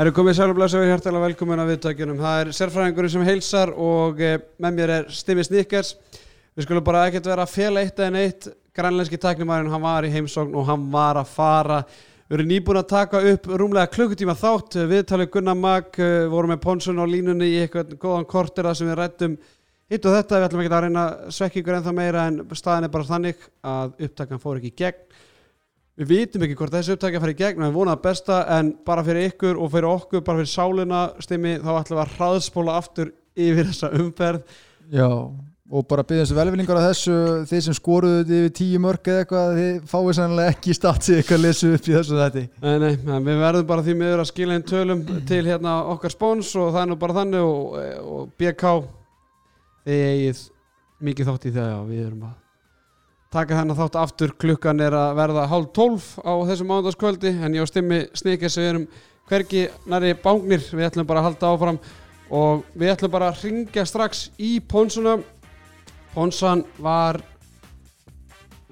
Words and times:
Erum 0.00 0.14
komið 0.16 0.36
sælublæs 0.38 0.72
og 0.78 0.86
hjertalega 0.88 1.26
velkomin 1.26 1.60
að 1.60 1.74
viðtökjunum. 1.74 2.20
Það 2.22 2.38
er 2.40 2.50
sérfræðingurinn 2.56 3.12
sem 3.12 3.24
heilsar 3.26 3.72
og 3.76 4.22
eh, 4.24 4.38
með 4.64 4.78
mér 4.78 4.92
er 4.94 5.10
Stimmi 5.12 5.44
Snickers. 5.44 5.90
Við 6.56 6.64
skulum 6.64 6.86
bara 6.86 7.02
ekkert 7.10 7.28
vera 7.28 7.44
fela 7.44 7.82
eitt 7.84 8.00
en 8.00 8.16
eitt. 8.16 8.48
Grænlænski 8.72 9.20
tæknumærin, 9.20 9.68
hann 9.68 9.84
var 9.84 10.08
í 10.08 10.12
heimsókn 10.14 10.56
og 10.56 10.64
hann 10.70 10.86
var 10.94 11.20
að 11.20 11.34
fara. 11.34 11.82
Við 12.30 12.38
erum 12.38 12.48
nýbúin 12.54 12.80
að 12.80 12.88
taka 12.94 13.20
upp 13.34 13.50
rúmlega 13.60 13.92
klukkutíma 13.92 14.38
þátt. 14.40 14.78
Viðtalið 14.94 15.32
Gunnar 15.36 15.60
Mag, 15.60 15.92
eh, 16.00 16.24
vorum 16.32 16.54
með 16.54 16.62
Ponsun 16.64 16.96
á 16.96 17.04
línunni 17.04 17.50
í 17.52 17.60
eitthvað 17.66 17.92
góðan 18.00 18.24
kortera 18.30 18.72
sem 18.72 18.88
við 18.88 19.02
rættum 19.02 19.36
hitt 19.92 20.08
og 20.08 20.16
þetta. 20.16 20.40
Við 20.40 20.48
ætlum 20.48 20.64
ekki 20.64 20.72
að 20.78 20.86
reyna 20.86 21.04
svekkingur 21.28 21.76
en 21.76 21.84
það 21.90 22.00
meira 22.00 22.24
en 22.30 22.40
staðin 22.56 22.88
er 22.88 22.96
bara 22.96 23.10
þannig 23.12 23.48
að 23.60 24.00
upptakan 24.08 24.40
fór 24.40 24.62
ekki 24.62 24.72
gegn. 24.80 25.11
Við 25.92 26.08
vitum 26.08 26.42
ekki 26.46 26.56
hvort 26.56 26.72
þessi 26.72 26.94
upptækja 26.94 27.20
fær 27.20 27.30
í 27.34 27.36
gegn 27.36 27.64
við 27.66 27.74
vonum 27.76 27.92
að 27.92 28.04
besta 28.06 28.36
en 28.56 28.70
bara 28.86 29.02
fyrir 29.04 29.28
ykkur 29.28 29.58
og 29.60 29.72
fyrir 29.74 29.88
okkur, 29.90 30.22
bara 30.24 30.40
fyrir 30.40 30.48
sálina 30.48 31.00
stimmi, 31.20 31.58
þá 31.60 31.72
ætlum 31.74 31.98
við 31.98 32.04
að 32.06 32.14
hraðspóla 32.16 32.76
aftur 32.80 33.10
yfir 33.36 33.68
þessa 33.68 33.90
umferð. 34.00 34.54
Já, 34.92 35.08
og 35.72 35.86
bara 35.88 36.04
byggjum 36.08 36.24
þessu 36.24 36.38
velvinningar 36.38 36.80
á 36.80 36.88
þessu. 36.88 37.16
Þeir 37.50 37.64
sem 37.66 37.76
skoruðu 37.76 38.24
yfir 38.24 38.54
tíu 38.56 38.80
mörg 38.80 39.04
eða 39.12 39.20
eitthvað, 39.26 39.48
þið 39.60 39.72
fáið 39.92 40.12
sannlega 40.16 40.54
ekki 40.56 40.76
statsið 40.78 41.18
eitthvað 41.20 41.38
að 41.38 41.44
lesa 41.44 41.72
upp 41.76 41.84
í 41.84 41.96
þessu 41.98 42.20
þetta 42.22 42.44
Nei, 42.64 42.76
nei, 42.80 42.92
við 43.28 43.42
verðum 43.44 43.68
bara 43.68 43.84
því 43.84 43.94
miður 44.00 44.22
að 44.24 44.30
skila 44.32 44.56
einn 44.56 44.68
tölum 44.72 45.04
til 45.28 45.44
hérna 45.44 45.72
okkar 45.92 46.12
spóns 46.16 46.54
og 46.56 46.72
það 46.72 46.82
er 46.86 46.88
nú 46.88 46.96
bara 47.04 47.18
þannig 47.20 47.42
og, 47.44 47.76
og 48.16 48.32
BK 48.40 48.64
taka 53.32 53.58
þennan 53.58 53.78
þátt 53.78 53.98
aftur. 54.02 54.36
Klukkan 54.38 54.80
er 54.84 54.96
að 54.96 55.16
verða 55.18 55.48
hálf 55.50 55.72
tólf 55.76 56.12
á 56.20 56.32
þessum 56.48 56.70
mánudagskvöldi 56.72 57.34
en 57.42 57.56
ég 57.56 57.64
á 57.64 57.70
stimmi 57.70 58.04
snikis 58.18 58.58
við 58.60 58.70
erum 58.70 58.86
hvergi 59.30 59.66
næri 59.88 60.14
bángnir 60.20 60.64
við 60.70 60.88
ætlum 60.90 61.08
bara 61.08 61.22
að 61.22 61.30
halda 61.30 61.52
áfram 61.52 61.78
og 62.32 62.64
við 62.74 62.94
ætlum 62.94 63.12
bara 63.12 63.30
að 63.32 63.44
ringja 63.46 63.86
strax 63.88 64.26
í 64.36 64.58
Pónsuna 64.60 65.18
Pónsan 66.12 66.66
var 66.76 67.22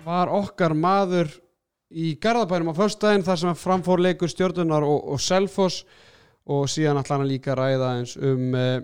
var 0.05 0.28
okkar 0.33 0.75
maður 0.77 1.31
í 1.91 2.14
Garðabænum 2.20 2.72
á 2.72 2.75
förstæðin 2.77 3.25
þar 3.25 3.41
sem 3.41 3.58
framfór 3.58 4.03
leikur 4.05 4.31
stjórnunar 4.31 4.84
og, 4.84 5.14
og 5.14 5.20
Selfoss. 5.20 5.84
Og 6.50 6.66
síðan 6.72 6.98
ætla 7.00 7.19
hann 7.19 7.28
líka 7.28 7.53
að 7.55 7.61
ræða 7.61 7.91
eins 7.98 8.14
um 8.16 8.55
uh, 8.56 8.81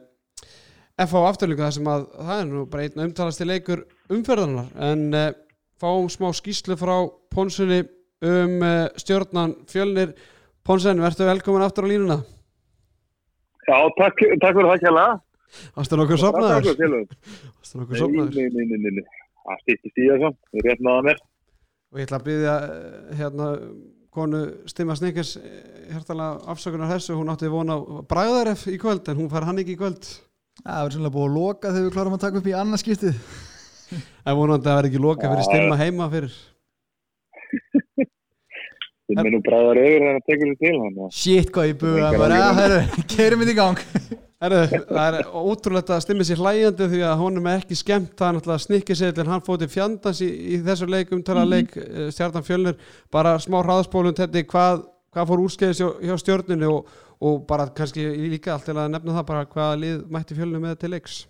FH 1.03 1.23
afturlíku 1.29 1.65
þar 1.65 1.75
sem 1.77 1.89
að 1.91 2.05
það 2.15 2.41
er 2.41 2.49
nú 2.51 2.65
bara 2.73 2.87
einn 2.87 3.05
umtalasti 3.07 3.49
leikur 3.49 3.83
umferðanar 4.13 4.69
en 4.89 5.07
uh, 5.17 5.31
fáum 5.81 6.09
smá 6.13 6.31
skýslu 6.37 6.77
frá 6.81 6.97
Ponsunni 7.33 7.83
um 8.25 8.57
uh, 8.63 8.87
stjórnan 8.97 9.55
fjölnir. 9.71 10.15
Ponsen, 10.67 10.99
verður 10.99 11.31
velkomin 11.31 11.63
aftur 11.63 11.87
á 11.87 11.89
línuna. 11.93 12.17
Já, 13.67 13.77
takk, 13.99 14.23
takk 14.43 14.57
fyrir 14.57 14.71
það 14.73 14.83
kjalla. 14.83 15.05
Ástu 15.79 15.99
nokkuð 15.99 16.23
sopnaður? 16.23 16.71
Ástu 17.63 17.81
nokkuð 17.81 18.01
sopnaður? 18.01 18.35
Nei, 18.35 18.49
nei, 18.51 18.67
nei, 18.73 18.81
nei, 18.83 18.95
nei. 18.99 19.05
það 19.47 19.63
stýttist 19.63 20.01
í 20.01 20.09
þessu, 20.11 20.33
það 20.51 20.61
er 20.61 20.67
rétt 20.67 20.83
náða 20.87 21.05
mér. 21.07 21.23
Og 21.93 22.01
ég 22.01 22.09
ætla 22.09 22.19
að 22.19 22.27
byggja 22.27 22.55
hérna 23.21 23.49
konu 24.17 24.43
Stimma 24.71 24.97
Snickers 24.99 25.37
hértalega 25.93 26.51
afsökunar 26.51 26.91
þessu, 26.95 27.15
hún 27.19 27.31
átti 27.31 27.51
vona 27.53 27.77
bræðaref 28.11 28.67
í 28.73 28.79
kvöld 28.81 29.11
en 29.13 29.21
hún 29.21 29.31
fær 29.31 29.47
hann 29.47 29.63
ekki 29.63 29.77
í 29.77 29.81
kvöld. 29.81 30.09
Það 30.65 30.81
verður 30.81 30.97
sannlega 30.97 31.17
búið 31.19 31.29
að 31.29 31.37
loka 31.37 31.73
þegar 31.75 31.87
við 31.87 31.95
klárum 31.95 32.17
að 32.17 32.25
taka 32.25 32.41
upp 32.41 32.51
í 32.51 32.57
annarskiptið 32.57 33.21
Það 33.93 34.39
vonandi 34.41 34.67
að 34.67 34.69
það 34.69 34.79
verði 34.81 34.93
ekki 34.93 35.03
loka 35.07 35.33
fyrir 35.33 35.49
Stimma 35.49 35.81
heima 35.81 36.11
fyrir. 36.13 36.37
Það 39.07 39.23
er 39.23 39.35
nú 39.37 39.39
bræðar 39.47 39.79
yfir 39.79 40.03
að 40.03 40.17
það 40.17 40.23
tekur 40.27 40.49
sér 40.49 40.57
til 40.63 40.79
hann 40.83 41.11
Shit 41.15 41.51
hvað 41.55 41.69
ég 41.69 41.77
búið 41.79 42.07
að 42.09 42.17
bara, 42.19 42.39
herru, 42.57 42.79
keirum 43.13 43.43
við 43.45 43.53
í 43.53 43.55
gang. 43.61 43.83
Herru, 44.43 44.63
það 44.89 45.19
er 45.21 45.29
ótrúlegt 45.31 45.93
að 45.95 46.03
stimmi 46.05 46.27
sér 46.27 46.43
hlægjandi 46.43 46.89
því 46.91 47.05
að 47.07 47.23
honum 47.23 47.47
er 47.49 47.63
ekki 47.63 47.79
skemmt. 47.79 48.17
Það 48.19 48.27
er 48.27 48.37
náttúrulega 48.37 48.65
snikkiseilir, 48.65 49.31
hann 49.31 49.45
fóti 49.47 49.69
fjandans 49.71 50.25
í, 50.27 50.29
í 50.57 50.59
þessu 50.67 50.91
leik, 50.91 51.15
umtala 51.15 51.47
leik 51.47 51.71
mm 51.71 51.87
-hmm. 51.87 52.11
stjartan 52.19 52.45
fjölnir, 52.45 52.77
bara 53.15 53.39
smá 53.39 53.61
hraðspólun 53.63 54.19
þetta, 54.19 54.43
hvað, 54.51 54.85
hvað 55.15 55.31
fór 55.31 55.45
úrskeiðis 55.47 55.81
hjá, 55.81 55.89
hjá 56.03 56.19
stjórninu 56.25 56.73
og, 56.75 56.93
og 57.23 57.47
bara 57.47 57.71
kannski 57.71 58.11
líka 58.35 58.53
allt 58.53 58.67
til 58.67 58.77
að 58.77 58.91
nefna 58.91 59.17
það 59.21 59.27
bara 59.31 59.47
hvaða 59.47 59.81
lið 59.87 60.05
mætti 60.11 60.35
fjölinu 60.35 60.61
með 60.67 60.79
til 60.83 60.91
leiks 60.91 61.23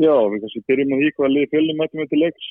Já, 0.00 0.14
við 0.32 0.40
kannski 0.40 0.62
byrjum 0.70 0.94
að 0.94 1.02
því 1.02 1.08
hvaða 1.16 1.32
lið 1.32 1.50
fjölinu 1.52 1.78
mætti 1.78 1.98
með 1.98 2.12
til 2.12 2.20
leiks. 2.22 2.46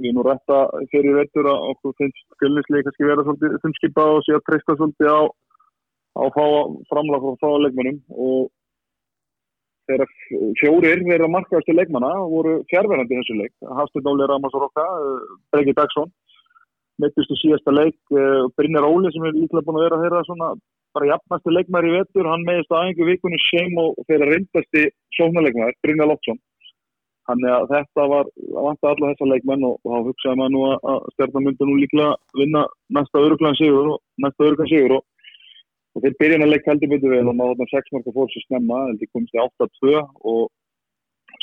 Við 0.00 0.08
erum 0.08 0.16
nú 0.16 0.22
rætta 0.26 0.58
fyrir 0.90 1.18
vettur 1.18 1.46
að 1.50 1.66
okkur 1.74 1.94
finnst 1.98 2.24
fjölnisleik 2.40 2.86
kannski 2.86 3.06
vera 3.06 3.24
svolítið 3.26 3.58
þumskipa 3.64 4.06
og 4.14 4.24
sé 4.26 4.34
að 4.34 4.46
treysta 4.48 4.76
svolítið 4.78 5.10
á 5.10 5.20
á 6.18 6.24
framlega 6.90 7.20
frá 7.22 7.36
fáleikmannum 7.44 8.00
og 8.10 8.48
þeirra 9.90 10.06
fjórir 10.58 11.04
þeirra 11.06 11.28
markaðastu 11.30 11.74
leikmanna 11.74 12.10
voru 12.32 12.56
fjárverðandi 12.70 13.20
þessu 13.20 13.38
leik. 13.38 13.54
Hafstur 13.78 14.04
Nóli 14.06 14.26
Ramas 14.26 14.56
Rokka, 14.56 14.86
Breki 15.54 15.74
Dagsson. 15.78 16.10
Mittist 17.00 17.32
í 17.32 17.38
síðasta 17.40 17.74
leik 17.74 17.98
Brynjar 18.58 18.88
Óli 18.88 19.12
sem 19.14 19.24
er 19.24 19.38
líklega 19.38 19.66
búin 19.66 19.80
að 19.80 19.86
vera 19.88 20.02
þeirra 20.02 20.26
svona 20.26 20.50
bara 20.96 21.10
jafnastu 21.12 21.54
leikmar 21.54 21.86
í 21.88 21.94
vettur 21.96 22.28
hann 22.30 22.46
meðist 22.46 22.72
að 22.74 22.86
einhver 22.88 23.10
vikunni 23.10 23.40
sem 23.46 23.76
og 23.82 23.98
þeirra 24.08 24.30
reyndasti 24.30 24.86
sóknarleikmar, 25.18 25.76
Brynjar 25.84 26.10
Lótsson 26.10 26.40
þannig 27.30 27.52
að 27.54 27.68
þetta 27.74 28.06
var 28.10 28.30
vant 28.66 28.82
að 28.82 28.90
alla 28.90 29.12
þessa 29.12 29.30
leikmenn 29.30 29.66
og, 29.68 29.76
og 29.84 29.92
þá 29.92 30.08
hugsaði 30.08 30.40
maður 30.40 30.54
nú 30.56 30.62
að 30.72 31.08
stjarnamundu 31.14 31.68
nú 31.68 31.76
líklega 31.78 32.40
vinna 32.40 32.64
næsta 32.96 33.22
öruglan 33.22 33.58
sigur 33.60 33.94
og 33.94 34.24
næsta 34.24 34.48
öruglan 34.48 34.72
sigur 34.72 34.98
og 34.98 35.06
og 35.94 36.04
þeir 36.04 36.16
byrjun 36.22 36.44
að 36.46 36.52
leika 36.52 36.70
heldur 36.70 36.90
betur 36.92 37.14
vel 37.14 37.28
og 37.30 37.36
maður 37.36 37.56
þarna 37.58 37.72
6 37.72 37.94
marka 37.94 38.14
fór 38.14 38.28
sér 38.30 38.44
snemma 38.46 38.80
heldur 38.88 39.10
komist 39.14 39.34
í 39.34 39.42
8-2 39.42 39.94
og 40.32 40.44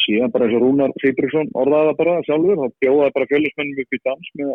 síðan 0.03 0.31
bara 0.31 0.47
eins 0.47 0.55
og 0.55 0.63
Rúnar 0.63 0.93
Fridriksson 1.01 1.51
orðaði 1.61 1.89
það 1.89 1.99
bara 2.01 2.15
sjálfur, 2.27 2.61
þá 2.61 2.83
bjóðaði 2.83 3.15
bara 3.17 3.29
fjölusmennum 3.31 3.81
upp 3.83 3.97
í 3.97 4.01
dans 4.07 4.31
með 4.39 4.53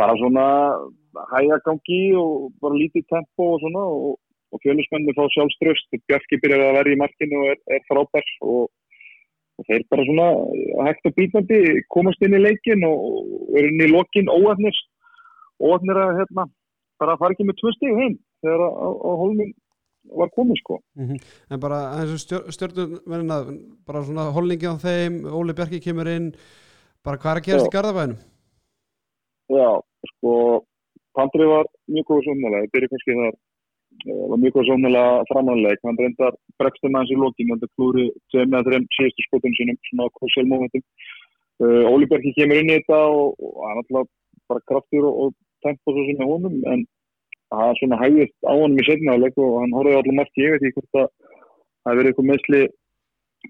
bara 0.00 0.16
svona 0.20 0.46
hægagangi 1.32 2.02
og 2.18 2.52
bara 2.62 2.78
lítið 2.80 3.06
tempo 3.12 3.54
og 3.54 3.62
svona 3.62 3.84
og, 3.86 4.18
og 4.52 4.62
fjölusmennum 4.64 5.16
fá 5.16 5.24
sjálfströst 5.34 5.98
Bjarki 6.08 6.40
byrjaði 6.42 6.68
að 6.68 6.76
vera 6.78 6.94
í 6.94 7.00
markinu 7.00 7.40
og 7.42 7.50
er, 7.54 7.58
er 7.76 7.82
frábær 7.88 8.30
og, 8.40 8.70
og 9.58 9.68
þeir 9.68 9.86
bara 9.92 10.06
svona 10.08 10.28
hægt 10.88 11.10
og 11.10 11.16
bítandi 11.18 11.60
komast 11.94 12.22
inn 12.26 12.38
í 12.38 12.44
leikin 12.44 12.86
og 12.88 13.56
er 13.58 13.70
inn 13.70 13.84
í 13.86 13.90
lokin 13.90 14.30
óafnir 14.32 14.76
óafnir 15.60 16.00
að 16.04 16.22
hérna 16.22 16.46
bara 17.00 17.18
fara 17.20 17.36
ekki 17.36 17.48
með 17.48 17.60
tvö 17.60 17.74
stíð 17.76 18.00
heim 18.00 18.16
þegar 18.44 18.64
á, 18.66 18.88
á 18.88 19.10
holmin 19.22 19.52
var 20.16 20.30
komið 20.34 20.58
sko 20.62 20.80
mm 20.96 21.06
-hmm. 21.06 21.18
En 21.50 21.60
bara 21.60 21.78
þessu 22.00 22.40
stjórnverðina 22.54 23.38
bara 23.86 24.02
svona 24.02 24.30
holningi 24.36 24.66
á 24.66 24.74
þeim 24.86 25.24
Óli 25.26 25.54
Bjarki 25.54 25.80
kemur 25.80 26.08
inn 26.08 26.32
bara 27.04 27.16
hvað 27.16 27.30
er 27.30 27.40
að 27.40 27.46
gerast 27.46 27.66
Já. 27.66 27.70
í 27.70 27.74
Garðabænum? 27.76 28.18
Já, 29.50 29.70
sko 30.14 30.32
Pandri 31.18 31.46
var 31.50 31.66
mjög 31.90 32.06
góð 32.10 32.26
sómnalega 32.26 32.66
það 32.66 32.74
byrju 32.74 32.90
kannski 32.92 33.16
þar 33.20 33.38
var 34.30 34.38
mjög 34.42 34.54
góð 34.56 34.68
sómnalega 34.70 35.24
framanleik, 35.30 35.82
hann 35.84 35.98
reyndar 36.00 36.36
bregstum 36.60 36.96
hans 36.98 37.10
í 37.10 37.18
lókin, 37.18 37.50
hann 37.52 37.72
klúri 37.76 38.06
sem 38.32 38.52
með 38.52 38.70
þeim 38.74 38.86
síðustu 38.96 39.26
skotum 39.26 39.56
sínum, 39.58 39.80
svona 39.90 40.08
krucial 40.16 40.46
momentum. 40.48 40.84
Uh, 41.60 41.84
Óli 41.90 42.06
Bjarki 42.08 42.32
kemur 42.38 42.56
inn 42.56 42.72
í 42.72 42.78
þetta 42.78 43.00
og, 43.12 43.34
og 43.44 43.58
hann 43.68 43.82
alltaf 43.82 44.08
bara 44.48 44.66
kraftur 44.70 45.04
og, 45.08 45.18
og 45.24 45.34
tempo 45.66 45.92
svo 45.92 46.06
sem 46.06 46.22
er 46.22 46.30
honum 46.30 46.56
en 46.72 46.86
það 47.50 47.74
svona 47.80 47.98
hægist 48.00 48.36
á 48.46 48.52
honum 48.54 48.80
í 48.80 48.86
setnaðaleg 48.86 49.40
og 49.44 49.56
hann 49.60 49.76
horfði 49.76 49.98
allir 49.98 50.16
margt 50.18 50.40
ég 50.40 50.54
veit 50.54 50.64
ekki 50.68 50.78
hvort 50.78 51.00
að 51.02 51.08
það 51.10 51.90
hefur 51.90 52.00
verið 52.00 52.10
eitthvað 52.10 52.30
meðsli 52.30 52.62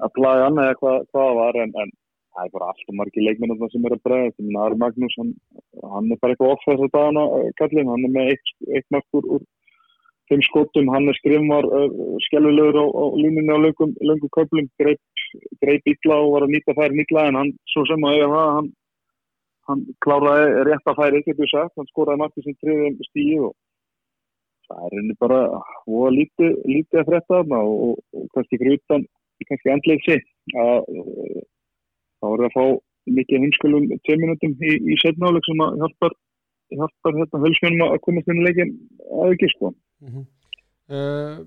að 0.01 0.15
plaga 0.17 0.47
annað 0.49 0.71
eða 0.71 0.79
hvað 0.81 1.07
það 1.15 1.33
var 1.41 1.61
en, 1.63 1.75
en 1.83 1.95
það 2.41 2.49
er 2.49 2.53
bara 2.57 2.69
alltaf 2.73 2.97
margi 2.97 3.25
leikmennar 3.25 3.71
sem 3.73 3.87
er 3.87 3.95
að 3.95 4.05
bregða 4.07 4.35
sem 4.35 4.59
Ari 4.65 4.79
Magnús 4.81 5.17
hann, 5.21 5.33
hann 5.95 6.13
er 6.13 6.21
bara 6.23 6.35
eitthvað 6.35 6.53
off 6.55 6.67
þess 6.67 6.85
að 6.87 6.93
dagana 6.95 7.25
kallin, 7.61 7.91
hann 7.93 8.07
er 8.09 8.15
með 8.17 8.31
eitt, 8.35 8.53
eitt 8.77 8.87
markur 8.95 9.29
úr 9.37 9.45
þeim 10.31 10.43
skotum, 10.47 10.91
hann 10.95 11.11
er 11.11 11.19
skrifmar 11.19 11.67
uh, 11.67 11.89
skelvilegur 12.29 12.79
á, 12.81 12.87
á 12.87 13.05
línunni 13.19 13.53
á 13.53 13.59
löngum, 13.61 13.95
löngum 14.01 14.33
köplum, 14.37 14.69
greip, 14.81 15.01
greip 15.61 15.91
illa 15.91 16.21
og 16.23 16.37
var 16.37 16.47
að 16.47 16.55
nýta 16.55 16.77
færi 16.79 17.01
nýtla 17.01 17.27
en 17.29 17.41
hann 17.41 17.55
svo 17.73 17.85
sem 17.91 18.07
að 18.07 18.17
eiga 18.17 18.31
það, 18.35 18.53
hann, 18.59 18.71
hann 19.71 19.83
kláraði 20.07 20.67
rétt 20.71 20.93
að 20.93 21.01
færi, 21.03 21.25
getur 21.27 21.45
við 21.45 21.53
sagt, 21.55 21.77
hann 21.77 21.91
skoraði 21.91 22.23
margir 22.23 22.47
sem 22.47 22.59
triðum 22.63 23.01
stíu 23.11 23.51
og 23.51 23.57
það 24.71 24.85
er 24.87 24.99
henni 25.01 25.19
bara 25.21 25.41
og 25.59 26.13
lítið, 26.15 26.61
lítið 26.77 27.03
að 27.03 27.09
fretta 27.11 27.41
þarna 27.41 27.65
og, 27.67 27.81
og, 27.89 28.05
og 28.15 28.29
kannski 28.37 28.61
fyrir 28.63 28.79
utan 28.79 29.09
kannski 29.49 29.73
andleiksi 29.73 30.21
að 30.61 30.91
þá 32.21 32.27
er 32.31 32.43
það 32.43 32.49
að 32.49 32.57
fá 32.57 32.65
mikið 33.19 33.47
hinskulum 33.47 33.87
tveim 34.07 34.25
minútum 34.25 34.53
í, 34.61 34.75
í 34.93 34.99
setnáleg 35.03 35.47
sem 35.49 35.65
að 35.65 35.81
hjálpar, 35.83 36.19
hjálpar 36.77 37.19
hérna 37.21 37.43
hölsmennum 37.47 37.87
að 37.89 38.03
komast 38.07 38.31
inn 38.31 38.43
í 38.43 38.47
leikin 38.47 38.77
að 39.23 39.35
ekki 39.35 39.51
sko 39.55 39.73
mm 39.73 40.13
-hmm. 40.13 40.29
uh, 40.95 41.41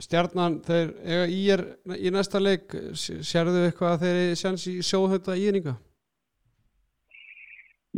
Stjarnan 0.00 0.62
þeir 0.64 0.94
eiga 1.04 1.24
í 1.28 1.40
er 1.52 1.62
í 2.00 2.10
næsta 2.14 2.40
leik 2.40 2.72
sérðu 2.96 3.66
eitthvað 3.66 3.96
að 3.96 4.04
þeir 4.06 4.36
sjans 4.40 4.66
í 4.70 4.78
sjóðhauta 4.80 5.36
íringa? 5.36 5.74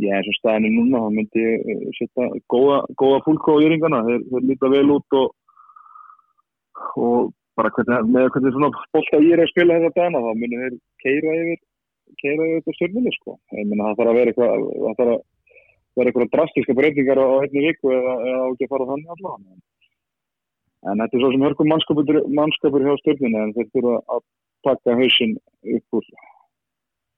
Já, 0.01 0.09
eins 0.17 0.27
og 0.31 0.35
staðinu 0.39 0.71
núna, 0.73 1.03
þá 1.03 1.09
myndi 1.13 1.41
ég 1.43 1.67
eh, 1.69 1.81
setja 1.99 2.25
góða, 2.49 2.79
góða 2.97 3.19
fúlko 3.27 3.59
á 3.61 3.63
yringana, 3.63 3.99
þeir, 4.07 4.23
þeir 4.31 4.47
líta 4.49 4.71
vel 4.73 4.87
út 4.95 5.17
og, 5.19 5.35
og 6.97 7.29
bara 7.53 7.69
hvernig, 7.75 8.09
með 8.09 8.31
hvernig 8.33 8.55
svona 8.55 8.71
bólta 8.95 9.19
ég 9.21 9.35
er 9.35 9.43
að 9.43 9.51
spila 9.51 9.77
þetta 9.83 10.01
dana, 10.01 10.23
þá 10.25 10.31
myndir 10.39 10.63
þeir 10.63 10.79
keira 11.05 11.35
yfir, 11.43 11.61
keira 12.23 12.47
yfir 12.47 12.61
þetta 12.61 12.75
stjórnminni, 12.77 13.13
sko. 13.17 13.37
Ég 13.57 13.69
menna 13.69 13.91
það 13.91 13.99
þarf 13.99 14.11
að 14.11 14.19
vera 14.19 14.33
eitthvað, 14.33 14.65
það 14.73 14.97
þarf 14.99 15.13
að 15.13 15.21
vera 15.93 16.11
eitthvað 16.11 16.33
drastiska 16.33 16.77
breytingar 16.79 17.21
á, 17.21 17.27
einni 17.43 17.65
viku 17.67 17.93
eða, 17.93 18.15
eða 18.31 18.49
ekki 18.49 18.67
að 18.67 18.73
fara 18.73 18.89
þannig 18.91 19.15
allavega. 19.15 19.61
En 20.83 20.99
þetta 20.99 21.17
er 21.17 21.23
svo 21.23 21.31
sem 21.31 21.45
hörkum 21.47 21.71
mannskapur, 21.71 22.21
mannskapur 22.41 22.87
hjá 22.87 22.95
stjórnminni, 23.01 23.43
en 23.43 23.55
þeir 23.55 23.71
þurfa 23.71 23.95
að 24.15 24.25
taka 24.67 24.97
hausinn 24.99 25.37
upp 25.77 25.99
úr 25.99 26.11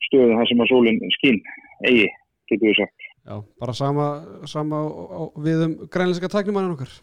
stöðu 0.05 0.37
þar 0.37 0.51
sem 0.51 0.61
að 0.61 0.71
sólinn 0.71 1.01
skín, 1.17 1.41
eigi 1.85 2.07
getur 2.51 2.69
við 2.69 2.79
sagt. 2.81 3.09
Já, 3.25 3.35
bara 3.61 3.73
sama, 3.73 4.07
sama 4.45 4.83
á, 4.85 4.85
á, 4.85 5.21
við 5.41 5.65
um 5.65 5.75
grænleinska 5.89 6.29
tæknumannin 6.29 6.75
okkar 6.75 6.93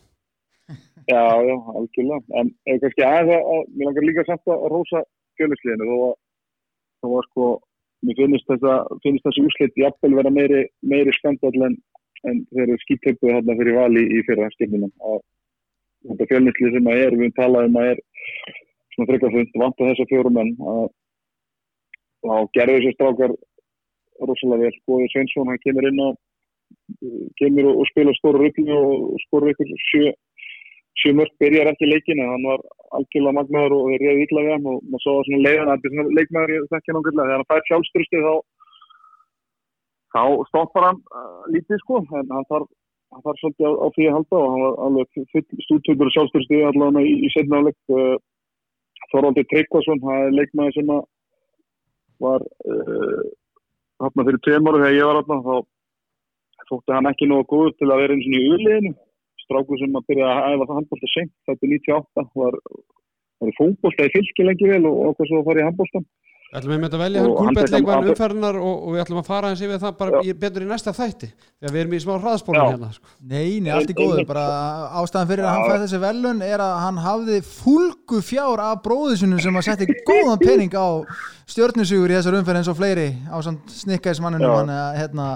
Já, 1.11 1.43
já, 1.43 1.57
algjörlega. 1.75 2.23
En 2.39 2.53
kannski 2.79 3.03
aðeins 3.03 3.33
að, 3.35 3.65
mér 3.75 3.89
langar 3.89 4.07
líka 4.07 4.25
samt 4.29 4.51
að 4.55 4.67
rósa 4.71 5.03
fjölusliðinu 5.39 5.89
þó 5.89 5.97
að, 6.07 6.13
þó 7.03 7.09
að 7.09 7.25
sko, 7.27 7.49
mér 8.07 8.19
finnst, 8.19 8.49
þessa, 8.51 8.79
finnst 9.05 9.27
þessi 9.27 9.45
úslit 9.47 9.79
jafnvel 9.79 10.17
vera 10.19 10.33
meiri, 10.35 10.65
meiri 10.83 11.15
skandall 11.19 11.69
en, 11.69 11.77
en 12.29 12.43
þeir 12.51 12.65
eru 12.67 12.81
skýttöpuð 12.85 13.37
þarna 13.37 13.59
fyrir 13.61 13.79
vali 13.79 14.03
í 14.17 14.25
fyrra 14.29 14.51
skipnum. 14.57 14.91
Þetta 16.09 16.29
fjöluslið 16.33 16.77
sem 16.77 16.91
að 16.91 17.05
er, 17.05 17.19
við 17.21 17.37
talaðum 17.39 17.79
að 17.79 17.93
er 17.93 18.03
svona 18.95 19.09
frekar 19.13 19.35
fund, 19.37 19.55
vant 19.63 19.81
að 19.81 19.93
þessa 19.93 20.09
fjórum 20.11 20.37
menn 20.39 20.53
að 20.73 20.85
þá 22.23 22.35
gerðu 22.59 22.77
þessi 22.79 22.95
strákar 22.97 23.35
rosalega 24.23 24.69
vel. 24.69 24.81
Góði 24.91 25.09
Sveinsson, 25.13 25.51
hann 25.51 25.63
kemur 25.63 25.89
inn 25.89 26.03
á 26.03 26.09
kemur 27.41 27.71
og, 27.71 27.81
og 27.83 27.89
spila 27.91 28.15
stóru 28.19 28.43
rullu 28.43 28.77
og 28.79 29.19
skorur 29.27 29.53
ykkur 29.53 29.73
sjö, 29.89 30.13
sjö 31.01 31.15
mörg 31.19 31.33
byrjar 31.43 31.73
ekki 31.73 31.89
leikin 31.91 32.23
en 32.23 32.33
hann 32.35 32.49
var 32.49 32.65
algjörlega 32.99 33.37
magnaður 33.39 33.77
og 33.77 33.87
þeir 33.91 34.05
reyði 34.07 34.27
illa 34.27 34.45
við 34.47 34.53
hann 34.55 34.69
og 34.73 34.83
maður 34.89 35.05
svo 35.05 35.15
svona 35.27 35.45
leiðan 35.47 35.73
að 35.73 35.87
er 35.89 35.95
svona 35.95 36.17
leikmaður 36.19 36.55
ég 36.55 36.69
þekki 36.73 36.93
hann 36.93 37.01
ágjörlega 37.01 37.29
þegar 37.29 37.41
hann 37.41 37.51
fær 37.53 37.67
sjálfstyrsti 37.69 38.23
þá 38.27 38.35
þá 40.13 40.23
stoppar 40.51 40.89
hann 40.89 41.01
uh, 41.17 41.43
lítið 41.55 41.83
sko. 41.83 42.03
En 42.21 42.33
hann 42.37 42.49
þarf 42.51 42.69
hann 43.13 43.25
þarf 43.27 43.41
svolítið 43.41 43.69
á, 43.69 43.73
á 43.85 43.87
því 43.97 44.09
að 44.09 44.17
halda 44.17 44.41
og 44.41 44.51
hann 44.53 44.65
var 44.65 44.79
alveg 44.87 45.23
full 45.33 45.65
stúdtökur 45.67 46.09
og 46.09 46.15
sjálfstyrsti 46.17 46.63
allavega 46.69 47.05
í, 47.05 47.13
í 47.27 47.33
setna 47.35 47.61
áleik 47.63 47.97
uh, 47.97 48.17
Þorvaldur 49.13 49.45
Tryggvason, 49.51 50.01
það 50.01 50.27
er 50.27 50.37
leikmaður 50.39 50.77
sem 50.79 50.93
að 50.95 51.03
var 52.23 52.45
uh, 52.73 53.23
þarna 54.01 54.27
fyrir 54.29 54.43
tveim 54.47 54.69
ára 54.69 54.83
þegar 54.83 54.97
ég 54.97 55.09
var 55.09 55.19
þarna 55.21 55.41
þá 55.47 56.69
þótti 56.71 56.95
hann 56.97 57.11
ekki 57.11 57.29
nógu 57.29 57.49
góð 57.51 57.73
til 57.81 57.91
að 57.91 58.05
vera 58.05 58.17
eins 58.17 58.29
og 58.29 58.37
í 58.39 58.53
uliðinu. 58.57 58.93
Stráku 59.43 59.77
sem 59.81 59.99
að 59.99 60.07
byrja 60.09 60.29
að 60.31 60.55
æfa 60.55 60.69
það 60.69 60.77
handbólta 60.79 61.09
sent 61.13 61.33
þetta 61.49 61.67
er 61.67 61.73
98 61.73 62.27
var, 62.41 62.59
var 63.43 63.53
í 63.53 63.57
fókbólta 63.61 64.09
í 64.09 64.13
fylki 64.17 64.49
lengi 64.49 64.73
vel 64.75 64.85
og 64.91 65.01
okkur 65.13 65.31
svo 65.33 65.43
að 65.43 65.49
fara 65.51 65.65
í 65.65 65.69
handbóltan 65.71 66.07
Við 66.53 66.59
ætlum 66.61 66.73
einmitt 66.75 66.93
að 66.93 67.01
velja 67.01 67.21
hann 67.25 67.57
fékk- 67.57 68.09
umferðinar 68.13 68.57
og, 68.61 68.73
og 68.85 68.91
við 68.93 69.01
ætlum 69.07 69.21
að 69.23 69.29
fara 69.31 69.49
eins 69.55 69.61
yfir 69.65 69.79
það 69.81 69.93
bara 70.03 70.19
í, 70.21 70.33
betur 70.37 70.65
í 70.65 70.67
næsta 70.69 70.93
þætti 70.93 71.29
þegar 71.33 71.73
við 71.73 71.81
erum 71.81 71.95
í 71.97 72.01
smá 72.03 72.11
hraðspólum 72.21 72.59
Já. 72.61 72.67
hérna 72.75 72.91
sko. 72.93 73.09
Nei, 73.31 73.55
nei, 73.65 73.71
allt 73.73 73.89
í 73.89 73.97
góðu, 73.97 74.25
bara 74.29 74.43
ástæðan 75.01 75.31
fyrir 75.31 75.47
að 75.49 75.55
hann 75.55 75.65
fæði 75.71 75.87
þessi 75.87 76.01
velun 76.03 76.43
er 76.45 76.61
að 76.61 76.75
hann 76.83 76.99
hafði 77.07 77.39
fúlgu 77.47 78.21
fjár 78.21 78.61
af 78.67 78.83
bróðisunum 78.85 79.41
sem 79.41 79.57
að 79.57 79.65
setti 79.71 79.89
góðan 80.05 80.43
pening 80.45 80.77
á 80.77 80.89
stjörnusugur 81.49 82.13
í 82.13 82.19
þessar 82.19 82.37
umferð 82.43 82.61
eins 82.61 82.69
og 82.69 82.77
fleiri 82.83 83.09
á 83.33 83.37
samt 83.49 83.73
snikkæðismannunum 83.73 84.53
hann, 84.59 84.75
að, 84.77 85.01
hérna, 85.01 85.31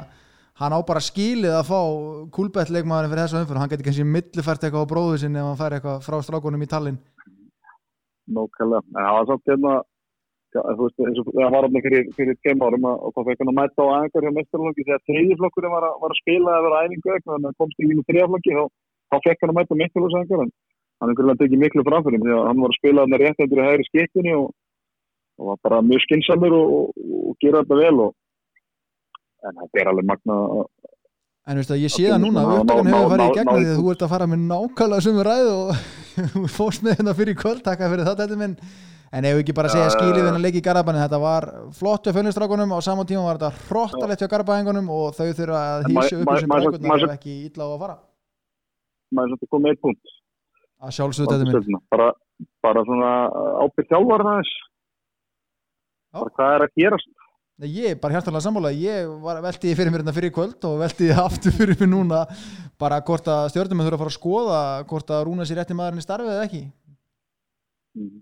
hann 0.61 0.77
á 0.77 0.81
bara 0.85 1.01
skilið 1.01 1.57
að 1.63 1.65
fá 1.73 1.81
kúlbett 2.29 2.69
leikmaðurinn 2.77 3.15
fyrir 3.17 3.25
þessa 3.25 3.41
umferð 3.41 3.65
hann 3.65 3.73
getur 3.73 3.89
kannski 3.89 4.05
millifært 4.05 4.69
eitthvað 4.69 4.85
á 4.85 4.91
bróðusin 4.93 5.41
nókælega, 8.29 8.83
en 8.97 9.03
það 9.05 9.15
var 9.17 9.27
samt 9.31 9.47
hérna 9.51 9.75
veist, 10.57 10.97
það 10.97 11.51
var 11.53 11.53
þarna 11.57 11.81
fyrir, 11.85 12.05
fyrir 12.17 12.37
tveim 12.41 12.63
árum 12.67 12.87
að- 12.89 13.01
og 13.07 13.11
þá 13.15 13.21
fekk 13.29 13.41
hann 13.43 13.53
að 13.53 13.59
mæta 13.61 13.81
á 13.83 13.87
aðeingar 13.97 14.25
hjá 14.27 14.33
mestarflokki 14.39 14.87
þegar 14.87 15.03
þriðjaflokkurinn 15.09 15.75
var, 15.77 15.85
að- 15.91 15.99
var 16.03 16.11
að 16.15 16.21
spila 16.23 16.51
eða 16.57 16.65
vera 16.67 16.83
æfingu 16.87 17.09
eitthvað, 17.13 17.35
þannig 17.37 17.51
að 17.53 17.59
komst 17.61 17.81
í 17.83 17.89
mínu 17.91 18.05
þriðjaflokki 18.09 18.53
þá, 18.57 18.63
þá 19.11 19.17
fekk 19.27 19.39
hann 19.43 19.53
að 19.53 19.59
mæta 19.61 19.75
á 19.77 19.81
mestarflokksaðingar 19.83 20.43
en 20.47 20.53
hann 21.01 21.11
er 21.11 21.17
grunlega 21.19 21.41
tekið 21.45 21.61
miklu 21.65 21.83
framfyrir 21.91 22.23
því 22.25 22.33
að 22.37 22.47
hann 22.49 22.61
var 22.65 22.71
að 22.73 22.79
spila 22.81 23.03
þarna 23.05 23.21
rétt 23.23 23.43
eftir 23.45 23.59
að 23.61 23.69
hægri 23.71 23.85
skiptinni 23.91 24.33
og, 24.41 24.47
og 25.37 25.45
var 25.51 25.59
bara 25.67 25.83
mjög 25.85 26.01
skinsamur 26.07 26.53
og, 26.57 26.67
og, 26.73 26.87
og 27.29 27.35
gera 27.45 27.61
þetta 27.63 27.77
vel 27.83 27.97
og 28.07 28.15
en 29.45 29.61
þetta 29.61 29.81
er 29.83 29.91
alveg 29.93 30.07
magna 30.09 30.35
að- 30.57 30.69
En 31.47 31.57
veistu 31.61 31.75
að 31.77 31.85
ég 31.85 31.93
sé 31.95 32.09
það 32.11 32.23
núna, 32.25 32.43
ná- 32.43 32.75
hefur 32.91 33.11
farið 33.13 33.29
í 33.31 33.35
gegna 33.37 33.53
því 33.55 33.67
að 33.71 33.77
þú 33.79 33.91
ert 33.93 34.01
að 34.03 34.13
fara 34.15 34.27
með 34.27 34.41
nákvæmlega 34.51 35.05
sumu 35.05 35.23
ræð 35.29 35.47
og 35.53 35.69
fórst 36.57 36.85
með 36.85 36.99
hérna 36.99 37.15
fyrir 37.17 37.37
kvöld, 37.39 37.63
takka 37.65 37.89
fyrir 37.93 38.07
það 38.09 38.21
þetta 38.23 38.39
minn. 38.41 38.57
En 39.15 39.25
ef 39.25 39.37
við 39.37 39.43
ekki 39.45 39.55
bara 39.57 39.71
segja 39.71 39.93
skilið 39.95 40.19
við 40.19 40.27
hennar 40.27 40.43
leik 40.43 40.57
í 40.59 40.63
Garabæni 40.67 40.99
þetta 40.99 41.21
var 41.23 41.47
flott 41.79 42.09
hjá 42.09 42.13
fölnistrákunum 42.17 42.75
á 42.75 42.79
sama 42.83 43.05
tíma 43.07 43.23
var 43.29 43.39
þetta 43.39 43.69
hrottalegt 43.69 44.25
hjá 44.25 44.29
Garabæðingunum 44.33 44.91
og 44.93 45.15
þau 45.15 45.29
þurfa 45.39 45.61
að 45.63 45.87
En 45.87 45.95
hýsa 45.95 46.19
upp 46.19 46.33
sem 46.41 46.51
brækurnar 46.51 46.91
ma- 46.91 46.99
ef 47.07 47.15
ekki 47.15 47.35
illa 47.47 47.63
á 47.63 47.71
að 47.71 47.83
fara. 47.85 47.97
Maður 49.15 49.27
er 49.27 49.31
svolítið 49.31 49.53
komið 49.55 49.73
eitt 49.73 49.83
punkt. 49.87 50.15
Að 50.83 50.97
sjálfsögðu 50.99 51.39
þetta 51.39 51.69
minn. 51.71 51.81
Bara, 51.95 52.09
bara 52.67 52.87
svona 52.91 53.13
ábyrð 53.63 53.95
bara 56.17 56.33
hvað 56.37 56.55
er 56.57 56.65
að 56.67 56.77
gerast 56.81 57.11
Nei, 57.57 57.71
ég 57.73 57.95
er 57.95 58.01
bara 58.01 58.19
hjartalega 58.19 58.45
sammála, 58.45 58.71
ég 58.77 59.07
var 59.23 59.39
velti 59.41 59.71
fyrir 59.73 59.89
mér 59.93 60.03
hérna 60.03 60.13
fyrir 60.13 60.33
kvöld 60.37 60.65
og 60.69 60.81
velti 60.83 61.09
aftur 61.27 61.55
fyrir 61.57 61.79
mér 61.81 61.89
núna 61.89 62.19
bara 62.77 62.99
hvort 63.01 63.31
að 63.33 63.49
stjórnum 63.55 63.81
þurfa 63.81 63.97
að 63.97 64.03
fara 64.03 64.13
að 64.13 64.19
skoða 64.19 64.61
hvort 64.91 65.13
að 65.17 65.25
rúna 65.29 65.47
sér 65.49 65.63
rétti 65.63 65.77
maðurinn 65.79 66.03
í 66.03 66.05
starfið 66.05 66.35
eða 66.35 66.45
ekki. 66.51 66.63
Mhm. 67.97 68.19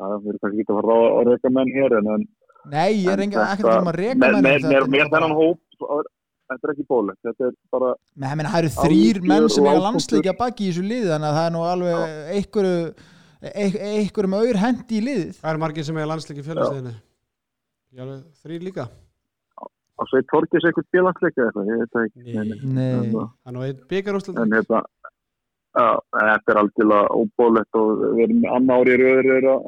Já, 0.00 0.04
við 0.20 0.28
erum 0.32 0.40
kannski 0.44 0.62
ekki 0.64 0.72
að 0.74 0.80
fara 0.80 0.98
að 1.08 1.26
reyka 1.30 1.52
menn 1.56 1.74
hér 1.76 1.96
en, 1.98 2.12
en 2.16 2.28
Nei, 2.70 2.88
ég 3.00 3.08
er 3.14 3.22
ekkert 3.24 3.68
um 3.72 3.88
að 3.90 3.96
reka 3.96 4.16
með, 4.20 4.34
menn 4.36 4.44
með, 4.44 4.56
þetta 4.60 4.88
með, 4.92 5.00
er 5.00 5.12
þennan 5.14 5.34
hóp 5.38 5.60
þetta 6.50 6.66
er 6.66 6.72
ekki 6.74 6.86
bólegt 6.88 7.20
þetta 7.24 7.48
er 7.48 7.54
bara 7.72 7.90
Nei, 7.96 8.32
menn, 8.34 8.48
það 8.52 8.60
eru 8.60 8.72
þrýr 8.76 9.20
menn 9.24 9.48
sem 9.48 9.64
lágpunktur. 9.64 9.84
landsleikja 9.86 10.34
baki 10.40 10.66
í 10.66 10.70
þessu 10.70 10.84
liði 10.84 11.12
þannig 11.14 11.28
að 11.30 11.38
það 11.38 11.46
er 11.48 11.54
nú 11.56 11.62
alveg 11.70 11.96
einhverju 12.36 12.76
einhverjum 13.40 14.36
auður 14.36 14.60
hendi 14.60 15.00
í 15.00 15.04
liðið 15.08 15.40
þrý 17.94 18.60
líka. 18.64 18.88
Segja 20.08 20.24
Torgis 20.30 20.64
eitthvað 20.64 20.86
félagsleika 20.94 21.46
eitthvað, 21.46 21.66
ég 21.68 21.80
veit 21.80 21.90
það 21.94 22.06
ekki. 22.08 22.20
Nei. 22.72 23.10
Það 23.12 23.50
er 23.50 23.56
nú 23.56 23.64
einn 23.66 23.80
byggarúslega 23.90 24.46
en 24.46 24.54
hérna 24.56 24.80
já, 24.80 25.88
en 26.20 26.30
þetta 26.30 26.54
er 26.54 26.60
algjörlega 26.62 27.18
óbólegt 27.20 27.80
og 27.80 27.90
við 28.16 28.22
erum 28.26 28.46
annar 28.56 28.80
ári 28.80 28.94
í 28.94 29.00
röður 29.02 29.28
er 29.36 29.48
að 29.50 29.66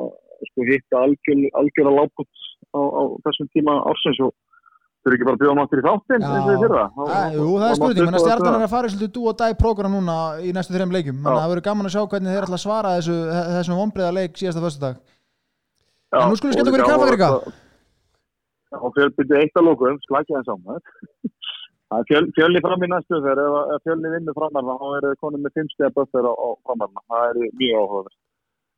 sko 0.49 0.67
hitta 0.71 1.03
algjör, 1.03 1.43
algjörlega 1.61 1.99
lágpunt 1.99 2.49
á, 2.73 2.81
á 2.81 3.03
þessum 3.29 3.53
tíma 3.53 3.77
ársins 3.93 4.23
og 4.25 4.33
þau 4.33 5.11
eru 5.11 5.19
ekki 5.19 5.29
bara 5.29 5.37
að 5.37 5.43
bjóða 5.43 5.59
máttir 5.59 5.83
í 5.83 5.87
þáttin 5.87 6.17
eins 6.17 6.33
og 6.33 6.51
í 6.53 6.59
fyrra. 6.65 6.85
Jú, 7.37 7.47
það 7.53 7.69
er 7.69 7.79
spurning, 7.79 8.09
menn 8.09 8.19
að 8.19 8.27
stjarnan 8.27 8.57
er 8.57 8.67
að 8.67 8.75
fara 8.75 8.89
í 8.89 8.95
svolítið 8.95 9.15
dú 9.17 9.25
og 9.29 9.39
dæ 9.43 9.47
program 9.61 9.97
núna 9.99 10.19
í 10.41 10.55
næstu 10.57 10.77
þreim 10.77 10.95
leikum 10.95 11.19
þannig 11.21 11.37
að 11.37 11.43
það 11.43 11.53
verður 11.53 11.67
gaman 11.69 11.91
að 11.91 11.97
sjá 11.97 12.03
hvernig 12.15 12.33
þeir 12.33 12.47
ætla 12.47 12.59
að 12.59 12.65
svara 12.65 12.95
þessu, 12.97 13.19
þessum 13.59 13.81
vonbreiða 13.83 14.17
leik 14.19 14.39
síðasta 14.41 14.65
föstudag. 14.65 15.03
En 16.13 16.29
nú 16.29 16.39
skulum 16.39 16.53
við 16.53 16.59
skella 16.59 16.73
okkur 16.73 16.83
í 16.83 16.89
Keflavík, 16.89 17.15
Rika. 17.17 17.62
Og 18.81 18.97
fjölbyrði 18.97 19.39
eitt 19.43 19.59
að 19.61 19.69
lókum, 19.69 20.01
slagja 20.07 20.39
það 20.39 20.51
saman. 20.51 20.85
Fjöl, 22.09 22.25
fjölni 22.33 22.61
fram 22.65 22.85
í 22.87 22.89
næstu 22.89 23.19
þegar 23.19 23.41
ef, 23.43 23.57
ef 23.75 23.83
fjölni 23.85 24.13
vinnur 24.15 24.37
framarna 24.39 24.79
þá 24.81 24.87
er 24.97 25.17
konum 25.21 25.43
með 25.45 25.59
fimm 25.59 25.73
steg 25.75 25.93
böttur 25.97 26.29
á, 26.29 26.49
framarna. 26.65 27.05
Það 27.13 27.27
er 27.29 27.41
mjög 27.61 27.81
áhugaverð. 27.83 28.15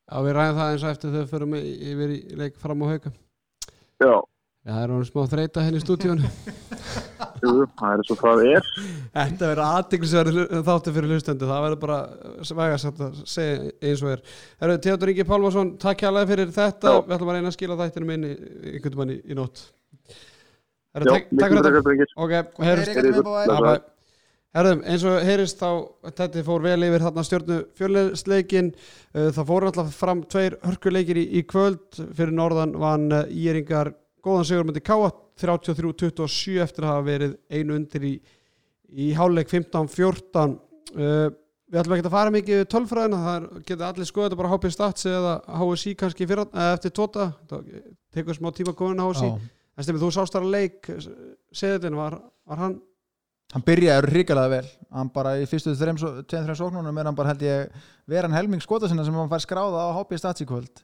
Já, 0.04 0.20
við 0.20 0.34
ræðum 0.36 0.58
það 0.58 0.70
eins 0.74 0.84
og 0.84 0.90
eftir 0.92 1.12
þau 1.14 1.28
förum 1.30 1.54
yfir 1.56 2.10
í 2.12 2.18
leik 2.36 2.56
fram 2.60 2.82
á 2.84 2.86
hauka 2.92 3.12
Já, 4.02 4.16
Já, 4.64 4.72
það 4.74 4.82
er 4.82 4.92
orðin 4.92 5.08
smá 5.08 5.22
þreita 5.32 5.64
henni 5.64 5.80
í 5.80 5.84
stúdíunum 5.84 6.26
jú, 7.44 7.54
það 7.78 7.94
er 7.94 8.02
svo 8.08 8.16
það 8.20 8.42
er. 8.50 8.68
Þetta 9.14 9.48
verður 9.48 9.62
aðdeglisverði 9.64 10.44
þáttu 10.68 10.94
fyrir 10.96 11.14
hlustendu 11.14 11.48
það 11.48 11.64
verður 11.66 11.80
bara 11.86 11.98
vægast 12.60 12.90
að 12.90 13.22
segja 13.28 13.72
eins 13.80 14.04
og 14.04 14.12
er 14.12 14.24
Herru, 14.60 14.76
Theodor 14.84 15.12
Ingi 15.14 15.26
Pálmarsson, 15.28 15.72
takk 15.80 16.04
hjá 16.04 16.20
fyrir 16.28 16.52
þetta 16.52 16.92
Já. 16.92 17.00
við 17.00 17.16
ætlum 17.16 17.32
að 17.32 17.38
reyna 17.38 17.52
að 17.52 17.56
skila 17.56 17.80
þættinum 17.80 18.14
inn 18.16 18.28
í 18.28 18.34
einhvern 18.74 19.00
mann 19.00 19.14
í, 19.16 19.18
nótt 19.40 19.64
takk, 21.10 21.26
fyrir 21.82 22.04
þetta. 22.04 22.14
Ok, 22.22 22.32
bæ. 23.66 23.90
Herðum, 24.54 24.84
eins 24.86 25.02
og 25.10 25.16
heyrist 25.26 25.58
þá 25.58 25.70
þetta 26.14 26.42
fór 26.46 26.62
vel 26.62 26.86
yfir 26.86 27.02
þarna 27.02 27.22
stjórnu 27.26 27.56
fjörleisleikin 27.74 28.68
það 29.10 29.48
fóru 29.48 29.66
alltaf 29.66 29.96
fram 29.98 30.20
tveir 30.30 30.54
hörkuleikir 30.62 31.18
í, 31.18 31.24
í 31.40 31.42
kvöld. 31.50 31.98
Fyrir 32.14 32.30
norðan 32.38 32.76
vann 32.78 33.08
uh, 33.10 33.24
Íringar 33.34 33.90
góðan 34.22 34.46
sigur 34.46 34.68
myndi 34.68 34.82
Káa 34.86 35.10
33-27 35.42 36.60
eftir 36.62 36.86
að 36.86 36.92
hafa 36.92 37.06
verið 37.08 37.34
einu 37.50 37.80
undir 37.80 38.06
í, 38.06 38.12
í 38.94 39.10
háluleik 39.18 39.50
15-14 39.50 40.54
uh, 40.54 41.26
við 41.74 41.80
ætlum 41.82 41.96
ekki 41.98 42.06
að 42.06 42.14
fara 42.14 42.36
mikið 42.36 42.60
við 42.60 42.70
tölfræðina. 42.76 43.20
Það 43.26 43.50
geta 43.72 43.90
allir 43.90 44.10
skoða 44.12 44.28
þetta 44.28 44.40
bara 44.44 44.54
HP 44.54 44.70
Stats 44.76 45.10
eða 45.10 45.34
HSI 45.64 45.96
kannski 45.98 46.30
fyrir, 46.30 46.46
eftir 46.70 46.94
tóta 46.94 47.32
það 47.50 47.66
tekur 48.14 48.38
smá 48.38 48.52
tíma 48.54 48.70
að 48.70 48.78
koma 48.84 48.94
inn 48.94 49.02
á 49.02 49.10
HSI 49.10 49.32
Já. 49.32 49.36
En 49.74 49.86
stefnir 49.86 50.02
þú 50.02 50.10
sást 50.14 50.34
þar 50.34 50.46
að 50.46 50.54
leik 50.54 50.90
seðilin 51.54 51.98
var, 51.98 52.18
var 52.48 52.62
hann? 52.62 52.80
Hann 53.54 53.62
byrjaði 53.66 54.08
hrikalega 54.10 54.50
vel. 54.50 54.68
Hann 54.94 55.10
bara 55.14 55.36
í 55.38 55.44
fyrstu 55.46 55.74
tveim, 55.78 55.98
sóknunum 55.98 56.96
er 56.98 57.10
hann 57.10 57.18
bara 57.18 57.34
held 57.34 57.44
ég 57.44 57.76
vera 58.10 58.26
hann 58.26 58.36
helming 58.38 58.62
skota 58.64 58.88
sinna 58.90 59.04
sem 59.06 59.14
hann 59.14 59.30
fær 59.30 59.44
skráða 59.44 59.84
á 59.86 59.94
HB 60.00 60.18
Statsikvöld 60.18 60.82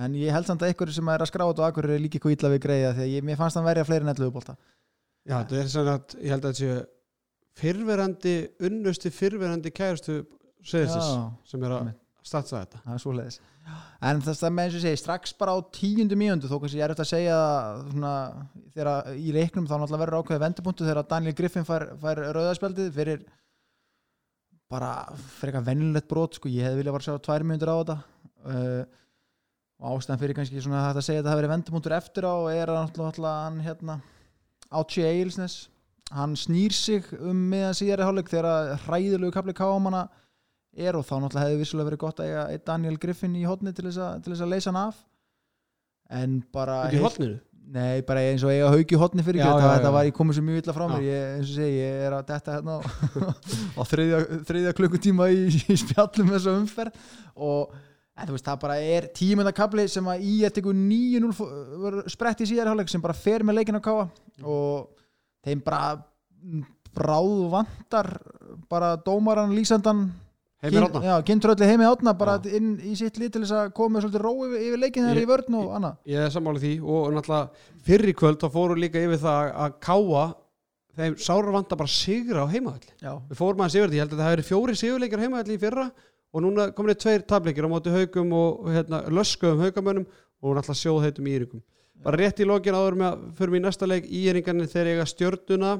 en 0.00 0.14
ég 0.16 0.32
held 0.32 0.48
samt 0.48 0.62
að 0.64 0.72
ykkur 0.72 0.92
sem 0.94 1.08
er 1.12 1.22
að 1.22 1.30
skráða 1.30 1.60
og 1.60 1.66
akkur 1.66 1.90
er 1.92 2.00
líka 2.00 2.16
eitthvað 2.16 2.36
illa 2.36 2.50
við 2.54 2.62
greiða 2.64 2.92
því 2.96 3.04
að 3.04 3.12
ég, 3.12 3.24
mér 3.28 3.38
fannst 3.40 3.58
hann 3.58 3.66
verja 3.66 3.84
fleiri 3.88 4.08
netluðu 4.08 4.34
bólta 4.36 4.56
Já, 5.22 5.36
þetta 5.36 5.58
er 5.60 5.68
svona 5.70 5.96
að 5.98 6.14
ég 6.16 6.32
held 6.32 6.46
að 6.46 6.54
þetta 6.54 6.60
séu 6.62 6.78
fyrverandi, 7.62 8.36
unnusti 8.66 9.12
fyrverandi 9.12 9.72
kærustu 9.76 10.22
seðisins 10.64 11.10
sem 11.50 11.66
er 11.66 11.76
að 11.76 11.90
statsa 12.26 12.62
þetta. 12.62 12.82
Það 12.84 12.94
er 12.94 13.02
svo 13.02 13.16
leiðis 13.16 13.40
en 14.02 14.22
þess 14.24 14.42
að 14.42 14.54
með 14.56 14.66
eins 14.66 14.76
og 14.76 14.82
segi, 14.82 14.98
strax 14.98 15.34
bara 15.38 15.54
á 15.54 15.58
tíundu 15.74 16.16
mínundu 16.18 16.48
þó 16.50 16.56
kannski 16.62 16.80
ég 16.80 16.86
er 16.86 16.94
eftir 16.94 17.04
að 17.04 17.12
segja 17.12 17.36
svona, 17.92 18.14
þegar 18.74 19.10
í 19.14 19.34
leiknum 19.36 19.68
þá 19.68 19.76
náttúrulega 19.76 20.02
verður 20.02 20.18
ákveðið 20.18 20.42
vendupunktu 20.42 20.88
þegar 20.88 21.08
Daniel 21.12 21.36
Griffin 21.38 21.68
fær, 21.68 21.84
fær 22.02 22.22
rauðarspjaldið 22.34 22.88
fyrir 22.96 23.22
bara 24.72 24.90
fyrir 25.38 25.52
eitthvað 25.52 25.68
vennilegt 25.68 26.08
brot 26.10 26.38
sko, 26.38 26.50
ég 26.50 26.66
hefði 26.66 26.80
viljað 26.80 26.96
bara 26.96 27.06
sjá 27.06 27.20
tvær 27.22 27.46
mínundur 27.46 27.70
á 27.70 27.76
þetta. 27.82 27.98
Uh, 28.42 28.98
og 29.82 29.98
ástæðan 29.98 30.22
fyrir 30.22 30.38
kannski 30.38 30.62
svona 30.62 30.86
að 30.90 31.02
segja 31.06 31.22
að 31.22 31.28
það 31.28 31.38
verið 31.40 31.52
vendupunktur 31.52 31.94
eftir 31.98 32.26
á 32.26 32.34
er 32.50 32.72
náttúrulega 32.72 33.34
hann 33.44 33.60
hérna 33.62 33.98
Átsji 34.72 35.04
Eilsnes 35.06 35.56
hann 36.12 36.34
snýr 36.38 36.74
sig 36.74 37.06
um 37.18 37.38
meðan 37.52 37.76
síðari 37.76 38.06
hálfleik 38.06 38.30
þegar 38.30 38.76
hræðilegu 38.86 39.32
kapli 39.34 39.54
kámanna 39.56 40.06
er 40.76 40.96
og 40.96 41.04
þá 41.06 41.14
náttúrulega 41.20 41.46
hefði 41.48 41.60
vissulega 41.62 41.88
verið 41.90 42.00
gott 42.02 42.20
að 42.22 42.28
eiga 42.30 42.60
Daniel 42.68 42.98
Griffin 43.00 43.34
í 43.36 43.44
hotni 43.48 43.72
til 43.76 43.86
þess 43.88 44.00
að, 44.00 44.20
til 44.24 44.32
þess 44.34 44.44
að 44.46 44.52
leysa 44.54 44.70
hann 44.72 44.80
af. 44.82 45.00
En 46.12 46.36
bara 46.52 46.78
Ekki 46.88 47.00
í 47.00 47.02
hotninu? 47.06 47.38
Nei, 47.72 48.02
bara 48.04 48.24
eins 48.26 48.42
og 48.44 48.50
eiga 48.52 48.72
haugi 48.72 48.98
hotni 48.98 49.22
fyrir 49.24 49.40
Já, 49.40 49.52
þetta, 49.56 49.92
var 49.94 50.04
ég 50.08 50.16
komið 50.16 50.36
svo 50.36 50.42
mjög 50.44 50.58
illa 50.62 50.74
frá 50.76 50.84
mér. 50.90 51.04
Ég, 51.06 51.22
eins 51.38 51.52
og 51.52 51.56
segi, 51.60 51.76
ég 51.78 52.02
er 52.08 52.16
að 52.16 52.26
detta 52.32 52.56
hérna 52.56 52.74
á, 52.82 53.82
þriðja, 53.92 54.18
þriðja 54.48 54.74
klukkutíma 54.80 55.28
í, 55.32 55.46
í 55.72 55.76
spjallum 55.80 56.32
þessu 56.34 56.56
umferð. 56.58 56.98
Og 57.38 57.72
en, 57.72 58.26
þú 58.26 58.34
veist, 58.34 58.48
það 58.48 58.58
bara 58.66 58.76
er 58.96 59.06
tímundakabli 59.16 59.86
sem 59.88 60.10
að 60.10 60.26
í 60.26 60.34
9-0 60.42 61.30
fó- 61.38 62.02
sprett 62.12 62.42
í 62.44 62.50
síðari 62.50 62.72
hálfleik 62.74 62.92
sem 62.92 63.04
bara 63.04 63.16
fer 63.16 63.46
með 63.46 63.60
leikin 63.60 63.78
að 63.78 63.86
káa 63.86 64.04
og 64.42 64.90
þeim 65.46 65.62
bara 65.64 65.94
bráð 66.92 67.32
vantar 67.54 68.10
bara 68.68 68.96
dómaran 69.00 69.54
lýsandan 69.56 70.10
Kynntröldi 70.62 71.66
heimi 71.66 71.84
átna 71.88 72.12
bara 72.14 72.36
Já. 72.38 72.52
inn 72.56 72.76
í 72.78 72.92
sitt 72.98 73.16
lið 73.18 73.32
til 73.34 73.42
þess 73.42 73.54
að 73.58 73.72
koma 73.74 73.98
svolítið 74.02 74.22
ró 74.22 74.32
yfir, 74.46 74.60
yfir 74.68 74.78
leikin 74.78 75.08
þegar 75.08 75.18
Ég- 75.18 75.24
í 75.26 75.30
vörn 75.32 75.56
og 75.58 75.72
annað. 75.78 75.96
Ég 76.06 76.22
er 76.26 76.30
sammálið 76.30 76.62
því 76.62 76.72
og 76.86 77.08
náttúrulega 77.16 77.48
fyrri 77.88 78.14
kvöld 78.14 78.38
þá 78.38 78.48
fóru 78.54 78.76
líka 78.78 79.02
yfir 79.02 79.18
það 79.24 79.50
að 79.64 79.74
káa 79.82 80.24
þeim 80.96 81.16
sárar 81.18 81.52
vanta 81.56 81.76
bara 81.76 81.88
sigra 81.88 82.44
á 82.44 82.52
heimavalli 82.52 82.92
já, 83.00 83.12
við 83.30 83.36
fórum 83.40 83.62
aðeins 83.64 83.74
yfir 83.80 83.88
þetta, 83.88 83.96
ég 83.96 84.02
held 84.04 84.12
að 84.12 84.22
það 84.22 84.32
verið 84.36 84.48
fjóri 84.52 84.74
sigurleikir 84.76 85.18
á 85.18 85.24
heimavalli 85.24 85.54
í 85.56 85.62
fyrra 85.62 85.86
og 86.32 86.42
núna 86.44 86.66
komin 86.76 86.92
þið 86.94 87.00
tveir 87.02 87.24
tableikir 87.26 87.64
á 87.66 87.72
móti 87.72 87.90
haugum 87.96 88.32
og 88.36 88.68
hérna, 88.70 89.00
löskuðum 89.08 89.62
haugamönnum 89.64 90.06
og 90.42 90.56
náttúrulega 90.58 90.82
sjóðheitum 90.82 91.26
íringum 91.32 91.62
bara 92.04 92.18
rétt 92.20 92.40
í 92.42 92.46
lokin 92.46 92.74
áður 92.76 92.96
með 93.00 93.08
að 93.08 93.24
fyrir 93.38 93.50
mig 93.54 93.60
í 93.62 93.64
næsta 93.66 93.88
leik 93.88 94.06
íringarnir 94.10 94.68
þegar 94.68 94.92
eiga 94.92 95.06
stjörnuna 95.08 95.72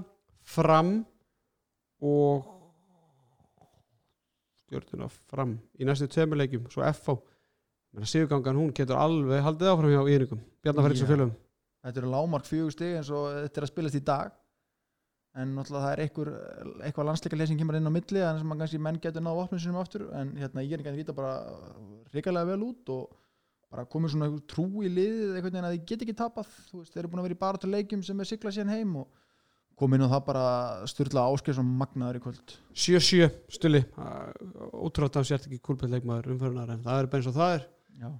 fram 0.42 0.92
og 2.00 2.48
stjörnuna 4.72 5.12
fram 5.30 5.58
í 5.76 5.86
næstu 5.86 6.08
tveimur 6.08 6.40
leikjum, 6.40 6.66
svo 6.72 6.82
FH 6.88 7.20
sigurgangan 8.08 8.56
hún 8.56 8.72
getur 8.72 8.96
alveg 8.96 9.42
haldið 9.44 9.72
áfram 9.72 9.92
hjá 9.92 10.02
íringum, 10.08 10.40
Bjarnafæriks 10.64 11.02
og 11.04 11.10
félögum. 11.10 11.32
Þetta 11.82 12.00
eru 12.00 12.12
lámark 12.12 12.46
fjögur 12.46 12.72
stig 12.72 12.94
eins 12.96 13.10
og 13.12 13.26
þetta 13.34 13.60
er 13.60 13.66
að 13.66 13.72
spilast 13.72 13.98
í 13.98 14.04
dag. 14.06 14.38
En 15.32 15.54
náttúrulega 15.56 15.82
það 15.82 15.92
er 15.92 16.02
einhver, 16.04 16.30
eitthvað 16.86 17.08
landsleika 17.08 17.46
sem 17.46 17.58
kemur 17.58 17.76
inn 17.78 17.88
á 17.88 17.92
milli 17.92 18.20
en 18.20 18.38
sem 18.38 18.54
kannski 18.62 18.80
menn 18.80 19.00
getur 19.00 19.24
náða 19.24 19.38
vopnum 19.40 19.60
sinum 19.60 19.80
aftur. 19.80 20.06
En 20.12 20.34
hérna 20.36 20.64
ég 20.64 20.74
er 20.76 20.82
ekki 20.82 20.92
að 20.92 20.98
líta 21.00 21.16
bara 21.16 21.34
ríkalega 22.12 22.50
vel 22.52 22.66
út 22.68 22.92
og 22.92 23.16
bara 23.72 23.86
komið 23.88 24.12
svona 24.12 24.28
trú 24.48 24.66
í 24.84 24.92
liðið 24.92 25.38
einhvern 25.38 25.48
veginn 25.48 25.68
að 25.68 25.76
þið 25.76 25.86
get 25.88 26.04
ekki 26.04 26.16
tapað. 26.20 26.52
Þú 26.68 26.82
veist, 26.82 26.92
þeir 26.92 27.02
eru 27.02 27.12
búin 27.12 27.22
að 27.22 27.28
vera 27.28 27.38
í 27.38 27.42
baráttu 27.42 27.72
leikjum 27.72 28.04
sem 28.04 28.20
er 28.20 28.28
sigla 28.28 28.52
síðan 28.52 28.74
heim 28.76 28.96
og 29.02 29.21
komið 29.82 29.98
inn 29.98 30.06
og 30.06 30.12
það 30.12 30.26
bara 30.28 30.48
styrla 30.90 31.28
áskil 31.28 31.54
sem 31.56 31.70
magnaður 31.82 32.18
í 32.18 32.24
kvöld. 32.24 32.58
7-7 32.78 33.30
stuli 33.52 33.80
ótrúlega 34.72 35.22
að 35.22 35.30
sért 35.30 35.48
ekki 35.48 35.62
kúlpett 35.62 35.90
leikmaður 35.92 36.36
umförunar 36.36 36.74
en 36.74 36.84
það 36.84 37.00
er 37.00 37.16
eins 37.18 37.30
og 37.30 37.36
það 37.38 37.56
er. 37.56 37.64
Já, 38.02 38.10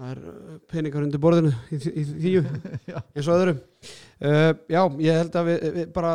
það 0.00 0.10
er 0.10 0.22
uh, 0.30 0.56
peningar 0.72 1.06
undir 1.06 1.22
borðinu 1.22 1.52
í, 1.54 1.78
í, 1.78 1.92
í 2.02 2.06
þýju 2.24 2.42
eins 2.98 3.28
og 3.28 3.36
öðrum. 3.36 3.60
Uh, 4.24 4.50
já, 4.72 4.80
ég 5.06 5.20
held 5.20 5.38
að 5.38 5.50
við, 5.50 5.68
við 5.78 5.92
bara 5.94 6.14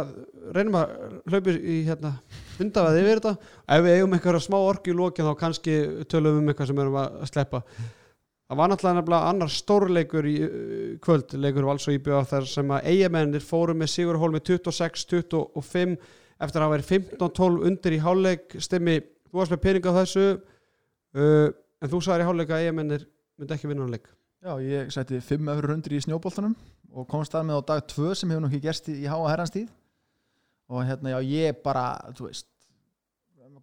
reynum 0.56 0.80
að 0.82 0.98
hlaupa 1.30 1.56
í 1.56 1.78
hérna 1.88 2.14
undaveði 2.60 3.06
yfir 3.06 3.22
þetta. 3.22 3.54
Ef 3.70 3.86
við 3.86 3.96
eigum 3.96 4.18
eitthvað 4.18 4.44
smá 4.46 4.60
orki 4.60 4.92
í 4.92 5.00
lokin 5.00 5.30
þá 5.30 5.40
kannski 5.46 5.80
tölum 6.12 6.36
við 6.36 6.44
um 6.44 6.54
eitthvað 6.54 6.72
sem 6.74 6.84
erum 6.84 7.00
að 7.06 7.24
sleppa 7.32 7.64
það 8.50 8.58
var 8.58 8.72
náttúrulega 8.72 9.20
annar 9.30 9.52
stórleikur 9.54 10.26
í 10.26 10.36
uh, 10.42 10.94
kvöld, 11.04 11.36
leikur 11.38 11.68
Vals 11.70 11.86
og 11.90 11.98
IBF 12.00 12.32
þar 12.32 12.48
sem 12.50 12.74
að 12.74 12.88
eigamennir 12.90 13.46
fóru 13.46 13.76
með 13.78 13.92
Sigur 13.94 14.18
Hólmi 14.22 14.42
26-25 14.42 15.96
eftir 16.40 16.58
að 16.58 16.66
hafa 16.66 16.74
verið 16.74 16.90
15-12 16.96 17.68
undir 17.70 17.96
í 17.96 18.02
hálfleik. 18.02 18.56
Stemmi, 18.64 18.98
þú 19.30 19.42
varst 19.42 19.54
með 19.54 19.64
peninga 19.68 19.94
á 19.94 20.00
þessu 20.00 20.26
uh, 20.34 21.48
en 21.54 21.94
þú 21.94 22.02
sagðir 22.02 22.26
í 22.26 22.30
hálfleik 22.32 22.56
að 22.56 22.66
eigamennir 22.66 23.08
myndi 23.40 23.56
ekki 23.56 23.70
vinna 23.70 23.86
hann 23.86 23.94
leik. 23.94 24.10
Já, 24.40 24.54
ég 24.64 24.94
sætti 24.96 25.20
5 25.30 25.54
öfru 25.54 25.76
hundur 25.76 25.94
í 25.94 26.04
snjóboltanum 26.08 26.56
og 26.96 27.10
komst 27.12 27.36
þar 27.36 27.46
með 27.46 27.60
á 27.60 27.62
dag 27.74 27.90
2 27.92 28.14
sem 28.18 28.32
hefur 28.32 28.42
nú 28.42 28.50
ekki 28.50 28.64
gerst 28.64 28.88
í, 28.90 29.02
háa 29.06 29.26
herrans 29.30 29.54
tíð. 29.54 29.68
Og 30.70 30.86
hérna 30.86 31.14
já, 31.14 31.20
ég 31.28 31.60
bara, 31.66 31.92
þú 32.18 32.30
veist 32.30 32.48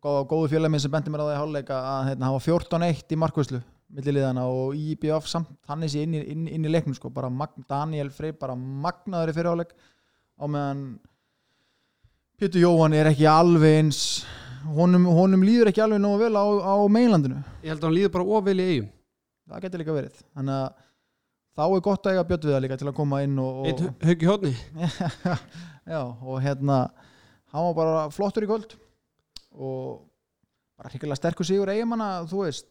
góða, 0.03 0.27
góðu 0.31 0.51
félag 0.53 0.71
minn 0.71 0.83
sem 0.83 0.93
bendi 0.93 1.11
mér 1.11 1.25
á 1.25 1.27
það 1.27 1.35
í 1.35 1.41
hálfleika 1.41 1.79
að 1.81 2.11
hérna, 2.11 2.31
hafa 2.31 2.45
14-1 2.45 3.15
í 3.17 3.19
markvæslu 3.23 3.63
milliliðana 3.95 4.47
og 4.51 4.75
IBF 4.75 5.29
samt 5.31 5.53
hann 5.71 5.85
er 5.85 5.93
sér 5.93 6.07
inn, 6.07 6.17
inn, 6.19 6.47
inn 6.51 6.67
í 6.67 6.73
leiknum 6.73 6.97
sko, 6.97 7.11
bara 7.15 7.31
Mag 7.31 7.55
Daniel 7.69 8.11
Frey 8.15 8.35
bara 8.37 8.57
magnaður 8.57 9.33
í 9.33 9.37
fyrirháleik. 9.37 9.77
Á 10.37 10.45
meðan 10.51 10.83
Pétur 12.37 12.61
Jóhann 12.61 12.97
er 12.97 13.09
ekki 13.09 13.29
alveg 13.31 13.79
eins 13.81 14.01
honum, 14.77 15.07
honum 15.09 15.45
líður 15.47 15.71
ekki 15.71 15.85
alveg 15.85 16.03
nógu 16.03 16.27
vel 16.27 16.37
á, 16.37 16.45
á 16.45 16.75
meinlandinu 16.93 17.39
ég 17.63 17.71
held 17.71 17.81
að 17.81 17.87
hann 17.89 17.97
líður 17.97 18.13
bara 18.19 18.37
ofvel 18.39 18.59
í 18.59 18.67
eigum 18.67 18.91
það 19.47 19.63
getur 19.65 19.83
líka 19.83 19.97
verið. 19.97 20.21
Þannig 20.35 20.59
að 20.59 20.85
þá 21.57 21.65
er 21.67 21.85
gott 21.87 22.07
að 22.07 22.17
eiga 22.17 22.27
Björn 22.29 22.45
við 22.45 22.55
það 22.57 22.65
líka 22.65 22.79
til 22.81 22.89
að 22.91 22.97
koma 22.99 23.23
inn 23.25 23.39
og, 23.41 23.61
eitt 23.71 23.83
og 23.87 24.09
haugi 24.11 24.29
hóðni 24.29 24.53
já, 25.95 26.01
og 26.03 26.41
hérna 26.45 26.81
hann 27.55 27.69
var 27.71 27.77
bara 27.79 28.03
flottur 28.13 28.45
í 28.45 28.51
kvöld 28.51 28.77
og 29.57 30.03
bara 30.77 30.93
hrikalega 30.93 31.21
sterkur 31.23 31.49
sigur 31.49 31.73
eigamanna, 31.73 32.27
þú 32.29 32.43
veist 32.45 32.69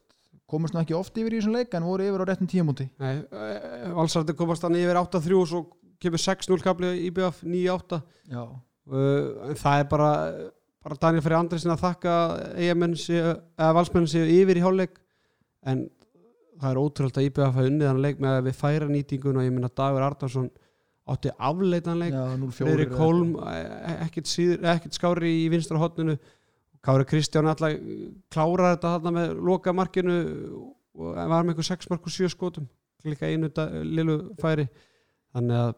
komast 0.50 0.76
nú 0.76 0.82
ekki 0.84 0.98
oft 0.98 1.18
yfir 1.18 1.34
í 1.34 1.40
þessum 1.40 1.56
leik 1.58 1.74
en 1.74 1.88
voru 1.88 2.06
yfir 2.06 2.22
á 2.22 2.26
réttum 2.30 2.50
tíumúti 2.52 2.90
valsarði 3.00 4.38
komast 4.38 4.68
hann 4.68 4.78
yfir 4.78 5.00
8-3 5.02 5.40
og 5.40 5.50
svo 5.50 5.64
kemur 6.02 6.22
6-0 6.22 6.62
kapli 6.66 6.92
í 7.08 7.10
BF 7.16 7.42
9-8 7.48 8.02
já, 8.30 8.44
uh, 8.44 9.50
en 9.50 9.60
það 9.60 9.82
er 9.82 9.90
bara 9.90 10.12
bara 10.86 11.00
Daniel 11.02 11.24
Frey 11.26 11.38
Andresen 11.38 11.74
að 11.74 11.82
þakka 11.82 12.16
eigamenn 12.62 12.94
séu, 13.00 14.26
yfir 14.30 14.60
í 14.60 14.64
hálfleik. 14.64 15.00
En 15.66 15.88
það 16.62 16.70
er 16.70 16.80
ótrúlega 16.82 17.22
að 17.22 17.30
IBF 17.30 17.48
hafa 17.48 17.66
unnið 17.72 17.90
hann 17.90 18.04
leik 18.04 18.22
með 18.22 18.38
að 18.38 18.46
við 18.50 18.60
færa 18.60 18.90
nýtingun 18.92 19.40
og 19.42 19.48
ég 19.48 19.56
minna 19.56 19.72
Dagur 19.74 20.06
Ardarsson 20.06 20.52
átti 21.10 21.34
afleitan 21.34 21.98
leik. 22.02 22.14
Já 22.14 22.38
0-4 22.38 22.60
Friðrik 22.60 22.94
Holm 23.00 23.34
ekkert 24.06 25.00
skári 25.00 25.34
í 25.42 25.48
vinstra 25.54 25.82
hotninu 25.82 26.20
Kári 26.86 27.08
Kristján 27.10 27.50
alltaf 27.50 27.76
klárar 28.34 28.76
þetta 28.76 28.92
þarna 28.96 29.14
með 29.16 29.32
loka 29.48 29.74
markinu 29.74 30.18
og 30.56 31.16
var 31.16 31.44
með 31.44 31.56
eitthvað 31.56 31.72
6 31.72 31.90
mark 31.92 32.06
og 32.06 32.16
7 32.16 32.32
skotum 32.34 32.68
líka 33.06 33.30
einu 33.30 33.50
lilu 33.86 34.18
færi. 34.42 34.68
Þannig 35.36 35.62
að 35.62 35.74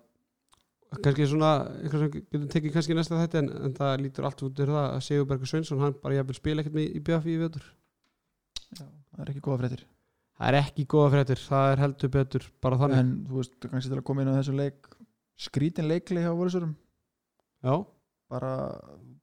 kannski 1.03 1.27
svona 1.27 1.51
eitthvað 1.81 2.03
sem 2.03 2.11
getum 2.15 2.47
tekið 2.53 2.75
kannski 2.75 2.95
í 2.95 2.97
næsta 2.97 3.19
þetta 3.19 3.41
en, 3.41 3.49
en 3.67 3.75
það 3.75 3.93
lítur 4.05 4.27
allt 4.27 4.43
út 4.47 4.59
fyrir 4.61 4.75
það 4.75 4.87
að 4.87 5.03
Sigurbergur 5.07 5.51
Sveinsson 5.51 5.83
hann 5.83 5.97
bara 6.03 6.19
jafnvel 6.19 6.37
spila 6.37 6.63
ekkert 6.63 6.77
með 6.77 6.87
í 6.87 7.01
BF 7.07 7.27
í 7.27 7.37
já, 7.37 8.83
það 8.83 9.23
er 9.23 9.31
ekki 9.31 9.43
góða 9.43 9.59
fréttir. 9.63 9.83
Það 10.37 10.47
er 10.47 10.59
ekki 10.61 10.85
góða 10.91 11.11
fréttir, 11.15 11.41
það 11.49 11.71
er 11.71 11.81
heldur 11.83 12.13
betur 12.13 12.47
bara 12.63 12.79
þannig. 12.83 13.01
En 13.01 13.11
þú 13.27 13.41
veist, 13.41 13.57
kannski 13.63 13.91
til 13.91 13.99
að 13.99 14.07
koma 14.07 14.23
inn 14.23 14.31
á 14.31 14.37
þessu 14.37 14.55
leik 14.55 14.89
skrítin 15.37 15.87
leikli 15.87 16.23
hjá 16.23 16.31
voruðsurum 16.33 16.73
Já. 17.63 17.73
bara 18.31 18.53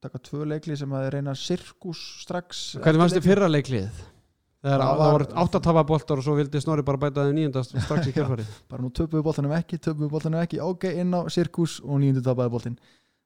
taka 0.05 0.21
tvö 0.29 0.49
leikli 0.53 0.77
sem 0.79 0.97
að 0.97 1.07
reyna 1.17 1.35
sirkus 1.37 2.01
strax 2.23 2.65
hvernig 2.79 3.03
fannst 3.03 3.19
þið 3.19 3.29
fyrra 3.29 3.49
leiklið? 3.51 4.03
Það 4.65 4.99
voru 4.99 5.25
áttatafaboltar 5.43 6.19
og 6.21 6.25
svo 6.25 6.33
vildi 6.39 6.57
Snorri 6.63 6.81
bara 6.85 6.97
bæta 7.03 7.27
þeim 7.27 7.35
nýjendast 7.37 7.75
strax 7.77 8.09
í 8.09 8.13
kjörfarið 8.15 8.53
bara 8.71 8.81
nú 8.81 8.89
töpuðu 8.89 9.25
boltanum 9.27 9.53
ekki, 9.53 9.77
töpuðu 9.77 10.09
boltanum 10.09 10.41
ekki. 10.41 10.57
Ok, 10.65 10.87
inn 10.89 11.13
á 11.13 11.21
sirkus 11.29 11.77
og 11.85 11.99
nýjundu 12.01 12.23
tapaði 12.25 12.53
boltin 12.55 12.79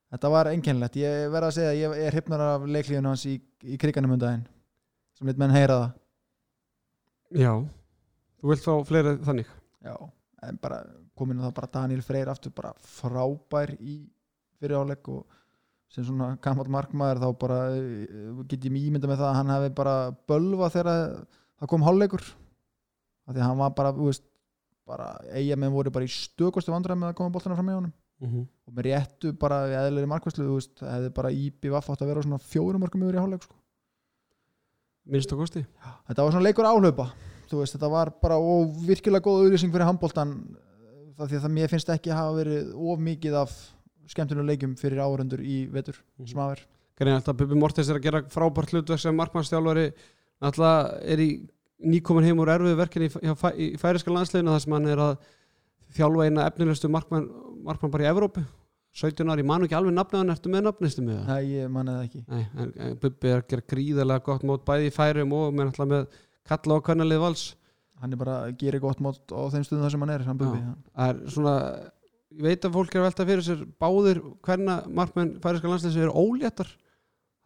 þetta 0.09 0.31
var 0.33 0.50
einkennilegt, 0.51 1.00
ég 1.00 1.31
verð 1.33 1.50
að 1.50 1.55
segja 1.57 1.71
að 1.74 1.79
ég 1.79 2.05
er 2.07 2.15
hrypnar 2.17 2.45
af 2.45 2.67
leiklíðinu 2.67 3.12
hans 3.12 3.25
í, 3.29 3.36
í 3.63 3.77
kriganum 3.81 4.15
um 4.15 4.21
daginn 4.21 4.45
sem 5.17 5.29
lit 5.29 5.39
menn 5.39 5.53
heyra 5.53 5.79
það. 5.79 5.98
Já, 7.39 7.51
þú 8.41 8.51
vilt 8.51 8.65
fá 8.65 8.71
fleiri 8.89 9.17
þannig? 9.27 9.51
Já, 9.86 9.95
en 10.48 10.62
bara 10.62 10.79
komin 11.19 11.41
það 11.43 11.55
bara 11.59 11.74
Daniel 11.75 12.05
Freyr 12.05 12.31
aftur 12.31 12.53
bara 12.55 12.71
frábær 12.79 13.75
í 13.77 14.00
fyriráleik 14.59 15.12
og 15.12 15.38
sem 15.89 16.05
svona 16.05 16.31
gammalt 16.43 16.69
markmaður 16.69 17.22
þá 17.24 17.29
bara 17.41 17.60
eh, 17.75 18.43
get 18.51 18.65
ég 18.67 18.74
mjög 18.75 18.89
ímynda 18.91 19.10
með 19.10 19.22
það 19.24 19.29
að 19.31 19.38
hann 19.39 19.53
hefði 19.55 19.72
bara 19.79 19.96
bölva 20.29 20.69
þegar 20.74 20.89
það 21.60 21.72
kom 21.72 21.86
hálfleikur 21.88 22.25
af 22.29 23.34
því 23.34 23.39
að 23.41 23.48
hann 23.48 23.62
var 23.63 23.74
bara, 23.77 23.91
veist 23.98 24.25
bara 24.89 25.08
eiga 25.38 25.58
með 25.62 25.74
voru 25.75 25.91
bara 25.93 26.05
í 26.05 26.12
stökustu 26.13 26.72
vandræð 26.74 26.98
með 27.01 27.12
að 27.12 27.17
koma 27.19 27.34
boltana 27.36 27.58
fram 27.60 27.69
í 27.74 27.77
honum 27.79 27.96
Mhm. 28.19 28.41
og 28.67 28.74
með 28.75 28.84
réttu 28.89 29.29
bara 29.39 29.58
í 29.72 29.75
eðlilegri 29.79 30.10
markvæslu 30.12 30.43
þú 30.43 30.55
veist, 30.58 30.74
það 30.81 30.89
hefði 30.91 31.12
bara 31.15 31.29
íbí 31.31 31.69
vaff 31.72 31.88
átt 31.93 32.01
að 32.03 32.10
vera 32.12 32.24
svona 32.25 32.39
fjórum 32.43 32.81
mörgum 32.84 33.05
yfir 33.05 33.15
í 33.15 33.22
hálfleik 33.24 33.46
sko. 33.46 33.55
minnst 35.10 35.31
á 35.31 35.36
kosti 35.39 35.62
þetta 36.10 36.25
var 36.25 36.34
svona 36.34 36.43
leikur 36.43 36.67
áhlaupa 36.67 37.05
veist, 37.50 37.77
þetta 37.77 37.89
var 37.89 38.12
bara 38.22 38.36
og 38.38 38.75
virkilega 38.86 39.24
góð 39.24 39.46
auðlýsing 39.46 39.72
fyrir 39.72 39.88
handboltan 39.88 40.34
það 41.17 41.31
því 41.31 41.38
að 41.39 41.46
það 41.46 41.55
mér 41.55 41.72
finnst 41.72 41.93
ekki 41.96 42.12
hafa 42.13 42.36
verið 42.41 42.74
of 42.75 43.00
mikið 43.08 43.38
af 43.39 43.55
skemmtunum 44.10 44.48
leikjum 44.50 44.75
fyrir 44.80 45.01
áhörundur 45.04 45.42
í 45.44 45.63
vetur 45.74 45.98
sem 46.25 46.42
að 46.42 46.54
ver 46.54 46.66
Grein 47.00 47.16
alltaf 47.16 47.38
Bubi 47.39 47.56
Mortens 47.56 47.89
er 47.89 48.00
að 48.00 48.08
gera 48.10 48.24
frábært 48.28 48.74
hlutverk 48.74 49.00
sem 49.00 49.16
markmannstjálfari 49.16 49.89
alltaf 50.44 50.96
er 51.08 51.24
í 51.24 51.30
nýkomin 51.80 52.28
heim 52.28 52.42
úr 52.44 52.51
erfiðu 52.56 52.80
verkinni 52.80 53.08
í, 53.08 53.12
í, 53.24 53.68
í 53.70 53.80
færiska 53.80 54.12
landsleginu 54.12 54.56
þar 54.56 54.63
sem 54.66 54.75
hann 54.75 54.89
er 54.92 55.04
að 55.04 55.13
þjálfa 55.96 56.25
eina 56.28 56.48
efnilegustu 56.50 56.89
markmann, 56.92 57.30
markmann 57.66 57.94
bara 57.94 58.08
í 58.08 58.10
Evrópu 58.10 58.44
17 59.00 59.30
ári, 59.30 59.44
ég 59.44 59.48
man 59.48 59.63
ekki 59.63 59.78
alveg 59.78 59.94
nafnaðan 59.96 60.34
ertu 60.34 60.51
með 60.51 60.66
nafnistu 60.66 61.04
með 61.06 61.20
það? 61.20 61.30
Nei, 61.30 61.51
ég 61.54 61.70
manna 61.72 61.96
það 62.00 62.08
ekki 62.08 62.24
Nei, 62.25 62.42
en, 62.58 62.74
en 62.74 62.98
Bubi 63.04 63.30
er 63.30 63.44
að 63.44 63.48
gera 63.54 63.68
gríðarlega 63.74 64.25
gott 64.25 64.46
mót 64.50 64.66
bæði 64.68 64.89
í 64.89 64.96
færum 64.96 65.36
og 65.38 65.54
með 65.56 65.70
alltaf 65.70 65.89
með 65.94 66.20
kalla 66.50 66.80
og 66.80 66.86
kannalið 66.88 67.22
vals 67.24 67.46
hann 68.01 68.16
er 68.16 68.22
bara 68.22 68.36
að 68.48 68.58
gera 68.63 68.82
gott 68.82 69.04
mót 69.04 69.32
á 69.32 69.42
þeim 69.54 69.66
stöðum 69.68 69.86
þar 69.86 69.94
sem 69.94 70.04
hann 70.06 70.13
er 70.16 70.25
hann 70.25 70.39
Bubbi. 70.39 70.60
Já. 70.60 70.74
það 70.98 71.13
er 71.13 71.34
svona 71.36 71.56
ég 72.38 72.43
veit 72.45 72.65
að 72.67 72.75
fólk 72.77 72.93
er 72.95 73.01
að 73.01 73.07
velta 73.09 73.25
fyrir 73.29 73.45
sér 73.48 73.63
báðir 73.81 74.19
hverna 74.45 74.79
markmenn 74.88 75.36
færiska 75.43 75.67
landsleginu 75.71 76.05
eru 76.07 76.13
óléttar. 76.25 76.69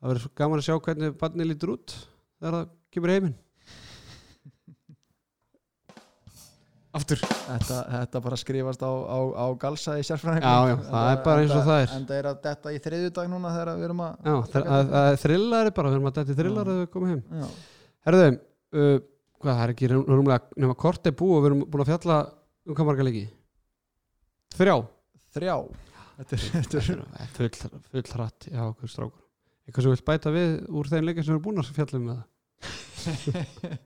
Það 0.01 0.09
verður 0.11 0.23
svo 0.25 0.31
gaman 0.41 0.59
að 0.59 0.67
sjá 0.67 0.75
hvernig 0.83 1.13
barnið 1.21 1.47
lítur 1.53 1.71
út 1.77 1.95
þegar 2.39 2.57
það 2.57 2.69
kemur 2.91 3.13
heiminn. 3.15 3.35
Aftur. 6.93 7.17
Þetta, 7.25 7.77
þetta 7.89 8.19
bara 8.21 8.37
skrifast 8.37 8.83
á, 8.85 8.91
á, 8.93 9.17
á 9.33 9.45
galsa 9.57 9.95
í 9.97 10.03
sérfræðingum. 10.05 10.45
Já, 10.45 10.69
já, 10.69 10.75
það 10.91 11.07
er 11.09 11.21
bara 11.25 11.41
eins 11.41 11.53
og 11.57 11.63
það 11.65 11.79
er. 11.81 11.93
en 11.97 12.03
það 12.11 12.19
er 12.19 12.27
að 12.29 12.35
detta 12.43 12.73
í 12.75 12.81
þriðju 12.85 13.13
dag 13.15 13.31
núna 13.31 13.53
þegar 13.55 13.71
við 13.79 13.85
erum 13.87 14.03
að 14.05 14.11
Já, 14.29 14.35
það 14.51 14.67
það- 14.67 14.91
það 14.91 15.07
er 15.13 15.17
þrillari 15.23 15.73
bara, 15.79 15.89
við 15.89 15.97
erum 15.97 16.09
að 16.11 16.19
dætti 16.19 16.35
þrillar 16.37 16.69
að 16.69 16.77
við 16.83 16.91
komum 16.93 17.09
heim. 17.09 17.23
Já, 17.33 17.47
Herðu, 18.05 18.27
uh, 18.77 18.99
hvað, 19.41 19.55
það 19.57 19.63
er 19.65 19.73
ekki 19.73 19.89
rúm- 19.89 20.05
rúmlega 20.13 20.61
nema 20.67 20.75
kort 20.85 21.07
er 21.09 21.17
búið 21.17 21.33
og 21.39 21.41
við 21.41 21.49
erum 21.49 21.63
búin 21.73 21.81
að 21.87 21.91
fjalla 21.95 22.19
um 22.67 22.75
hvað 22.77 22.89
marga 22.91 23.07
leiki 23.09 23.25
Þrjá. 24.53 24.75
Þrjá. 25.33 25.55
Þetta 26.13 26.37
er, 26.37 26.47
þetta 26.53 26.79
er, 26.79 27.03
Það 27.03 27.23
er 27.23 27.31
full, 27.37 27.79
full 27.89 28.05
hratt, 28.13 28.47
já, 28.51 28.61
okkur 28.67 28.91
strákur. 28.91 29.23
Eitthvað 29.63 29.85
sem 29.85 29.93
vilt 29.95 30.05
bæta 30.07 30.33
við 30.33 30.53
úr 30.75 30.89
þeim 30.91 31.07
leikin 31.07 31.25
sem 31.25 31.31
við 31.31 31.37
erum 31.37 31.45
búin 31.45 31.61
að 31.63 31.73
fjalla 31.77 31.99
um 31.99 32.07
með 32.09 32.17
það 32.19 33.79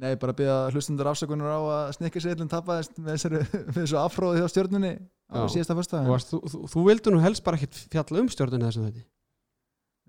Nei, 0.00 0.14
bara 0.16 0.32
byrja 0.32 0.56
hlustundur 0.72 1.10
afsökunar 1.10 1.52
á 1.52 1.60
að 1.60 1.90
snikkarsveilin 1.98 2.50
tapaðist 2.50 2.94
með, 2.96 3.10
þessari, 3.12 3.40
með 3.68 3.78
þessu 3.82 3.98
afróði 4.00 4.40
hjá 4.40 4.48
stjórnunni 4.54 4.92
á 5.28 5.38
síðasta 5.52 5.76
fyrsta 5.76 6.00
Þú, 6.06 6.12
varst, 6.14 6.32
þú, 6.32 6.60
þú, 6.72 6.84
vildi 6.88 7.12
nú 7.12 7.20
helst 7.22 7.44
bara 7.46 7.60
ekkit 7.60 7.82
fjalla 7.92 8.22
um 8.22 8.30
stjórninu 8.32 8.66
þessum 8.66 8.86
þetta 8.88 9.04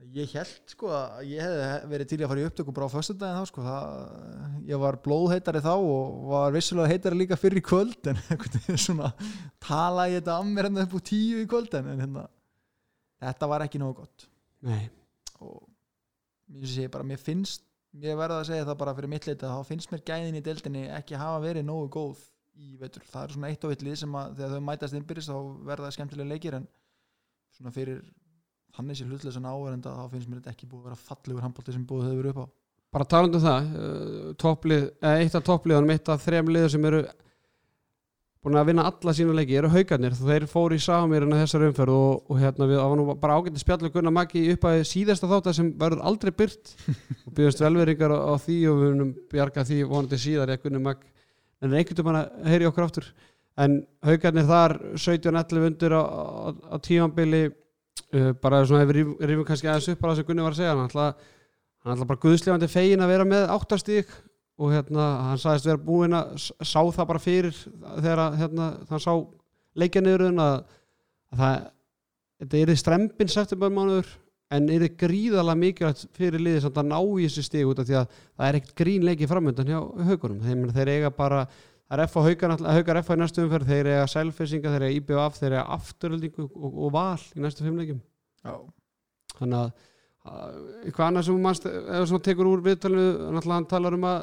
Ég 0.10 0.32
held 0.34 0.72
sko 0.74 0.90
að 0.96 1.28
ég 1.30 1.46
hefði 1.46 1.90
verið 1.92 2.08
til 2.10 2.18
að 2.20 2.32
fara 2.32 2.42
í 2.42 2.46
upptöku 2.50 2.74
bara 2.74 2.88
á 2.90 2.94
föstudaginn 2.96 3.38
þá 3.38 3.50
sko 3.52 3.64
það, 3.66 3.90
ég 4.72 4.82
var 4.82 4.98
blóðheitari 5.06 5.62
þá 5.62 5.74
og 5.78 6.16
var 6.32 6.56
vissulega 6.56 6.90
heitari 6.90 7.20
líka 7.20 7.38
fyrir 7.38 7.62
í 7.62 7.66
kvöld 7.66 8.10
en 8.10 8.22
svona 8.86 9.12
tala 9.62 10.08
ég 10.10 10.24
þetta 10.24 10.38
að 10.40 10.50
mér 10.50 10.68
hérna 10.68 10.86
upp 10.88 10.96
úr 10.98 11.04
tíu 11.06 11.44
í 11.44 11.50
kvöld 11.50 11.76
en 11.78 11.92
hérna 11.94 12.26
þetta 13.22 13.50
var 13.54 13.66
ekki 13.68 13.82
nógu 13.82 14.00
gott. 14.02 14.26
Nei, 14.66 14.90
og 15.46 15.62
sé 16.66 16.88
bara, 16.92 17.06
mér 17.08 17.22
finnst 17.22 17.68
mér 17.92 18.18
verða 18.18 18.42
að 18.42 18.50
segja 18.52 18.68
það 18.68 18.80
bara 18.82 18.96
fyrir 18.98 19.12
mitt 19.12 19.28
leita 19.28 19.52
þá 19.52 19.68
finnst 19.68 19.94
mér 19.94 20.04
gæðin 20.08 20.40
í 20.40 20.44
deildinni 20.46 20.86
ekki 20.98 21.20
hafa 21.20 21.44
verið 21.44 21.68
nógu 21.68 21.92
góð 21.94 22.26
í 22.58 22.74
vetur. 22.80 23.06
Það 23.12 23.28
er 23.28 23.36
svona 23.36 23.52
eitt 23.52 23.68
og 23.68 23.76
eitt 23.76 23.86
lið 23.86 24.00
sem 24.02 24.18
að 24.18 24.34
þegar 24.40 24.56
þau 24.56 24.66
mætast 24.68 24.98
innbyrðis 24.98 25.30
þá 25.30 25.38
verða 25.70 25.94
skemmtilega 25.96 26.34
leikir 26.34 26.58
en 26.58 26.68
svona 27.56 27.74
fyrir 27.76 28.02
þannig 28.76 28.98
sé 28.98 29.08
hlutlega 29.08 29.54
áverenda 29.54 29.96
þá 29.98 30.14
finnst 30.14 30.32
mér 30.32 30.52
ekki 30.52 30.70
búið 30.70 30.82
að 30.82 30.90
vera 30.90 31.02
fallegur 31.08 31.46
handbólti 31.46 31.76
sem 31.76 31.88
búið 31.88 32.10
hefur 32.10 32.30
upp 32.32 32.44
á. 32.44 32.46
Bara 32.92 33.08
talandi 33.08 33.40
um 33.40 33.44
það 33.46 33.68
uh, 33.72 34.32
topplið, 34.40 34.88
eða 35.00 35.20
eitt 35.24 35.36
af 35.38 35.44
toppliðanum 35.48 35.94
eitt 35.94 36.10
af 36.12 36.24
þrem 36.26 36.52
liður 36.52 36.74
sem 36.74 36.88
eru 36.90 37.04
búin 38.42 38.58
að 38.58 38.72
vinna 38.72 38.88
alla 38.90 39.14
sína 39.14 39.36
leiki, 39.38 39.54
eru 39.60 39.70
haugarnir 39.70 40.16
þeir 40.18 40.48
fóru 40.50 40.78
í 40.78 40.82
samirinn 40.82 41.36
að 41.36 41.44
þessar 41.44 41.66
umferð 41.68 41.94
og, 41.94 42.24
og 42.26 42.40
hérna 42.42 42.68
við, 42.68 42.80
það 42.80 42.90
var 42.92 43.00
nú 43.00 43.16
bara 43.22 43.36
ágætti 43.38 43.62
spjallu 43.62 43.92
Gunnar 43.94 44.16
Maggi 44.16 44.42
í 44.42 44.56
upphæði 44.56 44.88
síðasta 44.90 45.30
þáttar 45.30 45.58
sem 45.60 45.70
verður 45.78 46.02
aldrei 46.10 46.32
byrt 46.40 46.74
og 47.28 47.36
byggjast 47.38 47.62
velveringar 47.62 48.16
á, 48.18 48.34
því 48.42 48.58
og 48.72 48.80
við 48.80 48.96
munum 48.96 49.12
bjarga 49.32 49.66
því 49.70 49.78
vonandi 49.92 50.20
síðar 50.24 50.56
ég 50.56 50.66
Gunnar 50.66 50.86
Magg 50.88 51.06
en 51.62 51.76
einhvern 51.78 52.02
veginn 52.02 52.20
að 52.24 52.50
heyri 52.50 52.70
okkur 52.72 52.88
aftur. 52.88 53.12
En 53.62 53.78
haugarnir 54.08 54.50
þar 54.50 54.78
17-11 54.98 55.68
undir 55.68 55.94
á, 55.94 56.02
á, 56.02 56.50
á 56.74 56.76
tímanbili 56.82 57.44
bara 58.42 58.64
svona 58.66 58.86
ef 58.86 58.92
við 58.92 59.14
rífum 59.30 59.46
kannski 59.48 59.70
aðeins 59.70 59.92
upp 59.94 60.02
bara 60.02 60.14
það 60.14 60.22
sem 60.22 60.30
Gunni 60.30 60.46
var 60.46 60.56
að 60.56 60.62
segja 60.62 60.76
hann 60.76 60.90
ætla, 60.90 62.08
bara 62.08 62.24
guðslefandi 62.26 62.72
fegin 62.72 63.04
að 63.06 63.14
vera 63.16 63.28
með 63.28 63.46
áttastík 63.56 64.16
og 64.62 64.74
hérna 64.76 65.06
hann 65.30 65.42
sagðist 65.42 65.70
vera 65.70 65.84
búinn 65.86 66.18
að 66.18 66.34
sá 66.62 66.82
það 66.82 67.08
bara 67.14 67.22
fyrir 67.24 67.62
þegar 67.82 68.24
hérna, 68.38 68.72
hann 68.90 69.04
sá 69.04 69.14
leikja 69.78 70.04
niður 70.04 70.28
að, 70.32 70.58
að 71.32 71.44
það 71.44 71.62
þetta 72.42 72.62
er 72.62 72.80
strempin 72.80 73.32
september 73.32 73.74
mánuður 73.74 74.10
en 74.52 74.68
er 74.74 74.88
gríðalega 75.00 75.60
mikilvægt 75.60 76.08
fyrir 76.18 76.42
liðið 76.44 76.66
samt 76.66 76.80
að 76.82 76.90
ná 76.90 76.98
í 77.00 77.28
þessu 77.28 77.44
stíg 77.46 77.70
út 77.70 77.82
af 77.82 77.88
því 77.88 77.98
að 78.02 78.16
það 78.18 78.48
er 78.48 78.58
ekkert 78.60 78.78
grín 78.82 79.06
leiki 79.08 79.30
framöndan 79.30 79.70
hjá 79.72 79.80
þeir, 80.10 80.64
þeir 80.76 80.92
eiga 80.92 81.12
bara 81.16 81.46
það 81.92 82.00
er 82.00 82.04
FH 82.08 82.26
haugar, 82.30 82.58
haugar 82.78 83.02
FH 83.04 83.18
í 83.18 83.22
næstu 83.22 83.46
umferð 83.46 83.72
þeir 83.72 83.92
eiga 83.92 84.10
selfisinga, 84.10 84.74
þeir 84.74 84.88
eiga 84.88 84.98
IBF 84.98 85.40
þeir 85.42 85.58
eiga 85.58 85.68
afturöldingu 85.76 86.48
og, 86.48 86.70
og 86.72 86.94
val 86.96 87.24
í 87.36 87.44
næstu 87.44 87.68
fimm 87.68 87.80
leikim 87.82 88.00
Já, 88.42 88.56
þannig 89.38 89.58
að 89.60 89.88
að 90.22 90.58
eitthvað 90.86 91.08
annað 91.08 91.28
sem 91.28 91.38
mannst 91.42 91.64
eða 91.66 92.08
svona 92.10 92.26
tekur 92.28 92.50
úr 92.52 92.64
viðtalinu 92.66 93.06
náttúrulega 93.34 93.56
hann 93.56 93.70
talar 93.72 93.96
um 93.98 94.04
að 94.06 94.20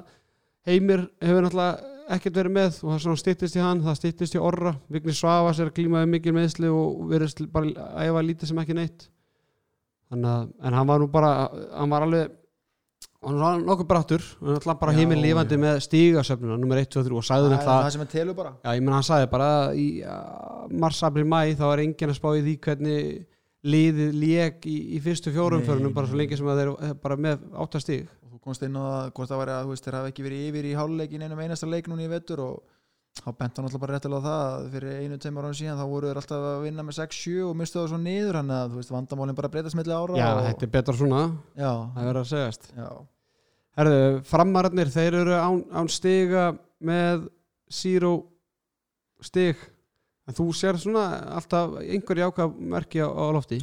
Heimir 0.68 1.07
hefur 1.24 1.42
náttúrulega 1.42 1.94
ekkert 2.14 2.38
verið 2.38 2.54
með 2.54 2.78
og 2.83 2.90
það 2.92 3.00
svona 3.04 3.20
styttist 3.20 3.57
í 3.57 3.62
hann, 3.62 3.81
það 3.85 3.96
styttist 3.98 4.37
í 4.37 4.40
Orra. 4.40 4.72
Vigni 4.92 5.14
Svavas 5.16 5.61
er 5.61 5.70
að 5.70 5.78
glímaði 5.78 6.11
mikil 6.12 6.35
meðsli 6.37 6.70
og 6.72 7.02
verið 7.11 7.46
bara 7.52 7.72
að 7.85 8.09
æfa 8.09 8.24
lítið 8.24 8.50
sem 8.50 8.61
ekki 8.62 8.76
neitt. 8.78 9.07
Þannig 10.09 10.31
að, 10.33 10.52
en 10.64 10.76
hann 10.78 10.88
var 10.88 11.02
nú 11.02 11.09
bara 11.12 11.33
hann 11.50 11.92
var 11.92 12.07
alveg 12.07 12.37
hann 13.26 13.40
var 13.42 13.62
nokkuð 13.62 13.88
brattur, 13.88 14.24
hann 14.38 14.48
var 14.48 14.59
náttúrulega 14.59 14.81
bara 14.83 14.94
heiminn 14.94 15.22
lifandi 15.22 15.57
já. 15.57 15.62
með 15.64 15.81
stígasöfnuna 15.87 16.59
nummer 16.61 16.78
1, 16.78 16.90
2, 16.94 17.02
3 17.09 17.18
og 17.18 17.26
sagði 17.26 17.48
það 17.48 17.48
er 17.48 17.57
náttúrulega 17.57 17.87
það 17.87 17.96
sem 17.96 18.04
er 18.04 18.12
telur 18.12 18.38
bara. 18.38 18.52
Já, 18.62 18.70
ég 18.76 18.85
menn 18.85 18.94
hann 18.94 19.09
sagði 19.09 19.31
bara 19.33 19.50
í 19.74 19.88
mars, 20.85 21.02
april, 21.09 21.26
mæ 21.26 21.40
þá 21.59 21.66
er 21.72 21.83
enginn 21.87 22.14
að 22.14 22.20
spá 22.20 22.31
í 22.37 22.44
því 22.46 22.54
hvernig 22.68 23.26
liðið 23.68 24.14
lék 24.22 24.68
í, 24.70 24.76
í 24.94 25.02
fyrstu 25.02 25.35
fjórum 25.35 25.64
Nei, 25.64 25.66
förunum 25.66 25.94
bara 25.96 26.07
svo 26.07 26.18
lengi 26.20 26.38
sem 26.38 26.46
þeir 26.46 26.64
eru 26.68 26.94
bara 27.02 27.18
með 27.18 27.42
áttastíg 27.59 28.07
og 28.07 28.37
þú 28.37 28.42
komst 28.44 28.62
inn 28.62 28.78
á 28.78 28.83
það 28.87 29.12
hvort 29.16 29.33
það 29.33 29.40
var 29.42 29.52
að 29.54 29.64
þú 29.64 29.72
veist, 29.74 29.88
þeir 29.88 29.98
hafa 29.98 30.12
ekki 30.12 30.26
verið 30.28 30.44
yfir 30.52 30.68
í 30.68 30.76
háluleikin 30.78 31.24
einum 31.26 31.42
einasta 31.42 31.66
leik 31.66 31.90
núna 31.90 32.07
í 32.07 32.12
vetur 32.12 32.44
og 32.44 32.61
þá 33.18 33.28
bent 33.38 33.59
hann 33.59 33.68
alltaf 33.68 33.83
bara 33.83 33.96
réttilega 33.96 34.24
það 34.24 34.42
að 34.48 34.66
fyrir 34.74 34.96
einu, 35.02 35.18
tveimur 35.22 35.46
árum 35.48 35.59
síðan 35.59 35.78
þá 35.81 35.87
voru 35.92 36.09
þeir 36.11 36.20
alltaf 36.22 36.48
að 36.48 36.64
vinna 36.64 36.85
með 36.87 36.98
6-7 36.98 37.37
og 37.48 37.54
mistu 37.59 37.78
það 37.81 37.92
svo 37.92 38.00
niður 38.02 38.38
hann 38.40 38.52
að 38.54 38.72
þú 38.72 38.81
veist 38.81 38.94
vandamálin 38.94 39.38
bara 39.38 39.50
breytast 39.52 39.78
milli 39.78 39.94
ára 39.94 40.18
Já, 40.18 40.28
þetta 40.48 40.66
er 40.68 40.72
betra 40.78 40.96
svona, 40.98 41.22
já, 41.59 41.70
það 41.94 42.09
verður 42.09 42.20
að 42.22 42.31
segjast. 42.33 42.68
Já, 42.78 42.88
Herðu, 43.78 43.98
framararnir, 44.26 44.88
þeir 44.90 45.16
eru 45.20 45.35
án, 45.38 45.61
án 45.70 45.88
stiga 45.94 46.48
með 46.83 47.28
zero 47.70 48.12
stig. 49.22 49.61
En 50.26 50.35
þú 50.35 50.48
sér 50.57 50.78
svona 50.83 51.04
alltaf 51.38 51.76
einhver 51.85 52.24
jákað 52.24 52.57
merki 52.74 52.98
á, 52.98 53.07
á 53.07 53.31
lofti? 53.37 53.61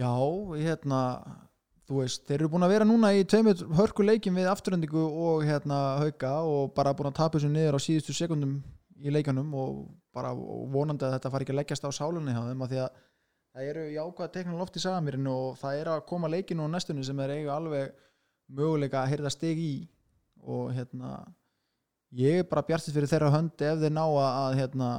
Já, 0.00 0.08
hérna 0.56 1.02
þú 1.28 1.51
veist, 2.00 2.24
þeir 2.28 2.40
eru 2.40 2.50
búin 2.52 2.66
að 2.66 2.74
vera 2.74 2.86
núna 2.88 3.12
í 3.16 3.24
tveimur 3.28 3.64
hörku 3.78 4.04
leikjum 4.06 4.38
við 4.38 4.50
afturhendingu 4.52 5.02
og 5.26 5.44
hérna 5.46 5.80
hauka 6.02 6.32
og 6.48 6.72
bara 6.76 6.94
búin 6.96 7.10
að 7.10 7.18
tapa 7.18 7.38
þessu 7.38 7.50
niður 7.52 7.78
á 7.78 7.80
síðustu 7.84 8.14
sekundum 8.16 8.60
í 9.02 9.12
leikanum 9.12 9.54
og 9.58 9.80
bara 10.14 10.32
og 10.34 10.68
vonandi 10.72 11.06
að 11.06 11.16
þetta 11.16 11.32
fari 11.32 11.46
ekki 11.46 11.54
að 11.54 11.60
leggjast 11.60 11.88
á 11.88 11.90
sálunni 11.96 12.34
hjá 12.34 12.42
þeim 12.46 12.64
að 12.64 12.72
því 12.72 12.80
að 12.84 13.00
það 13.52 13.68
eru 13.72 13.84
jákvæða 13.92 14.32
teknum 14.36 14.60
loft 14.60 14.78
í 14.78 14.82
sagamirinu 14.82 15.32
og 15.32 15.58
það 15.60 15.80
er 15.80 15.90
að 15.92 16.04
koma 16.08 16.30
leikinu 16.32 16.68
á 16.68 16.72
næstunni 16.72 17.04
sem 17.04 17.22
er 17.24 17.34
eiga 17.36 17.56
alveg 17.56 17.96
möguleika 18.52 19.02
að 19.02 19.12
heyrða 19.12 19.32
stig 19.32 19.60
í 19.60 19.72
og 20.42 20.72
hérna 20.76 21.16
ég 22.16 22.42
er 22.42 22.48
bara 22.48 22.64
bjartist 22.66 22.94
fyrir 22.94 23.10
þeirra 23.10 23.32
höndi 23.32 23.68
ef 23.68 23.80
þeir 23.82 23.94
ná 23.96 24.04
að, 24.04 24.58
hérna 24.60 24.90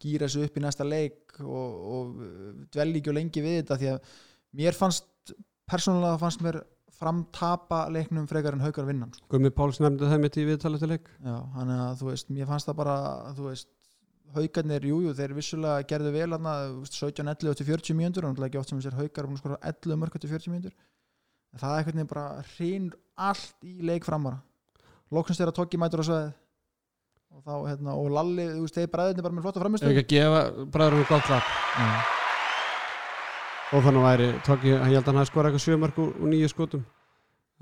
gýra 0.00 0.28
þessu 0.28 0.44
upp 0.44 0.58
í 0.58 0.62
næsta 0.64 0.86
leik 0.86 1.38
og, 1.40 1.76
og 1.96 2.68
dvelli 2.74 3.00
ekki 3.00 3.12
og 3.12 3.18
lengi 3.18 3.44
við 3.44 3.60
þetta 3.62 3.78
því 3.80 3.90
að 3.94 4.08
mér 4.60 4.76
fannst 4.78 5.08
persónulega 5.70 6.20
fannst 6.20 6.44
mér 6.44 6.60
framtapa 6.94 7.84
leiknum 7.92 8.26
frekar 8.30 8.54
en 8.56 8.62
haukar 8.64 8.86
vinnan 8.88 9.12
sko. 9.14 9.26
Gummi 9.32 9.50
Páls 9.54 9.80
nefndi 9.82 10.06
það 10.08 10.20
mitt 10.22 10.36
í 10.38 10.44
viðtalið 10.48 10.84
til 10.84 10.90
leik. 10.92 11.08
Já, 11.18 11.36
þannig 11.56 11.82
að 11.84 11.96
þú 12.00 12.10
veist, 12.10 12.30
mér 12.36 12.50
fannst 12.50 12.70
það 12.70 12.78
bara 12.80 12.96
þú 13.34 13.48
veist, 13.48 13.68
haugarnir, 14.34 14.86
jújú, 14.88 15.08
jú, 15.08 15.16
þeir 15.18 15.34
vissulega 15.36 15.88
gerðu 15.90 16.14
vel 16.14 16.30
hana, 16.36 16.54
17, 16.86 17.26
11, 17.34 17.50
eftir 17.52 17.68
40 17.70 17.98
mínútur 17.98 18.28
og 18.28 18.46
ekki 18.46 18.60
oft 18.60 18.72
sem 18.72 18.80
þessir 18.80 18.98
haugar 18.98 19.28
búin 19.28 19.38
að 19.38 19.42
skora 19.42 19.60
11 19.72 20.00
mörg 20.00 20.16
eftir 20.18 20.32
40 20.32 20.54
mínútur. 20.54 20.74
En 21.54 21.62
það 21.62 21.74
er 21.74 21.82
einhvern 21.82 22.00
veginn 22.00 22.12
bara 22.14 22.26
hrein 22.54 22.88
allt 23.28 23.68
í 23.68 23.76
leik 23.90 24.06
framara. 24.06 24.40
Loksins 25.14 25.38
þeirra 25.38 25.54
tók 25.54 25.76
í 25.76 25.80
mætur 25.82 26.02
á 26.02 26.04
sveið 26.08 26.32
og 27.34 27.42
þá, 27.42 27.54
hérna, 27.68 27.94
og 27.98 28.10
Lalli, 28.14 28.46
þú 28.54 28.64
veist, 28.64 28.76
þeir 28.78 28.90
bræðinni 28.92 29.24
bara 29.26 29.36
með 29.36 29.46
flotta 29.46 29.58
Ef 29.58 29.64
framistöð 29.64 29.94
ekki 29.94 30.04
að 30.04 30.12
gefa 30.14 30.68
bræðurum 30.74 31.08
gott 31.10 31.26
klapp 31.26 31.48
og 33.74 33.82
þannig 33.82 34.04
væri 34.04 34.28
tók 34.46 34.66
ég, 34.68 34.76
ég 34.78 34.94
held 34.94 35.00
að 35.02 35.10
hann 35.10 35.20
hafi 35.20 35.30
skorað 35.32 35.50
eitthvað 35.50 35.64
sjömark 35.64 35.98
úr 36.04 36.30
nýju 36.30 36.50
skotum. 36.52 36.84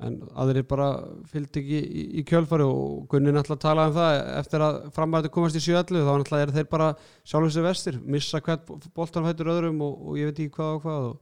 En 0.02 0.14
aðrir 0.40 0.64
bara 0.66 0.86
fylgdi 1.30 1.60
ekki 1.60 1.80
í, 1.80 2.04
í 2.20 2.22
kjölfari 2.26 2.64
og 2.66 3.04
Gunni 3.12 3.32
náttúrulega 3.34 3.62
talaði 3.62 3.92
um 3.92 3.98
það 3.98 4.20
eftir 4.40 4.64
að 4.66 4.78
framæði 4.96 5.30
komast 5.34 5.58
í 5.58 5.62
7-11 5.62 6.06
þá 6.06 6.10
náttúrulega 6.10 6.46
eru 6.46 6.56
þeir 6.56 6.70
bara 6.72 6.88
sjálfur 7.28 7.52
sér 7.54 7.66
vestir 7.68 8.00
missa 8.16 8.40
hvert 8.42 8.72
boltan 8.96 9.28
fættur 9.28 9.52
öðrum 9.52 9.84
og, 9.84 10.00
og 10.08 10.18
ég 10.18 10.30
veit 10.30 10.40
ekki 10.40 10.56
hvað 10.56 10.72
og 10.78 10.82
hvað 10.86 11.06
og 11.10 11.20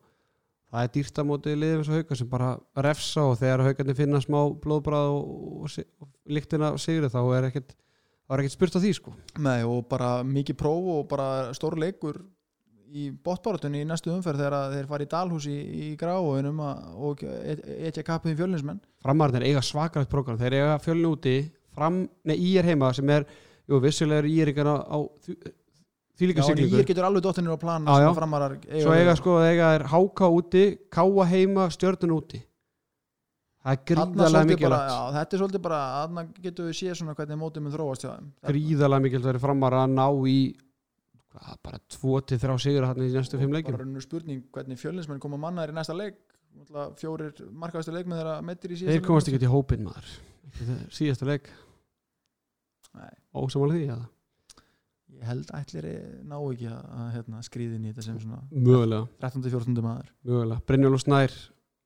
það 0.71 0.87
er 0.87 0.93
dýrt 0.95 1.21
að 1.21 1.29
móti 1.29 1.55
liðið 1.59 1.77
eins 1.81 1.91
og 1.91 1.99
hauka 1.99 2.19
sem 2.21 2.31
bara 2.31 2.51
refsa 2.87 3.27
og 3.27 3.39
þegar 3.43 3.65
haukarnir 3.67 3.99
finna 3.99 4.23
smá 4.23 4.39
blóðbræð 4.65 5.15
og, 5.17 5.31
og, 5.37 5.63
og, 5.67 5.87
og 6.07 6.35
líktina 6.39 6.73
sigri 6.81 7.11
þá 7.11 7.21
er 7.37 7.49
ekkert 7.51 7.75
er 8.31 8.45
ekkert 8.45 8.55
spurt 8.55 8.79
á 8.79 8.81
því 8.81 8.93
sko. 8.95 9.15
Nei, 9.43 9.61
og 9.67 9.89
bara 9.91 10.21
mikið 10.27 10.59
próf 10.61 10.93
og 10.95 11.09
bara 11.11 11.51
stór 11.59 11.75
leikur 11.81 12.23
í 12.91 13.11
bóttbáratunni 13.25 13.85
í 13.85 13.87
næstu 13.89 14.11
umferð 14.13 14.43
þegar 14.43 14.57
að 14.57 14.75
þeir 14.77 14.89
fara 14.91 15.07
í 15.07 15.11
Dalhús 15.11 15.47
í, 15.51 15.57
í 15.57 15.89
gráunum 16.01 16.61
og 16.65 17.23
etja 17.23 18.05
kappið 18.07 18.35
í 18.35 18.39
fjölinsmenn 18.41 18.83
framarðin 19.05 19.47
eiga 19.47 19.63
svakalegt 19.65 20.11
program. 20.13 20.39
Þeir 20.41 20.59
eiga 20.59 20.77
fjölin 20.83 21.09
úti 21.11 21.37
fram, 21.75 22.03
nei, 22.27 22.37
í 22.37 22.57
er 22.61 22.69
heima 22.69 22.91
sem 22.97 23.09
er, 23.15 23.27
jú, 23.71 23.81
vissulega 23.83 24.25
er 24.25 24.31
í 24.31 24.37
er 24.43 24.53
á, 24.67 24.77
á 24.83 24.99
þýlíka 26.21 26.43
Já, 26.43 26.45
en 26.45 26.51
siglingu 26.53 26.81
ég 26.83 26.89
getur 26.91 27.09
alveg 27.09 27.25
dottinir 27.25 27.57
á 27.57 27.59
plan 27.61 27.87
Já, 27.87 27.95
já. 28.03 28.07
sem 28.11 28.19
framarar 28.19 28.57
eiga 28.59 28.85
svo 28.85 28.95
eiga 28.97 29.17
sko, 29.19 29.37
eiga 29.47 29.75
er 29.79 29.87
háka 29.91 30.31
úti 30.31 30.65
káa 30.93 31.27
heima, 31.31 31.69
stjörnun 31.73 32.17
úti. 32.19 32.43
Það 33.61 33.77
er 33.77 33.81
gríðalega 33.91 34.49
mikilvægt 34.49 34.73
bara, 34.73 34.85
já, 34.89 35.01
þetta 35.19 35.37
er 35.37 35.41
svolítið 35.43 35.63
bara 35.67 35.81
þarna 35.95 36.23
getum 36.41 36.69
við 36.71 36.77
séð 36.79 36.95
svona 36.97 37.15
hvernig 37.19 37.41
mótið 37.41 37.65
mun 37.65 37.75
þróast 37.75 38.07
gríðalega 38.49 39.05
mikilvægt 39.05 39.29
verið 39.29 39.45
framar 39.45 39.77
að 39.83 39.97
ná 39.99 40.07
í 40.33 40.37
hvað, 41.35 41.57
bara 41.67 41.81
2-3 41.97 42.59
sigur 42.65 42.87
hann 42.89 43.03
í 43.05 43.11
næstu 43.15 43.41
fimm 43.41 43.55
leikjum? 43.55 43.77
Bara 43.77 43.87
raunur 43.87 44.05
spurning 44.05 44.45
hvernig 44.55 44.81
fjölinsmenn 44.81 45.23
koma 45.23 45.41
mannaðir 45.41 45.75
í 45.75 45.79
næsta 45.79 45.97
leik. 45.97 46.21
Fjórir 46.99 47.37
markaðastu 47.55 47.95
leik 47.95 48.09
með 48.11 48.23
þeirra 48.23 48.39
meittir 48.47 48.75
í 48.75 48.81
síðasta 48.81 48.97
þeir 48.97 49.07
komast 49.07 49.31
ekki 49.31 49.43
til 49.43 49.53
hópin 49.53 49.85
maður. 49.87 50.15
Síðasta 50.95 51.29
leik. 51.29 51.53
Ósamála 53.37 53.77
því 53.77 53.85
eða? 53.87 54.09
ég 55.21 55.27
held 55.29 55.51
ætlir 55.57 55.87
ná 56.25 56.37
ekki 56.39 56.69
að, 56.71 56.83
að 56.97 57.09
hérna, 57.17 57.41
skrýðin 57.45 57.87
í 57.87 57.93
þetta 57.93 58.05
sem 58.07 58.21
svona 58.23 58.41
mögulega, 58.51 59.09
13-14 59.23 59.85
maður. 59.85 60.13
Mögulega. 60.27 60.65
Brynjól 60.69 60.97
og 60.97 61.03
Snær 61.03 61.35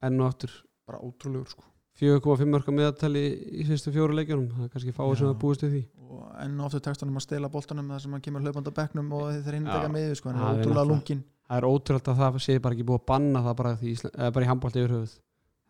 enn 0.05 0.21
og 0.21 0.29
aftur. 0.29 0.59
Bara 0.85 1.01
ótrúlegur 1.01 1.55
sko 1.55 1.65
4,5 2.01 2.49
mörg 2.51 2.71
meðatali 2.75 3.23
í 3.61 3.65
fyrstu 3.69 3.93
fjóru 3.95 4.17
leikjunum. 4.19 4.49
Það 4.57 4.65
er 4.67 4.73
kannski 4.73 4.95
fáið 4.97 5.13
sem 5.21 5.29
það 5.29 5.37
búist 5.45 5.63
við 5.63 5.75
því. 5.77 5.83
Og 6.15 6.65
ofta 6.67 6.81
tekstunum 6.89 7.21
að 7.21 7.27
stela 7.29 7.49
boltanum 7.53 7.93
þar 7.95 8.03
sem 8.03 8.13
hann 8.17 8.25
kemur 8.25 8.43
hlaupandi 8.43 8.71
á 8.75 8.79
bekknum 8.81 9.13
og 9.15 9.29
þeir 9.47 9.55
hinn 9.61 9.67
Já. 9.71 9.77
að 9.79 9.93
með 9.95 10.15
sko, 10.19 10.31
Það 10.31 10.35
er 10.35 10.43
ótrúlega 10.43 10.65
náttúrulega- 10.65 10.91
lungin 10.91 11.23
það 11.45 11.57
er 11.61 11.67
ótrúlega 11.69 12.13
að 12.15 12.19
það 12.23 12.39
sé 12.45 12.59
bara 12.65 12.75
ekki 12.75 12.87
búið 12.89 13.01
að 13.01 13.07
banna 13.07 13.41
það 13.45 13.57
bara, 13.61 13.73
því, 13.77 13.89
Ísla- 13.95 14.15
eða 14.19 14.33
bara 14.33 14.45
í 14.45 14.49
handbólt 14.49 14.77
yfir 14.81 14.95
höfuð 14.95 15.15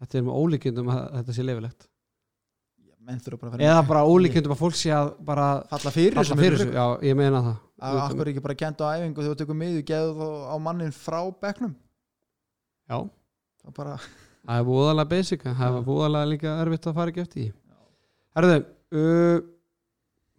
þetta 0.01 0.19
er 0.19 0.23
með 0.25 0.39
ólíkindum 0.41 0.89
að 0.95 1.03
þetta 1.19 1.33
sé 1.35 1.43
leifilegt 1.45 1.89
bara 3.41 3.51
að 3.53 3.61
eða 3.69 3.83
bara 3.89 4.05
ólíkindum 4.09 4.55
að 4.55 4.61
fólk 4.65 4.77
sé 4.81 4.91
að 4.97 5.11
bara 5.25 5.47
falla 5.69 5.91
fyrir 5.93 6.15
falla 6.15 6.25
þessu 6.25 6.41
fyrir 6.41 6.59
þessu, 6.59 6.73
já, 6.73 6.87
ég 7.05 7.17
meina 7.19 7.41
það. 7.45 7.57
Að 7.85 8.01
akkur 8.05 8.31
ekki 8.33 8.43
bara 8.47 8.55
kent 8.55 8.81
á 8.81 8.87
æfingu 8.97 9.21
þegar 9.21 9.35
þú 9.35 9.41
tekur 9.43 9.59
miðu 9.61 9.83
það 14.45 14.61
er 14.61 14.67
búðalega 14.69 15.11
basic 15.15 15.45
það 15.49 15.79
er 15.81 15.87
búðalega 15.89 16.31
líka 16.33 16.55
erfitt 16.65 16.89
að 16.91 16.99
fara 16.99 17.13
ekki 17.15 17.25
eftir 17.25 17.53
herðu 18.37 18.57
uh, 18.61 19.39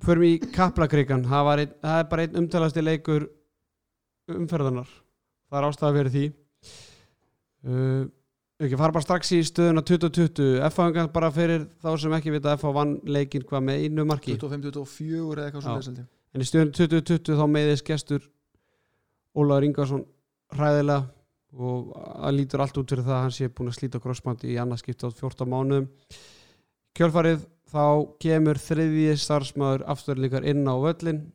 förum 0.06 0.28
í 0.28 0.34
Kaplakrikan 0.56 1.24
það, 1.26 1.52
einn- 1.56 1.76
það 1.82 2.02
er 2.04 2.10
bara 2.12 2.26
einn 2.28 2.40
umtalasti 2.44 2.84
leikur 2.86 3.30
umferðarnar 4.36 4.90
það 5.46 5.58
er 5.60 5.66
ástæða 5.70 5.96
fyrir 5.96 6.14
því. 6.16 6.24
Uh, 7.66 8.04
ekki 8.66 8.78
fara 8.80 8.94
bara 8.96 9.04
strax 9.06 9.32
í 9.36 9.40
stöðuna 9.46 9.82
2020 9.86 10.60
F-fangan 10.70 11.10
bara 11.14 11.32
fyrir 11.34 11.66
þá 11.82 11.90
sem 12.02 12.14
ekki 12.18 12.34
vita 12.36 12.54
F 12.58 12.66
vann 12.76 12.98
leikinn 13.10 13.46
hvað 13.48 13.66
með 13.68 13.86
einu 13.88 14.06
marki? 14.08 14.36
25-24 14.38 15.40
eða 15.40 15.48
eitthvað 15.48 15.64
Já. 15.64 15.66
svo 15.66 15.76
leysandi 15.80 16.06
en 16.36 16.44
í 16.44 16.48
stöðun 16.50 16.72
2020 16.78 17.40
þá 17.40 17.46
meiðist 17.56 17.88
gestur 17.88 18.28
Ólaður 19.36 19.68
Ingarsson 19.70 20.06
hræðilega 20.56 21.08
og 21.56 21.92
það 21.96 22.36
lítur 22.36 22.64
allt 22.64 22.80
út 22.82 22.92
fyrir 22.92 23.06
það 23.08 23.16
að 23.18 23.24
hann 23.24 23.36
sé 23.38 23.50
búin 23.50 23.72
að 23.72 23.78
slíta 23.80 24.02
crossband 24.04 24.46
í 24.48 24.58
annað 24.62 24.84
skipti 24.84 25.08
á 25.08 25.10
14 25.10 25.52
mánuðum. 25.52 25.88
Kjölfarið 26.96 27.48
þá 27.72 27.88
kemur 28.24 28.62
þriðji 28.62 29.18
starfsmæður 29.24 29.88
afturlíkar 29.96 30.48
inn 30.48 30.64
á 30.68 30.76
völlin 30.80 31.26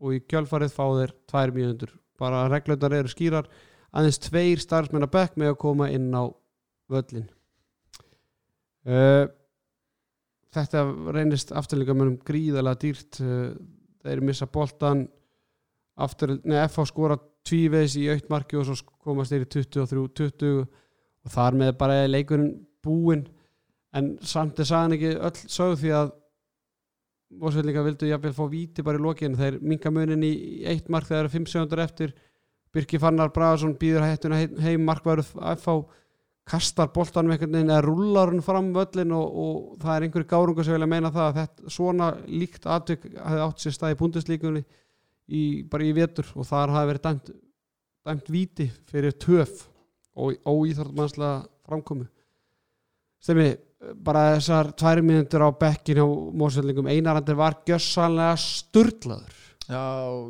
og 0.00 0.16
í 0.16 0.24
kjölfarið 0.28 0.74
fá 0.74 0.84
þeir 0.98 1.14
tvær 1.30 1.54
mínútur. 1.56 1.94
Bara 2.20 2.46
reglundar 2.48 2.96
eru 2.96 3.12
skýrar. 3.12 3.48
Aðeins 3.96 4.20
tveir 4.24 4.60
starfsmenn 4.60 5.06
að 5.06 5.14
bekk 5.14 5.40
með 5.40 5.54
að 5.54 5.62
koma 5.62 5.88
inn 5.92 6.10
á 6.12 6.24
völlin 6.92 7.28
uh, 8.86 9.26
þetta 10.54 10.84
reynist 11.14 11.52
afturlíkamönnum 11.56 12.20
gríðalega 12.26 12.82
dýrt. 12.84 13.20
Uh, 13.20 13.54
þeir 14.06 14.22
missa 14.22 14.46
boltan 14.46 15.06
aftur, 15.98 16.36
nei, 16.44 16.60
FH 16.68 16.90
skora 16.92 17.16
tvíveis 17.46 17.96
í 18.00 18.06
aukt 18.12 18.28
marki 18.32 18.58
og 18.58 18.66
svo 18.68 18.76
komast 19.06 19.32
þeir 19.32 19.46
í 19.46 19.50
23-20 19.54 20.60
og 20.60 21.32
þar 21.32 21.58
með 21.62 21.72
bara 21.80 22.04
leikurinn 22.10 22.52
búinn. 22.84 23.26
En 23.96 24.14
samt 24.26 24.60
er 24.60 24.68
sagan 24.68 24.96
ekki 24.96 25.14
öll 25.16 25.36
sögð 25.46 25.82
því 25.82 25.92
að 26.02 26.14
Mósveldinga 27.36 27.82
vildu 27.82 28.06
jafnvel 28.06 28.34
fá 28.36 28.44
víti 28.46 28.84
bara 28.86 29.00
í 29.00 29.02
lokinu 29.02 29.38
þeir 29.38 29.56
minka 29.58 29.90
munin 29.90 30.22
í 30.22 30.32
eitt 30.70 30.86
mark 30.92 31.08
þegar 31.08 31.24
það 31.24 31.24
eru 31.24 31.32
5 31.34 31.48
segundur 31.50 31.82
eftir. 31.82 32.12
Birki 32.74 33.00
Fannar 33.02 33.32
Bragason 33.34 33.74
býður 33.80 34.04
hættuna 34.06 34.38
heim, 34.62 34.84
markværuð 34.86 35.32
FH 35.34 35.74
kastar 36.46 36.92
boltanum 36.94 37.34
einhvern 37.34 37.56
veginn 37.56 37.72
eða 37.72 37.82
rullar 37.82 38.30
hann 38.30 38.44
fram 38.46 38.68
völlin 38.74 39.14
og, 39.16 39.38
og 39.42 39.78
það 39.82 39.96
er 39.96 40.06
einhverju 40.06 40.28
gárungu 40.30 40.64
sem 40.64 40.76
vilja 40.76 40.88
meina 40.92 41.10
það 41.10 41.30
að 41.30 41.38
þetta, 41.40 41.72
svona 41.74 42.10
líkt 42.30 42.68
atvik 42.70 43.08
hefði 43.16 43.40
átt 43.46 43.64
sér 43.64 43.74
stað 43.74 43.94
í 43.94 43.98
búndislíkunni 44.02 44.62
í, 45.28 45.62
bara 45.68 45.86
í 45.86 45.94
vetur 45.96 46.28
og 46.34 46.46
þar 46.48 46.74
hafi 46.74 46.90
verið 46.92 47.06
dæmt, 47.06 47.30
dæmt 48.06 48.30
víti 48.32 48.68
fyrir 48.90 49.16
töf 49.18 49.66
og 50.16 50.36
óýþartmannslega 50.46 51.46
framkomu. 51.66 52.06
Stemmi, 53.22 53.48
bara 54.06 54.36
þessar 54.36 54.70
tvær 54.78 55.02
mínútur 55.04 55.44
á 55.44 55.50
bekkin 55.58 56.00
á 56.00 56.06
mórsveldingum 56.06 56.88
einarandir 56.90 57.36
var 57.38 57.58
gjössanlega 57.66 58.36
sturlaður. 58.40 59.42
Já, 59.66 59.82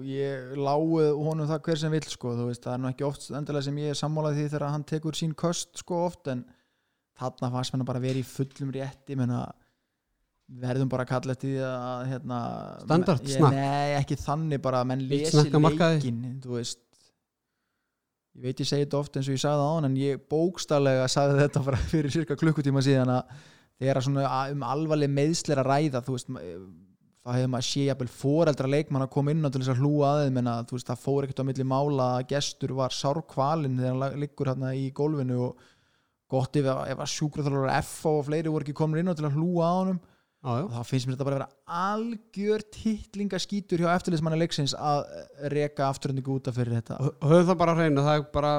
ég 0.08 0.54
láið 0.56 1.10
honum 1.20 1.48
það 1.50 1.64
hver 1.66 1.80
sem 1.82 1.92
vill 1.92 2.06
sko, 2.08 2.32
þú 2.38 2.46
veist, 2.48 2.62
það 2.64 2.72
er 2.72 2.80
nú 2.80 2.88
ekki 2.88 3.04
oft 3.04 3.26
endilega 3.36 3.66
sem 3.66 3.80
ég 3.82 3.92
er 3.92 3.98
sammálað 3.98 4.38
því 4.38 4.46
þegar 4.48 4.72
hann 4.72 4.86
tekur 4.88 5.18
sín 5.18 5.34
köst 5.36 5.82
sko 5.82 5.98
oft, 6.06 6.30
en 6.32 6.46
þarna 7.20 7.50
fannst 7.52 7.74
mér 7.74 7.84
bara 7.90 8.00
að 8.00 8.08
vera 8.08 8.22
í 8.22 8.28
fullum 8.30 8.72
rétti. 8.72 9.18
Menna, 9.20 9.42
verðum 10.46 10.88
bara 10.92 11.02
að 11.02 11.10
kalla 11.10 11.34
eftir 11.34 11.50
því 11.56 11.62
að 11.66 12.02
hérna, 12.12 12.36
Standard 12.84 13.24
snakk. 13.34 13.56
Nei, 13.56 13.94
ekki 13.98 14.16
þannig 14.22 14.60
bara 14.62 14.82
að 14.84 14.90
menn 14.92 15.02
lesi 15.10 15.32
á 15.34 15.42
leikin 15.98 16.20
þú 16.44 16.52
veist 16.60 16.82
ég 18.36 18.44
veit 18.44 18.60
ég 18.62 18.68
segi 18.68 18.84
þetta 18.84 18.98
oft 19.00 19.16
eins 19.18 19.28
og 19.30 19.34
ég 19.36 19.42
sagði 19.42 19.60
það 19.64 19.74
á 19.74 19.76
en 19.88 19.98
ég 20.00 20.24
bókstallega 20.30 21.06
sagði 21.10 21.38
þetta 21.42 21.62
fyrir 21.92 22.14
cirka 22.14 22.36
klukkutíma 22.38 22.82
síðan 22.84 23.12
að 23.16 23.36
þegar 23.80 24.02
svona 24.06 24.32
um 24.54 24.64
alvarleg 24.66 25.10
meðslir 25.12 25.60
að 25.62 25.70
ræða 25.72 26.02
þú 26.06 26.14
veist, 26.16 26.30
ma- 26.32 26.42
þá 27.26 27.30
hefur 27.34 27.50
maður 27.56 27.66
sé 27.66 27.84
jafnvel 27.88 28.10
foreldra 28.12 28.68
leikmann 28.70 29.02
að 29.02 29.10
koma 29.16 29.32
inn 29.34 29.42
á 29.42 29.50
til 29.50 29.60
þess 29.64 29.72
að 29.74 29.80
hlúa 29.82 30.10
að 30.12 30.20
þeim 30.28 30.36
en 30.44 30.50
að 30.52 30.60
þú 30.70 30.76
veist, 30.78 30.90
það 30.92 31.00
fór 31.02 31.24
ekkert 31.26 31.40
á 31.42 31.48
milli 31.48 31.66
mála 31.72 32.06
að 32.20 32.26
gestur 32.36 32.74
var 32.78 32.94
sárkvalinn 32.94 33.80
þegar 33.80 33.96
hann 34.04 34.20
liggur 34.22 34.50
hérna 34.52 34.70
í 34.78 34.84
gólfinu 34.94 35.40
og 35.48 35.64
gott 36.30 36.56
ef, 36.60 36.68
ef 36.92 37.02
að 37.02 37.10
sjúkraþjálfur 37.16 37.72
F 37.80 37.96
og 38.12 38.20
fleiri 38.28 38.52
voru 38.52 38.62
ekki 38.68 38.76
komin 38.78 39.02
inn 39.02 39.10
á 39.10 39.16
til 39.18 39.26
að 39.26 39.40
hlúa 39.40 39.72
já, 39.72 39.90
já. 39.90 39.98
Og 40.46 40.72
þá 40.72 40.88
finnst 40.88 41.08
mér 41.08 41.16
þetta 41.16 41.26
bara 41.26 41.36
að 41.36 41.40
vera 41.40 41.84
algjör 41.90 42.64
titlingaskítur 42.76 43.82
hjá 43.82 43.88
eftirlismanni 43.92 44.38
leiksins 44.40 44.74
að 44.78 45.04
reka 45.52 45.88
afturhendingu 45.90 46.36
út 46.36 46.50
af 46.50 46.58
fyrir 46.58 46.78
þetta. 46.78 46.98
Og 47.02 47.30
höfðu 47.32 47.48
það 47.50 47.60
bara 47.62 47.74
að 47.74 47.82
reyna 47.82 48.06
það 48.06 48.18
er 48.20 48.26
bara, 48.36 48.52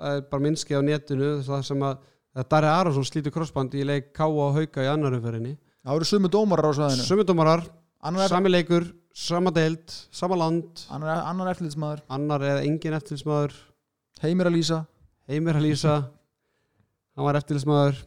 það 0.00 0.18
er 0.18 0.24
bara 0.34 0.44
minnski 0.46 0.78
á 0.78 0.80
netinu 0.86 1.32
það 1.46 1.66
sem 1.70 1.84
að 1.86 1.98
það 2.34 2.48
Darri 2.54 2.70
Arason 2.72 3.06
slítur 3.06 3.34
crossband 3.34 3.76
í 3.78 3.86
leik 3.86 4.22
og 4.26 4.58
Hauka 4.58 4.86
í 4.86 4.90
annar 4.90 5.16
umferðinni. 5.18 5.56
Það 5.80 5.96
eru 5.96 6.10
sumu 6.10 6.30
dómarar 6.30 6.70
á 6.70 6.72
svæðinu. 6.76 7.06
Sömudómarar, 7.08 7.64
annar, 8.04 8.26
er, 8.26 8.34
sami 8.34 8.52
leikur 8.52 8.90
sama 9.16 9.52
deild, 9.54 9.94
sama 10.14 10.36
land. 10.38 10.84
Annar, 10.92 11.24
annar 11.30 11.54
eftirlismæður 11.54 12.04
annar 12.12 12.44
eða 12.46 12.64
engin 12.66 12.96
eftirlismæður 12.98 13.56
heimir 14.24 14.50
að 14.50 14.58
lýsa 14.58 14.84
Heimir 15.30 15.60
að 15.60 15.66
lýsa 15.68 15.96
hann 17.14 17.26
var 17.26 17.38
eftirlismæður 17.38 18.00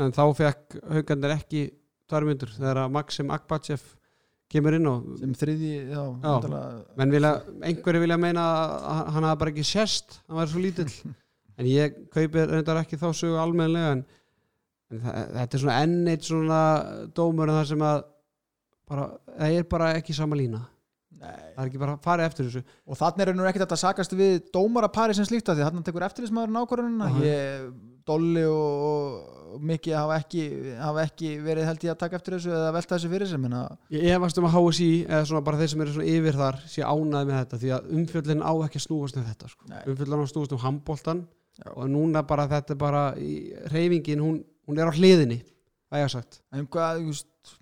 en 0.00 0.14
þá 0.16 0.22
fekk 0.38 0.76
haugandir 0.90 1.34
ekki 1.34 1.64
tvær 2.10 2.26
myndur 2.28 2.52
þegar 2.54 2.82
að 2.84 2.96
Maxim 2.96 3.30
Akbachev 3.34 3.84
kemur 4.54 4.76
inn 4.76 4.88
og 4.90 5.06
sem 5.18 5.32
þriði, 5.34 5.70
já, 5.90 6.02
Já. 6.22 6.34
menn 7.00 7.14
vilja, 7.14 7.30
einhverju 7.64 8.02
vilja 8.04 8.18
meina 8.20 8.42
að 8.44 9.00
hann 9.16 9.26
hafa 9.26 9.38
bara 9.40 9.54
ekki 9.54 9.64
sérst 9.66 10.18
hann 10.28 10.38
væri 10.38 10.52
svo 10.52 10.62
lítill 10.62 10.90
en 11.58 11.70
ég 11.70 11.96
kaupi 12.14 12.44
reyndar 12.50 12.82
ekki 12.82 13.00
þá 13.00 13.08
sögu 13.16 13.40
almennilega 13.40 13.96
en, 13.96 14.04
en 14.92 15.02
það, 15.06 15.24
þetta 15.38 15.58
er 15.58 15.64
svona 15.64 15.78
enn 15.86 16.12
eitt 16.12 16.28
svona 16.28 16.60
dómur 17.16 17.50
en 17.50 17.58
það 17.58 17.72
sem 17.72 17.86
að 17.88 17.98
bara, 18.90 19.08
það 19.32 19.58
er 19.58 19.68
bara 19.74 19.90
ekki 19.98 20.16
sama 20.16 20.38
lína 20.38 20.62
Nei. 21.14 21.32
það 21.56 21.62
er 21.62 21.68
ekki 21.70 21.80
bara 21.80 21.96
að 21.96 22.04
fara 22.04 22.28
eftir 22.28 22.48
þessu 22.50 22.62
og 22.84 23.00
þannig 23.00 23.24
er 23.26 23.36
nú 23.38 23.48
ekkert 23.48 23.64
hægt 23.64 23.76
að 23.78 23.82
sakast 23.86 24.14
við 24.18 24.38
dómarapari 24.54 25.16
sem 25.16 25.26
slíkt 25.28 25.48
af 25.48 25.56
því 25.56 25.66
þannig 25.70 25.86
tekur 25.88 26.04
eftirlismæður 26.10 26.52
Aha. 27.08 27.22
ég, 27.24 27.68
Dolly 28.08 28.42
og, 28.50 29.30
Mikki 29.64 29.92
hafa 29.94 30.16
ekki, 30.18 30.42
hafa 30.80 31.04
ekki 31.06 31.28
verið 31.44 31.68
held 31.68 31.84
ég 31.86 31.92
að 31.94 32.00
taka 32.02 32.18
eftir 32.18 32.34
þessu 32.36 32.50
eða 32.52 32.72
velta 32.74 32.96
þessu 32.96 33.10
fyrir 33.12 33.30
sem 33.30 33.44
að 33.48 33.94
ég 33.94 34.08
efast 34.16 34.40
um 34.40 34.48
að 34.48 34.56
HSI 34.58 34.88
eða 35.06 35.28
svona 35.30 35.44
bara 35.46 35.60
þeir 35.60 35.70
sem 35.72 35.84
eru 35.84 35.94
svona 35.94 36.08
yfir 36.10 36.38
þar 36.40 36.58
sé 36.74 36.82
ánæði 36.84 37.28
með 37.30 37.38
þetta 37.38 37.60
því 37.62 37.72
að 37.76 37.90
umfjöllin 38.00 38.42
á 38.44 38.52
ekki 38.66 38.80
að 38.80 38.86
snúast 38.88 39.20
um 39.20 39.26
þetta 39.28 39.50
sko. 39.52 39.68
Nei. 39.70 39.82
umfjöllin 39.92 40.18
á 40.18 40.24
að 40.24 40.32
snúast 40.34 40.56
um 40.58 40.62
handboltan 40.64 41.24
Já. 41.54 41.68
og 41.70 41.84
núna 41.94 42.24
bara 42.26 42.48
þetta 42.50 42.74
er 42.74 42.80
bara 42.82 43.04
í- 43.14 43.52
reyfingin, 43.70 44.24
hún, 44.26 44.40
hún 44.66 44.80
er 44.82 44.90
á 44.90 44.96
hliðinni 44.98 45.38
það 45.86 46.02
ég 46.02 46.08
að 46.08 46.14
sagt 46.16 46.40
en 46.50 46.66
hvað, 46.66 47.04
veist, 47.06 47.54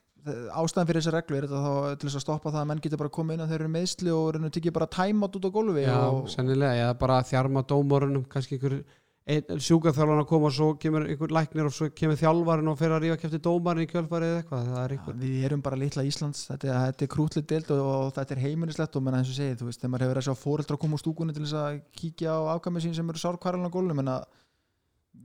ástæðan 0.55 0.87
fyrir 0.89 1.03
þessi 1.03 1.13
reglu 1.13 1.37
er 1.37 1.45
þetta 1.51 1.61
þá 1.61 1.97
til 2.01 2.09
þess 2.09 2.19
að 2.21 2.25
stoppa 2.25 2.53
það 2.55 2.61
að 2.63 2.69
menn 2.71 2.81
getur 2.87 3.01
bara 3.03 3.13
komið 3.13 3.35
inn 3.37 3.45
að 3.45 3.53
þeir 3.53 3.61
eru 3.67 3.73
meðsli 3.77 4.13
og 4.17 4.39
tikið 4.55 4.75
bara 4.79 4.89
tæmátt 4.97 5.37
út 5.37 5.45
á 5.45 5.51
gólfi 5.59 5.85
Já, 5.85 5.97
og, 6.09 6.29
sennilega, 6.33 6.77
eða 6.87 6.97
bara 7.03 7.17
að 7.21 7.31
þjarma 7.35 7.65
dómorunum 7.69 8.25
kannski 8.33 8.57
einhver 8.57 8.77
sjúkaþjálfan 9.23 10.19
að 10.19 10.27
koma 10.27 10.49
og 10.49 10.55
svo 10.57 10.69
kemur 10.83 11.05
einhver 11.07 11.31
læknir 11.31 11.69
og 11.69 11.75
svo 11.77 11.87
kemur 11.95 12.19
þjálfarinn 12.19 12.71
og 12.73 12.79
fer 12.81 12.91
að 12.91 13.05
rífa 13.05 13.19
kæfti 13.23 13.39
dómarinn 13.45 13.87
í 13.87 13.91
kjölfarið 13.93 14.33
eða 14.33 14.41
eitthvað, 14.41 14.71
er 14.83 14.95
einhver 14.97 15.19
við 15.21 15.45
erum 15.47 15.63
bara 15.63 15.79
litla 15.79 16.03
Íslands. 16.09 16.41
Þetta, 16.51 16.79
þetta 16.89 17.07
er 17.07 17.11
krútlið 17.13 17.47
deild 17.53 17.71
og, 17.77 17.83
og 17.87 18.11
þetta 18.17 18.35
er 18.35 18.43
heimilislegt 18.43 18.99
og 18.99 19.05
menna 19.07 19.21
eins 19.23 19.31
og 19.31 19.39
segið, 19.39 19.61
þú 19.61 19.69
veist, 19.69 19.83
þegar 19.83 19.93
maður 19.93 20.05
hefur 20.07 20.15
verið 20.17 20.23
að 20.23 20.29
sjá 20.29 20.43
fóreldra 20.43 20.79
að 20.79 20.83
koma 20.83 20.99
úr 20.99 21.03
stúkunni 21.05 21.37
til 21.37 21.45
þess 21.45 21.59
að 21.61 21.79
kíkja 22.01 22.35
á 22.35 22.41
afkvæmið 22.57 22.87
sín 22.89 22.97
sem 22.99 23.13
eru 23.15 23.23
sárkvarlan 23.23 23.71
á 23.71 23.75
gólunum 23.77 24.03
en 24.03 24.13
að 24.17 24.27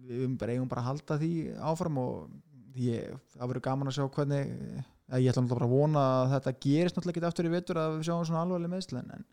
við 0.07 0.37
bara, 0.37 0.53
eigum 0.53 0.69
bara 0.69 0.83
að 0.83 0.89
halda 0.91 1.17
því 1.23 1.31
áfram 1.71 1.97
og 2.03 2.29
ég, 2.77 3.17
það 3.33 3.49
verður 3.49 3.65
gaman 3.65 3.89
að 3.89 3.97
sjá 3.97 4.05
hvernig 4.13 4.53
að 5.07 5.23
ég 5.23 5.31
ætla 5.31 5.43
náttúrulega 5.43 5.57
bara 5.57 5.67
að 5.67 5.73
vona 5.73 6.05
að 6.11 6.31
þetta 6.35 6.53
gerist 6.65 6.97
náttúrulega 6.97 7.17
ekki 7.17 7.29
aftur 7.31 7.47
í 7.47 7.51
vetur 7.53 7.79
að 7.81 7.93
við 7.95 8.07
sjáum 8.07 8.25
svona 8.27 8.43
alvarleg 8.43 8.73
meðsl 8.73 8.99
en, 8.99 9.25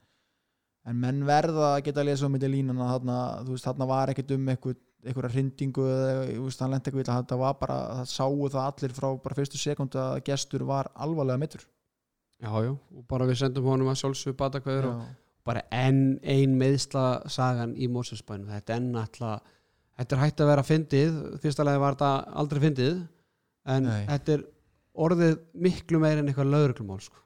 en 0.85 0.99
menn 1.01 1.23
verða 1.27 1.75
að 1.75 1.85
geta 1.87 2.03
að 2.03 2.11
lesa 2.11 2.27
um 2.29 2.35
þetta 2.37 2.51
línan 2.53 2.83
að 2.83 2.91
þarna, 2.93 3.19
þú 3.45 3.55
veist, 3.55 3.69
þarna 3.69 3.89
var 3.89 4.13
ekkert 4.13 4.35
um 4.37 4.51
einhverja 4.53 5.31
hrindingu 5.33 5.87
þetta 7.05 7.39
var 7.41 7.57
bara, 7.61 7.79
það 8.01 8.11
sáu 8.13 8.49
það 8.53 8.61
allir 8.65 8.97
frá 8.97 9.09
bara 9.25 9.39
fyrstu 9.39 9.61
sekundu 9.61 10.01
að 10.01 10.23
gestur 10.29 10.67
var 10.69 10.93
alvarlega 10.95 11.41
mittur 11.41 11.65
Já, 12.45 12.51
já, 12.61 12.73
og 12.75 13.05
bara 13.09 13.27
við 13.29 13.39
sendum 13.41 13.69
honum 13.71 13.89
að 13.89 14.01
sjálfsög 14.03 14.37
batakveður 14.37 14.91
og 14.91 15.05
bara 15.47 15.63
enn 15.73 16.19
ein 16.21 16.57
meðsla 16.61 17.25
sagan 17.31 17.77
í 17.77 17.89
Mósusbænum, 17.89 18.51
þetta 18.53 18.75
er 18.75 18.81
enn 18.83 18.99
alltaf 19.01 19.53
þetta 19.95 20.17
er 20.17 20.23
hægt 20.25 20.43
að 20.43 20.51
vera 20.51 20.67
fyndið 20.67 21.21
fyrsta 21.43 21.67
lagi 21.67 21.81
var 21.83 21.97
þetta 21.97 22.39
aldrei 22.43 22.63
fyndið 22.65 22.97
en 23.75 23.87
Nei. 23.89 24.03
þetta 24.09 24.37
er 24.37 24.43
orðið 25.05 25.37
miklu 25.67 26.01
meir 26.03 26.21
en 26.21 26.31
eitthvað 26.31 26.51
lögreglumál 26.53 27.01
sko. 27.03 27.21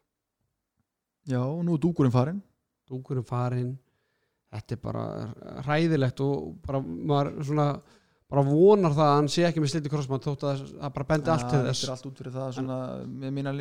Já, 1.29 1.41
og 1.43 1.61
nú 1.67 1.77
er 1.77 1.83
dúkurinn 1.83 2.15
farinn 2.15 2.43
dúkurum 2.91 3.27
farinn. 3.29 3.77
Þetta 4.49 4.75
er 4.75 4.83
bara 4.83 5.03
hræðilegt 5.67 6.21
og 6.25 6.55
bara 6.65 6.81
maður 6.81 7.43
svona 7.45 7.67
bara 8.29 8.43
vonar 8.45 8.93
það 8.93 9.07
að 9.09 9.15
hann 9.17 9.29
sé 9.33 9.45
ekki 9.49 9.61
með 9.65 9.71
sliti 9.73 9.91
krossmann 9.93 10.21
þótt 10.25 10.43
að 10.45 10.63
það 10.69 10.91
bara 10.97 11.07
bendi 11.09 11.31
allt 11.33 11.47
til 11.49 11.59
Þetta 11.59 11.69
þess. 11.71 11.85
er 11.87 11.93
allt 11.95 12.09
út 12.11 12.19
fyrir 12.21 12.35
það 12.35 12.51
svona, 12.59 12.79
með 13.23 13.35
mína 13.39 13.53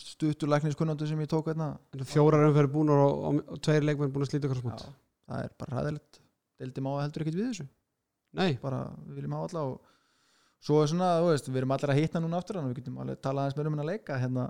stuttulækniskunnandi 0.00 1.06
sem 1.10 1.20
ég 1.22 1.30
tók 1.30 1.50
hérna. 1.50 1.68
Fjórar 2.10 2.46
umferði 2.48 2.72
búnar 2.74 3.02
og, 3.04 3.24
og, 3.28 3.40
og 3.54 3.62
tveir 3.64 3.86
leikmenn 3.86 4.12
búin 4.14 4.26
að 4.26 4.32
slíta 4.32 4.50
krossmann 4.50 4.78
Já, 4.78 4.92
það 5.30 5.46
er 5.46 5.54
bara 5.62 5.78
ræðilegt 5.80 6.20
deildum 6.62 6.88
á 6.90 6.92
að 6.94 7.02
heldur 7.04 7.24
ekkert 7.24 7.38
við 7.40 7.48
þessu. 7.50 7.66
Nei, 8.34 8.50
bara 8.62 8.80
við 9.06 9.20
viljum 9.20 9.36
hafa 9.38 9.48
alla 9.50 9.64
og 9.70 9.92
svo 10.64 10.80
er 10.82 10.90
svona, 10.90 11.10
þú 11.22 11.30
veist, 11.30 11.50
við 11.50 11.60
erum 11.62 11.74
allir 11.76 11.92
að 11.94 12.00
hitna 12.00 12.22
núna 12.24 12.40
aftur 12.40 12.58
þannig 12.58 12.70
að 12.70 12.74
við 12.74 12.80
getum 12.82 13.00
alveg 13.04 13.20
talað 13.22 13.44
aðeins 13.44 13.58
meira 13.58 13.70
um 13.70 13.76
hennar 13.76 13.90
leika 13.90 14.18
hérna, 14.22 14.46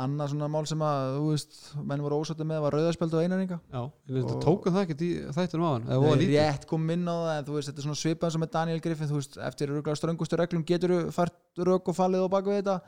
annað 0.00 0.28
svona 0.30 0.48
mál 0.48 0.66
sem 0.70 0.78
að 0.86 1.16
þú 1.16 1.24
veist, 1.32 1.56
menn 1.82 2.02
voru 2.04 2.20
ósáttu 2.22 2.44
með 2.46 2.60
var 2.62 2.72
rauðarspjald 2.76 3.14
og 3.18 3.24
einarninga 3.24 3.58
já, 3.72 3.80
en 3.82 4.14
þetta 4.14 4.36
Og- 4.36 4.44
tókum 4.44 4.72
það 4.76 4.84
ekkert 4.86 5.02
í 5.02 5.10
þættinum 5.34 5.66
á 5.66 5.70
hann 5.74 5.84
Nei, 5.90 6.14
lítið. 6.20 6.34
rétt 6.38 6.66
kom 6.70 6.90
inn 6.94 7.08
á 7.10 7.16
það 7.18 7.38
en 7.38 7.44
þú 7.50 7.56
veist, 7.58 7.68
þetta 7.72 7.78
er 7.82 7.86
svona 7.88 8.00
svipað 8.04 8.30
sem 8.32 8.40
með 8.44 8.50
Daniel 8.54 8.80
Griffin 8.80 9.10
þú 9.10 9.18
veist, 9.18 9.36
eftir 9.50 9.68
röglega 9.68 9.96
ströngustu 9.98 10.38
reglum 10.38 10.64
getur 10.64 10.90
þú 10.94 11.00
fært 11.18 11.36
rög 11.58 11.88
og 11.90 11.96
fallið 11.98 12.22
á 12.22 12.28
baku 12.30 12.54
þetta 12.54 12.80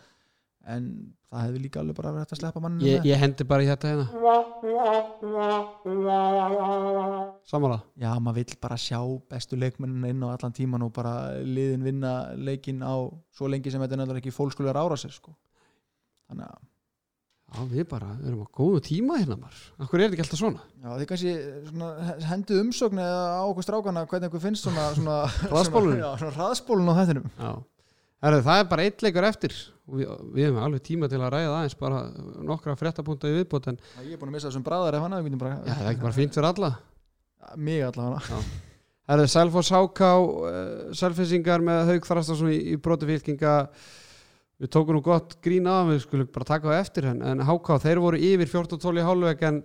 en 0.62 0.84
það 1.32 1.42
hefði 1.48 1.60
líka 1.64 1.80
alveg 1.82 1.96
bara 1.98 2.12
verið 2.14 2.22
hægt 2.22 2.32
að 2.36 2.38
sleppa 2.44 2.60
manninu 2.62 2.86
ég, 2.86 3.04
ég 3.10 3.18
hendi 3.18 3.44
bara 3.50 3.64
í 3.64 3.66
þetta 3.66 3.88
hérna. 3.90 4.06
Samanlega 7.50 7.82
Já, 7.98 8.10
maður 8.22 8.36
vill 8.40 8.56
bara 8.62 8.76
sjá 8.80 8.98
bestu 9.30 9.56
leikmennin 9.58 10.06
inn 10.10 10.22
á 10.22 10.28
allan 10.36 10.54
tíman 10.54 10.84
og 10.86 10.92
bara 10.94 11.40
liðin 11.42 11.82
vinna 11.86 12.12
leikin 12.38 12.82
á 12.84 12.94
svo 13.34 13.48
lengi 13.50 13.70
sem 13.72 13.80
þetta 13.82 13.96
er 13.96 14.02
náttúrulega 14.02 14.22
ekki 14.22 14.34
fólkskulegar 14.36 14.78
ára 14.78 14.96
sér 15.00 15.12
sko. 15.16 15.34
þannig 16.30 16.46
að 16.46 16.60
Já, 17.52 17.64
við 17.68 17.84
bara 17.90 18.14
erum 18.24 18.44
á 18.44 18.48
góðu 18.56 18.78
tíma 18.86 19.18
hérna 19.20 19.36
maður. 19.36 19.64
Akkur 19.84 20.00
er 20.00 20.06
þetta 20.06 20.16
ekki 20.16 20.24
alltaf 20.24 20.40
svona? 20.40 20.62
Já, 20.80 20.88
þið 20.96 21.06
kannski 21.10 21.32
svona, 21.68 21.88
hendu 22.30 22.60
umsögn 22.62 23.00
eða 23.02 23.18
á 23.36 23.44
okkur 23.44 23.66
strákana 23.66 24.04
hvernig 24.08 24.30
okkur 24.30 24.42
finnst 24.46 24.64
svona, 24.64 24.86
svona 24.96 25.16
Hraðspólun? 25.50 25.92
svona, 25.98 26.06
já, 26.06 26.10
svona 26.22 26.36
hraðspólun 26.38 26.88
á 26.88 26.94
þettinum 27.02 27.26
Já. 27.36 27.52
Herru, 28.22 28.38
það 28.46 28.62
er 28.62 28.66
bara 28.70 28.86
eitt 28.86 29.04
leikur 29.04 29.26
eftir 29.28 29.52
við, 29.92 30.06
við 30.32 30.46
hefum 30.46 30.60
alveg 30.62 30.82
tíma 30.86 31.08
til 31.12 31.20
að 31.20 31.32
ræða 31.34 31.52
aðeins 31.58 31.76
bara 31.80 31.98
nokkra 32.48 32.76
fréttapunta 32.78 33.28
í 33.28 33.36
viðbót 33.36 33.68
en 33.72 33.78
Ég 34.06 34.14
er 34.14 34.20
búin 34.20 34.30
að 34.30 34.36
missa 34.38 34.48
þessum 34.48 34.64
bræðar 34.64 34.96
ef 34.96 35.02
hann 35.04 35.12
að 35.12 35.20
við 35.20 35.28
getum 35.28 35.42
bara 35.42 35.56
já, 35.58 35.72
það 35.74 35.82
er 35.82 35.90
ekki 35.92 36.04
bara 36.06 36.16
fínt 36.16 36.38
fyrir 36.38 36.48
alla. 36.54 36.70
Ja, 37.42 37.48
Mig 37.68 37.80
allavega 37.84 38.42
Herru, 39.10 39.26
Selfoss 39.28 39.74
HK, 39.74 40.00
uh, 40.08 40.94
Selfissingar 40.96 41.60
með 41.60 41.92
við 44.62 44.70
tókum 44.70 44.96
nú 44.96 45.02
gott 45.02 45.36
grín 45.42 45.66
af 45.66 45.88
við 45.90 46.04
skulum 46.04 46.28
bara 46.30 46.46
taka 46.52 46.70
það 46.70 46.80
eftir 46.80 47.08
en, 47.10 47.22
en 47.32 47.42
HK, 47.42 47.78
þeir 47.82 48.00
voru 48.02 48.20
yfir 48.30 48.50
14-12 48.52 49.00
í 49.00 49.06
hálfleik 49.08 49.44
en, 49.48 49.58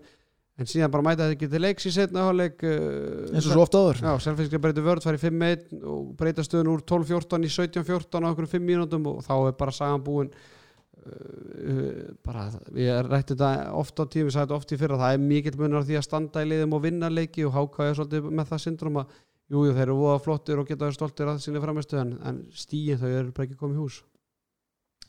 en 0.57 0.69
síðan 0.71 0.93
bara 0.93 1.05
mæta 1.05 1.27
þetta 1.27 1.37
ekki 1.37 1.49
til 1.51 1.61
leiks 1.61 1.85
í 1.85 1.93
setna 1.93 2.25
hálfleik 2.25 2.65
uh, 2.65 3.29
eins 3.29 3.45
og 3.45 3.53
svo 3.53 3.65
ofta 3.67 3.83
áður. 3.83 4.01
Já, 4.01 4.11
Selfissingar 4.25 4.63
breytir 4.63 4.87
vörð, 4.87 5.05
fær 5.05 5.19
í 5.19 5.21
5-1 5.21 5.67
og 5.93 6.11
breyta 6.17 6.45
stöðun 6.47 6.73
úr 6.73 6.83
12-14 6.89 7.45
í 7.45 7.53
17-14 7.53 8.25
á 8.25 8.29
okkur 8.31 8.49
5 8.57 8.65
mínútum 8.71 9.05
og 9.13 9.21
þá 9.27 9.35
er 9.37 9.55
bara 9.61 9.77
sagan 9.77 10.05
búin 10.07 10.33
uh, 10.33 11.13
uh, 11.13 12.01
bara, 12.25 12.49
við 12.73 12.91
rættum 13.11 13.37
þetta 13.37 13.53
oft 13.77 14.01
á 14.01 14.03
tíum, 14.09 14.31
við 14.31 14.39
sagðum 14.39 14.49
þetta 14.49 14.59
oft 14.63 14.73
í 14.73 14.81
fyrra 14.81 15.01
það 15.05 15.19
er 15.19 15.25
mikill 15.29 15.57
munur 15.61 15.85
á 15.85 15.87
því 15.87 16.01
að 16.01 16.09
standa 16.09 16.41
í 16.41 16.51
liðum 16.55 16.73
og 16.73 16.85
vinna 16.89 17.13
leiki 17.13 17.45
og 17.45 17.53
HK 17.53 17.85
er 17.85 17.97
svolítið 18.01 18.29
með 18.33 18.53
það 18.55 18.65
syndrom 18.65 19.01
að 19.03 19.15
jú, 19.45 19.61
jú, 19.61 19.71
þeir 19.77 19.85
eru 19.91 20.01
voða 20.01 20.19
flottir 20.25 20.59
og 20.59 20.67
geta 20.73 20.89
stoltir 20.95 21.29
að 21.29 21.43
sinni 21.45 21.61
framistu 21.61 22.01
en, 22.01 22.17
en 22.25 22.45
stíin 22.57 22.97
þau 22.97 23.11
eru 23.11 23.29
bara 23.29 23.45
ekki 23.45 23.61
komið 23.61 23.77
í 23.77 23.85
hús 23.85 24.01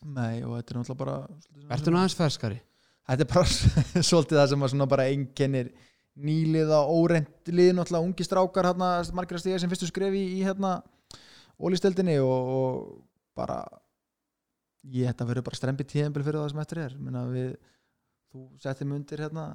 Nei, 0.07 0.43
og 0.45 0.57
þetta 0.59 0.75
er 0.75 0.81
náttúrulega 0.81 1.03
bara 1.03 1.75
Ertu 1.77 1.93
nú 1.93 2.01
aðeins 2.01 2.17
ferskari? 2.19 2.61
Þetta 3.09 3.25
er 3.25 3.31
bara 3.33 4.05
svolítið 4.11 4.41
það 4.41 4.51
sem 4.53 4.65
að 4.65 4.73
svona 4.75 4.89
bara 4.91 5.09
einkennir 5.11 5.73
nýliða 6.19 6.83
óreint 6.91 7.51
lið 7.51 7.73
náttúrulega 7.79 8.07
ungi 8.07 8.27
strákar 8.27 8.71
hérna, 8.71 8.91
margir 9.15 9.39
að 9.39 9.45
stiga 9.45 9.61
sem 9.63 9.71
fyrstu 9.71 9.89
skrefi 9.91 10.23
í, 10.37 10.43
hérna 10.47 10.79
ólisteldinni 11.59 12.19
og, 12.23 12.53
og 12.59 12.79
bara 13.39 13.63
ég 14.89 15.11
þetta 15.11 15.27
verður 15.29 15.49
bara 15.49 15.59
strempi 15.59 15.87
tíðanbel 15.87 16.25
fyrir 16.27 16.43
það 16.43 16.53
sem 16.53 16.63
eftir 16.63 16.83
er. 16.85 16.95
Minna, 16.99 17.25
við, 17.33 17.51
þú 18.33 18.47
settum 18.63 18.95
undir 18.99 19.27
hérna 19.27 19.49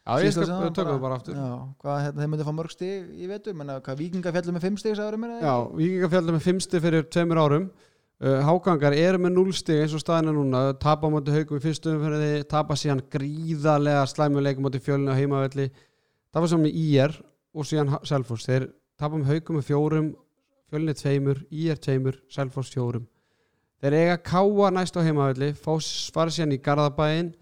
Já, 0.00 0.16
ég 0.24 0.32
skal 0.32 0.48
tökum 0.72 0.94
það 0.94 1.02
bara 1.02 1.16
aftur. 1.20 1.36
Já, 1.36 1.50
hvað 1.82 1.98
hérna, 2.06 2.22
þeir 2.22 2.30
myndi 2.32 2.44
fá 2.46 2.54
mörg 2.56 2.72
stig 2.72 3.10
í 3.20 3.28
vetur 3.30 3.56
menna, 3.56 3.76
hvað 3.84 4.00
vikinga 4.00 4.32
fjallum 4.34 4.56
með 4.56 4.64
fimm 4.64 4.78
mér 5.20 5.34
Já, 5.44 5.54
Víkingafjöldur 5.76 6.36
með 6.36 6.46
fimmsti 6.46 6.80
fyrir 6.82 7.04
tveimur 7.12 7.40
árum 7.44 7.66
Hágangar 8.20 8.92
eru 8.92 9.16
með 9.22 9.32
núlstig 9.32 9.78
eins 9.80 9.94
og 9.96 10.02
staðina 10.02 10.34
núna, 10.36 10.74
tapa 10.76 11.08
á 11.08 11.12
móti 11.12 11.32
haugum 11.32 11.56
í 11.56 11.62
fyrstu 11.64 11.94
umferði, 11.94 12.42
tapa 12.50 12.76
síðan 12.76 13.00
gríðarlega 13.08 14.02
slæmuleikum 14.10 14.66
móti 14.66 14.80
fjölinu 14.84 15.14
á 15.14 15.16
heimavelli. 15.16 15.70
Tapa 16.28 16.50
saman 16.50 16.68
í 16.68 16.74
IR 16.90 17.14
og 17.56 17.64
síðan 17.64 17.94
Selfoss, 18.04 18.44
þeir 18.44 18.68
tapa 19.00 19.16
með 19.16 19.32
haugum 19.32 19.56
með 19.56 19.70
fjórum, 19.70 20.10
fjölinu 20.68 20.96
tveimur 21.00 21.40
IR 21.48 21.80
tveimur, 21.80 22.20
Selfoss 22.28 22.74
fjórum. 22.74 23.08
Þeir 23.80 23.96
eiga 23.96 24.18
káa 24.20 24.68
næst 24.76 25.00
á 25.00 25.00
heimavelli 25.00 25.54
fara 25.56 26.28
síðan 26.28 26.52
í 26.52 26.60
Garðabæin 26.60 27.32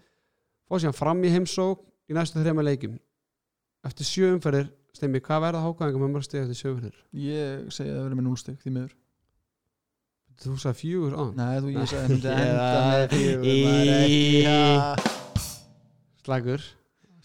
fá 0.69 0.77
síðan 0.79 0.95
fram 0.95 1.23
í 1.27 1.33
heimsók 1.33 1.83
í 2.07 2.15
næstu 2.15 2.39
þreima 2.39 2.63
leikum 2.63 2.95
eftir 3.85 4.07
sjö 4.07 4.33
umferðir 4.35 4.69
Stemmi, 4.95 5.19
hvað 5.21 5.43
verða 5.43 5.59
hágangar 5.61 6.01
með 6.01 6.15
mörg 6.15 6.25
stig 6.25 6.41
eftir 6.41 6.57
sjö 6.57 6.71
umferðir? 6.73 6.95
ég 7.13 7.67
segi 7.73 7.91
að 7.91 7.99
það 7.99 8.05
verður 8.05 8.17
með 8.19 8.25
núl 8.29 8.39
stig 8.41 8.57
því 8.63 8.71
miður 8.77 8.95
Þú 10.39 10.55
sagði 10.61 10.79
fjögur 10.79 11.15
á 11.19 11.23
Nei, 11.35 11.55
þú 11.59 11.71
ég 11.73 11.89
það 11.91 12.03
myndi 12.07 12.29
enda 12.31 12.31
með 12.39 12.59
að 14.55 15.07
Slagur. 16.23 16.61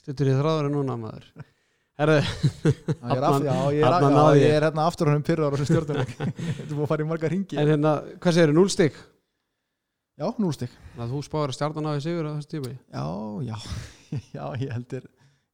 Stuttur 0.01 0.31
í 0.31 0.35
þráður 0.39 0.69
en 0.71 0.75
núna 0.79 0.97
maður. 1.01 1.27
Herðu, 1.95 2.17
ég 2.19 3.13
er, 3.15 3.25
af, 3.29 3.37
já, 3.45 3.55
ég 3.71 3.85
er, 3.87 4.05
náði 4.11 4.41
ég. 4.41 4.53
er 4.57 4.65
hérna 4.67 4.87
aftur 4.91 5.11
honum 5.13 5.23
pyrrar 5.27 5.47
á 5.47 5.55
þessu 5.55 5.67
stjórnuleik 5.69 6.15
Þú 6.19 6.73
búið 6.73 6.83
að 6.83 6.91
fara 6.91 7.05
í 7.05 7.07
marga 7.07 7.31
ringi 7.31 7.59
en 7.61 7.71
hérna, 7.71 7.93
hvað 8.19 8.35
segirðu, 8.35 8.57
núl 8.59 8.73
stygg? 8.75 8.97
Já, 10.19 10.27
að 10.27 11.13
þú 11.15 11.21
spáður 11.27 11.53
að 11.53 11.57
stjarnan 11.61 11.87
á 11.87 11.91
því 11.95 12.03
sigur 12.09 12.27
á 12.27 12.33
þessu 12.35 12.51
tíma 12.51 12.73
Já, 12.75 13.05
já, 13.47 13.57
já, 14.35 14.45
ég 14.65 14.75
heldur 14.75 15.07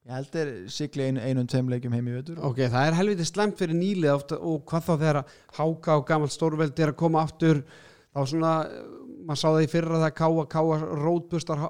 Ég 0.08 0.16
heldur 0.16 0.50
sigli 0.72 1.04
einu, 1.10 1.20
einum 1.20 1.48
tveim 1.50 1.68
leikjum 1.68 1.92
heim 1.92 2.06
í 2.08 2.14
vetur. 2.14 2.38
Ok, 2.48 2.62
það 2.72 2.86
er 2.88 2.96
helviti 2.96 3.26
slemt 3.28 3.58
fyrir 3.60 3.76
nýlið 3.76 4.14
ofta, 4.14 4.38
og 4.40 4.62
hvað 4.70 4.86
þá 4.86 4.92
þegar 4.94 5.18
Háka 5.58 5.96
og 6.00 6.06
gamalt 6.08 6.32
stórveld 6.32 6.80
er 6.80 6.94
að 6.94 7.00
koma 7.02 7.20
aftur. 7.26 7.60
Þá 8.16 8.20
svona, 8.32 8.52
eh, 8.64 8.86
maður 9.28 9.42
sá 9.42 9.48
það 9.50 9.64
í 9.66 9.70
fyrra 9.74 10.00
það 10.00 10.14
káa, 10.22 10.46
káa 10.54 10.78
rótbustar 11.04 11.64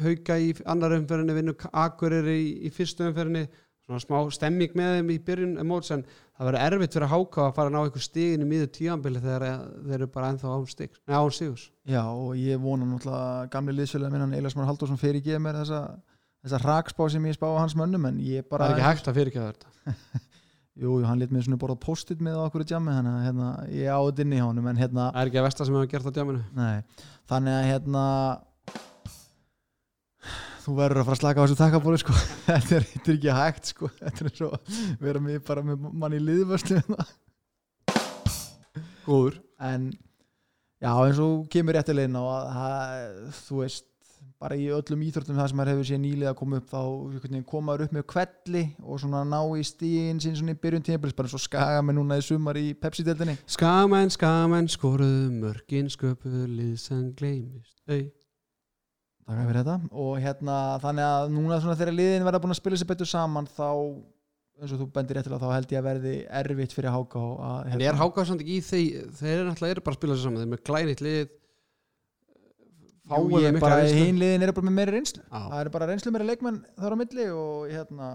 hauka 0.00 0.38
í 0.40 0.54
annar 0.64 0.96
umferðinni 0.96 1.36
vinnu 1.36 1.56
akkurir 1.84 2.32
í, 2.32 2.40
í 2.64 2.72
fyrstu 2.72 3.10
umferðinni. 3.10 3.46
Svona 3.84 4.00
smá 4.06 4.18
stemming 4.32 4.74
með 4.78 4.96
þeim 4.96 5.08
í 5.10 5.20
byrjun 5.26 5.54
móts 5.66 5.90
en 5.90 6.04
það 6.06 6.46
verður 6.46 6.64
erfitt 6.64 6.96
fyrir 6.96 7.10
Háka 7.10 7.46
að 7.48 7.56
fara 7.56 7.70
að 7.70 7.74
ná 7.74 7.80
einhver 7.80 8.04
stigin 8.04 8.44
í 8.44 8.46
miður 8.48 8.68
tíanbili 8.76 9.20
þegar 9.20 9.46
þeir 9.82 9.94
eru 9.96 10.06
bara 10.14 10.28
ennþá 10.30 10.52
án 10.54 10.66
nei 11.10 11.16
án 11.16 11.32
sigus 11.34 11.64
Já, 11.84 12.04
og 12.06 12.36
ég 12.38 12.62
vona 12.62 12.86
náttúrulega 12.86 13.50
gamli 13.50 13.74
liðsfélag 13.74 14.14
minnan 14.14 14.36
Eilas 14.38 14.54
Már 14.54 14.70
Halldórsson 14.70 15.00
fyrir 15.00 15.24
geð 15.26 15.42
mér 15.42 15.58
þessa, 15.58 15.80
þessa 16.44 16.60
rakspá 16.64 17.06
sem 17.12 17.28
ég 17.28 17.36
spá 17.36 17.46
á 17.48 17.60
hans 17.60 17.76
mönnum 17.78 18.08
en 18.10 18.18
ég 18.24 18.46
bara 18.48 18.68
Það 18.68 18.74
er 18.74 18.80
ekki 18.80 18.88
hægt 18.88 19.10
að 19.10 19.20
fyrirkjöða 19.20 19.54
þetta. 19.54 19.96
Jú, 20.80 20.94
hann 21.04 21.20
lit 21.20 21.32
mér 21.34 21.44
svona 21.44 21.60
borðað 21.60 21.80
post-it 21.84 22.20
með 22.24 22.38
okkur 22.40 22.62
í 22.64 22.68
djami 22.70 22.94
þannig 22.94 23.16
að 23.16 23.24
hérna, 23.26 23.48
ég 23.74 23.90
áður 23.92 24.22
inn 24.24 24.36
í 24.36 24.38
honum 24.40 24.68
en 24.70 24.78
hérna, 24.80 25.08
Það 25.10 25.20
er 25.20 25.30
ekki 25.30 25.40
að 25.40 25.46
versta 25.48 25.66
sem 25.66 25.76
hefur 25.76 25.90
gert 25.90 26.08
á 26.08 26.16
djáminu 26.16 26.44
nei, 26.56 27.02
þannig 27.28 27.56
að 27.58 27.66
hérna 27.68 28.04
þú 30.60 30.76
verður 30.78 31.02
að 31.02 31.08
fara 31.08 31.16
að 31.16 31.20
slaka 31.20 31.42
á 31.42 31.44
þessu 31.44 31.58
takkabóli 31.58 32.00
sko, 32.00 32.14
þetta 32.46 32.78
er, 32.78 32.86
þetta 32.94 33.12
er 33.12 33.18
ekki 33.18 33.36
hægt 33.40 33.72
sko, 33.74 33.90
þetta 34.04 34.26
er 34.30 34.36
svo 34.38 34.50
vera 35.02 35.24
með 35.26 35.42
bara 35.50 35.66
með 35.66 35.90
mann 35.90 36.16
í 36.16 36.22
liðvörslu 36.22 36.80
Góður. 39.04 39.40
En 39.64 39.90
já, 40.80 40.90
eins 40.92 41.18
og 41.24 41.46
kemur 41.52 41.74
réttilegin 41.76 42.18
á 42.20 42.22
að 42.22 43.30
þú 43.40 43.62
veist 43.64 43.88
bara 44.40 44.56
í 44.56 44.68
öllum 44.72 45.02
íþróttum 45.04 45.36
það 45.36 45.48
sem 45.50 45.58
maður 45.58 45.70
hefur 45.74 45.88
séð 45.90 45.98
nýlega 46.00 46.30
að 46.32 46.38
koma 46.38 46.60
upp 46.60 46.70
þá 46.70 47.42
komaður 47.50 47.82
upp 47.84 47.96
með 47.96 48.04
kvelli 48.08 48.62
og 48.80 49.00
svona 49.02 49.20
ná 49.28 49.40
í 49.60 49.64
stíðin 49.68 50.22
sín 50.24 50.38
svona 50.38 50.54
í 50.54 50.60
byrjun 50.62 50.86
tímabils 50.86 51.16
bara 51.18 51.28
svo 51.28 51.40
skaga 51.42 51.82
með 51.84 51.98
núna 51.98 52.16
í 52.16 52.24
sumar 52.24 52.56
í 52.56 52.70
Pepsi-deltinni 52.80 53.36
Skamenn, 53.44 54.12
skamenn, 54.14 54.70
skoruðu 54.72 55.26
mörgin 55.42 55.90
sköpuðu 55.92 56.46
lið 56.48 56.78
sem 56.80 57.02
gleymist. 57.18 57.76
Ei. 57.84 58.08
Takk 59.28 59.42
fyrir 59.44 59.60
þetta. 59.60 59.76
Og 59.92 60.14
hérna 60.24 60.54
þannig 60.82 61.06
að 61.06 61.34
núna 61.34 61.58
svona 61.60 61.76
þegar 61.78 61.96
liðin 61.98 62.24
verða 62.26 62.40
búin 62.42 62.54
að 62.54 62.60
spila 62.62 62.78
sér 62.80 62.88
betur 62.90 63.10
saman 63.10 63.50
þá 63.50 63.68
eins 64.60 64.72
og 64.74 64.80
þú 64.80 64.86
bendir 64.94 65.16
réttilega 65.16 65.44
þá 65.44 65.52
held 65.54 65.74
ég 65.74 65.82
að 65.82 65.86
verði 65.86 66.14
erfitt 66.40 66.74
fyrir 66.76 66.94
Háka 66.96 67.20
að, 67.20 67.68
En 67.74 67.84
er 67.84 68.00
hákað 68.00 68.26
samt 68.30 68.42
ekki 68.44 68.56
í 68.56 68.64
þeir 68.64 69.36
eru 69.36 69.46
náttúrulega 69.50 69.76
eru 69.76 69.84
bara 69.84 69.96
að 69.96 70.00
spila 70.00 70.16
sér 70.16 70.26
saman 70.26 70.40
þeir 70.40 70.48
eru 70.48 70.54
með 70.54 70.64
glænit 70.68 71.04
lið 71.04 71.36
Jú, 73.10 73.42
ég 73.42 73.50
þeim 73.50 73.60
bara, 73.64 73.82
hinn 73.90 74.18
liðin 74.20 74.46
eru 74.46 74.56
bara 74.56 74.68
með 74.68 74.76
meiri 74.78 74.96
reynslu. 74.96 75.22
Já. 75.26 75.38
það 75.42 75.60
eru 75.60 75.74
bara 75.76 75.90
reynslu 75.90 76.14
meiri 76.14 76.30
leikmenn 76.30 76.58
þar 76.78 76.94
á 76.94 77.00
milli 77.00 77.28
og 77.34 77.68
hérna. 77.70 78.10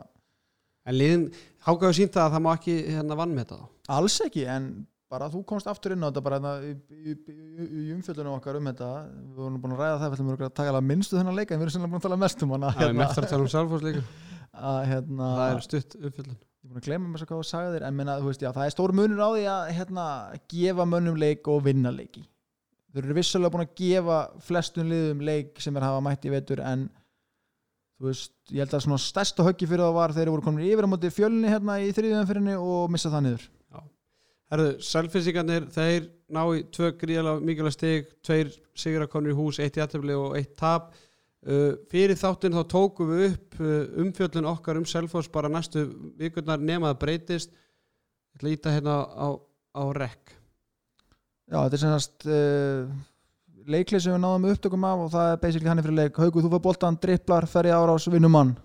En 0.86 0.98
liðin, 1.00 1.24
hákað 1.66 1.88
hefur 1.88 1.98
sínt 2.00 2.14
það 2.14 2.28
að 2.28 2.36
það 2.36 2.46
má 2.46 2.52
ekki 2.56 2.76
hérna 2.94 3.18
vann 3.22 3.34
með 3.36 3.48
það 3.54 3.64
alls 3.96 4.18
ekki 4.26 4.46
en 4.50 4.70
bara 5.12 5.28
þú 5.32 5.44
komst 5.48 5.68
aftur 5.70 5.94
inn 5.96 6.04
á 6.04 6.10
þetta 6.10 6.24
bara 6.26 6.40
hérna, 6.40 6.54
í, 6.66 6.74
í, 6.92 7.14
í, 7.14 7.68
í 7.86 7.86
umfjöldunum 7.96 8.38
okkar 8.40 8.60
um 8.60 8.70
þetta. 8.72 8.92
Við 9.36 9.44
vorum 9.44 9.60
búin 9.64 9.76
að 9.76 9.84
ræða 9.84 10.00
það, 10.02 10.08
við 10.08 10.18
ætlum 10.18 10.32
að 10.36 10.56
taka 10.60 10.74
alveg 10.74 10.88
minnstu 10.90 11.20
þennan 11.20 11.38
leika 11.38 11.56
en 11.56 11.62
við 11.62 11.68
erum 11.68 11.76
sennilega 11.76 11.94
búin 11.94 12.02
að 12.02 12.08
tala 12.08 12.22
mest 12.24 12.46
um 12.46 12.56
hana. 12.56 12.74
Er 12.82 12.98
mest 12.98 13.22
að 13.22 13.30
tala 13.30 13.62
um 13.62 14.02
að, 14.66 14.82
hérna, 14.90 15.30
Það 15.36 15.54
er 15.54 15.66
stutt 15.66 15.98
uppfyllun 16.00 16.38
ég 16.66 16.70
er 16.70 16.72
búin 16.72 16.82
að 16.82 16.88
glemma 16.88 17.12
mér 17.12 17.22
svo 17.22 17.28
hvað 17.30 17.42
þú 17.42 17.48
sagði 17.50 17.74
þér 17.76 17.84
en 17.88 17.98
menna, 18.00 18.16
þú 18.22 18.30
veist, 18.32 18.44
já, 18.46 18.50
það 18.56 18.66
er 18.66 18.74
stór 18.74 18.94
munur 18.98 19.22
á 19.22 19.30
því 19.30 19.44
að 19.52 19.68
hérna, 19.78 20.06
gefa 20.50 20.88
mönnum 20.90 21.20
leik 21.22 21.50
og 21.52 21.60
vinna 21.68 21.92
leiki 21.94 22.24
þeir 22.96 23.10
eru 23.10 23.18
vissulega 23.18 23.52
búin 23.52 23.66
að 23.66 23.74
gefa 23.76 24.20
flestum 24.46 24.88
liðum 24.88 25.24
leik 25.28 25.60
sem 25.60 25.76
er 25.76 25.84
hafa 25.84 26.04
mætt 26.04 26.28
í 26.28 26.32
vetur 26.32 26.62
en 26.64 26.86
þú 28.00 28.08
veist, 28.08 28.32
ég 28.52 28.64
held 28.64 28.76
að 28.78 28.86
svona 28.86 29.00
stærsta 29.04 29.44
höggi 29.44 29.68
fyrir 29.68 29.84
það 29.84 29.98
var 29.98 30.14
þeir 30.16 30.32
voru 30.32 30.46
komin 30.46 30.68
yfir 30.68 30.88
á 30.88 30.92
móti 30.92 31.12
fjölni 31.12 31.52
hérna 31.52 31.78
í 31.84 31.90
þriðjöðanfyrinni 31.96 32.56
og 32.60 32.94
missa 32.94 33.12
það 33.12 33.26
niður. 33.26 33.50
Herðu, 34.54 34.68
Selfissingarnir, 34.86 35.66
þeir 35.74 36.06
ná 36.36 36.42
í 36.54 36.62
tvö 36.76 36.92
gríðalega 37.02 37.44
mikilvæg 37.50 37.74
stig 37.74 38.12
tveir 38.24 38.54
sigurakonur 38.78 39.34
í 39.34 39.38
hús, 39.40 39.60
eitt 39.64 39.80
jættefli 39.80 40.16
og 40.16 40.38
eitt 40.38 40.54
tap. 40.60 40.94
Uh, 41.46 41.76
fyrir 41.92 42.18
þáttinn 42.18 42.56
þá 42.56 42.64
tókum 42.70 43.12
við 43.12 43.26
upp 43.32 43.60
uh, 43.60 43.74
umfjöllun 44.02 44.48
okkar 44.50 44.80
um 44.80 44.88
Selfoss 44.90 45.30
bara 45.34 45.52
næstu 45.52 45.84
vikurnar 46.18 46.62
nema 46.62 46.94
það 46.94 47.02
breytist. 47.04 47.52
Ég 47.52 48.40
ætla 48.40 48.50
að 48.50 48.58
íta 48.58 48.76
hérna 48.78 48.96
á, 49.04 49.28
á 49.78 49.84
rekk 49.98 50.34
Já, 51.46 51.58
þetta 51.60 51.78
er 51.78 51.82
semast 51.84 52.28
uh, 52.28 52.94
leiklið 53.70 54.06
sem 54.06 54.16
við 54.16 54.22
náðum 54.24 54.48
upptökum 54.52 54.88
af 54.90 55.04
og 55.06 55.12
það 55.14 55.32
er 55.32 55.42
basically 55.44 55.72
hann 55.72 55.82
er 55.82 55.88
fyrir 55.88 56.00
leik. 56.00 56.22
Hauku, 56.22 56.44
þú 56.44 56.54
fær 56.56 56.64
boltan, 56.66 57.00
dripplar, 57.02 57.50
fer 57.50 57.70
í 57.70 57.74
árás, 57.76 58.08
vinnum 58.12 58.34
mann. 58.34 58.56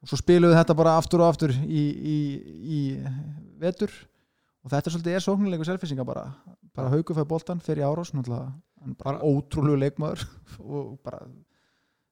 Og 0.00 0.10
svo 0.10 0.18
spilum 0.18 0.50
við 0.50 0.58
þetta 0.58 0.78
bara 0.78 0.96
aftur 0.98 1.22
og 1.22 1.30
aftur 1.30 1.52
í, 1.52 1.84
í, 2.14 2.16
í 2.60 2.80
vetur. 3.60 3.92
Og 4.64 4.72
þetta 4.72 4.88
er 4.88 4.96
svolítið 4.96 5.18
er 5.18 5.24
sóknilegu 5.24 5.68
selfisinga 5.68 6.06
bara. 6.08 6.26
Bara 6.76 6.92
Hauku 6.94 7.14
fær 7.16 7.28
boltan, 7.28 7.62
fer 7.64 7.80
í 7.80 7.86
árás 7.86 8.12
bara 9.00 9.20
ótrúlegu 9.20 9.78
leikmaður 9.80 10.24
og 10.64 10.98
bara 11.04 11.22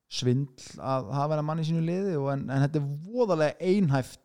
svindl 0.09 0.81
að 0.81 1.11
hafa 1.12 1.35
hennar 1.35 1.44
mann 1.44 1.61
í 1.62 1.66
sínu 1.68 1.83
liði 1.85 2.16
en, 2.33 2.47
en 2.49 2.64
þetta 2.64 2.81
er 2.81 2.88
voðalega 3.09 3.73
einhæft 3.73 4.21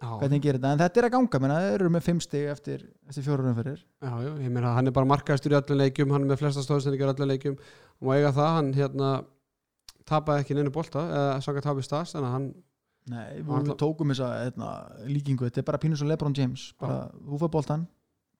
hvernig 0.00 0.40
gerir 0.44 0.58
þetta, 0.60 0.72
en 0.72 0.80
þetta 0.80 1.00
er 1.00 1.06
að 1.08 1.12
ganga 1.16 1.40
menna, 1.44 1.58
þeir 1.66 1.74
eru 1.80 1.90
með 1.92 2.06
fimm 2.06 2.20
stig 2.24 2.46
eftir, 2.48 2.86
eftir 3.08 3.26
fjórunum 3.26 3.58
fyrir 3.58 3.76
já, 3.82 4.12
já, 4.24 4.30
ég 4.46 4.54
meina 4.54 4.72
hann 4.76 4.88
er 4.88 4.94
bara 4.96 5.08
markaðistur 5.10 5.52
í 5.52 5.58
öllum 5.60 5.80
leikjum 5.82 6.14
hann 6.14 6.24
er 6.24 6.30
með 6.32 6.40
flesta 6.40 6.64
stóðsendingar 6.64 7.10
í 7.10 7.14
öllum 7.14 7.30
leikjum 7.34 7.58
og 7.60 8.08
má 8.08 8.14
eiga 8.16 8.32
það, 8.32 8.50
hann 8.56 8.72
hérna 8.78 9.10
tapaði 10.08 10.44
ekki 10.44 10.56
neinu 10.56 10.72
bolta 10.74 11.04
eða 11.06 11.40
saka 11.44 11.62
tapið 11.68 11.86
stast 11.86 12.16
en 12.18 12.24
hann, 12.26 12.50
Nei, 13.10 13.40
við 13.40 13.54
Alla- 13.56 13.76
tókum 13.80 14.12
þessa 14.12 14.28
hérna, 14.44 14.70
líkingu, 15.08 15.46
þetta 15.48 15.62
er 15.62 15.68
bara 15.70 15.80
pínus 15.82 16.02
og 16.04 16.10
Lebron 16.10 16.34
James 16.36 16.66
bara, 16.80 17.10
þú 17.26 17.38
fær 17.40 17.52
boltan, 17.56 17.86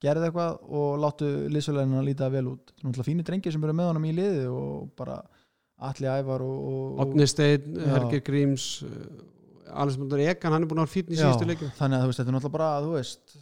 gerði 0.00 0.28
eitthvað 0.28 0.58
og 0.80 0.98
láttu 1.00 1.28
liðsfélagina 1.52 2.02
líta 2.04 2.28
vel 2.32 2.46
út. 2.52 2.70
Er 2.76 2.84
náttúrulega 2.86 3.08
fínir 3.08 3.26
drengir 3.26 3.52
sem 3.52 3.64
eru 3.64 3.74
með 3.76 3.88
honum 3.90 4.06
í 4.08 4.12
liði 4.16 4.44
og 4.52 4.90
bara 5.00 5.16
Atli 5.80 6.08
Ævar 6.12 6.44
og, 6.44 6.60
og, 6.70 7.00
Otni 7.06 7.26
Steinn. 7.28 7.76
Herger 7.88 8.22
Gríms 8.24 8.66
Alessandr 9.72 10.22
Egan, 10.24 10.52
hann 10.54 10.64
er 10.66 10.70
búin 10.70 10.80
að 10.83 10.87
vera 10.88 10.94
fítn 10.94 11.14
í 11.14 11.18
síðustu 11.20 11.48
leikjum. 11.48 11.72
þannig 11.78 11.96
að 11.98 12.02
þú 12.04 12.11
veist, 12.11 12.20
þetta 12.20 12.30
er 12.30 12.37
náttúrulega 12.37 12.56
bara 12.59 12.70
þú 12.85 12.92
veist, 12.96 13.37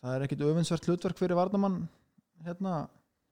það 0.00 0.16
er 0.16 0.24
ekkit 0.26 0.44
öfinsvert 0.50 0.88
hlutverk 0.90 1.20
fyrir 1.20 1.38
Vardamann 1.38 1.78
hérna 2.46 2.74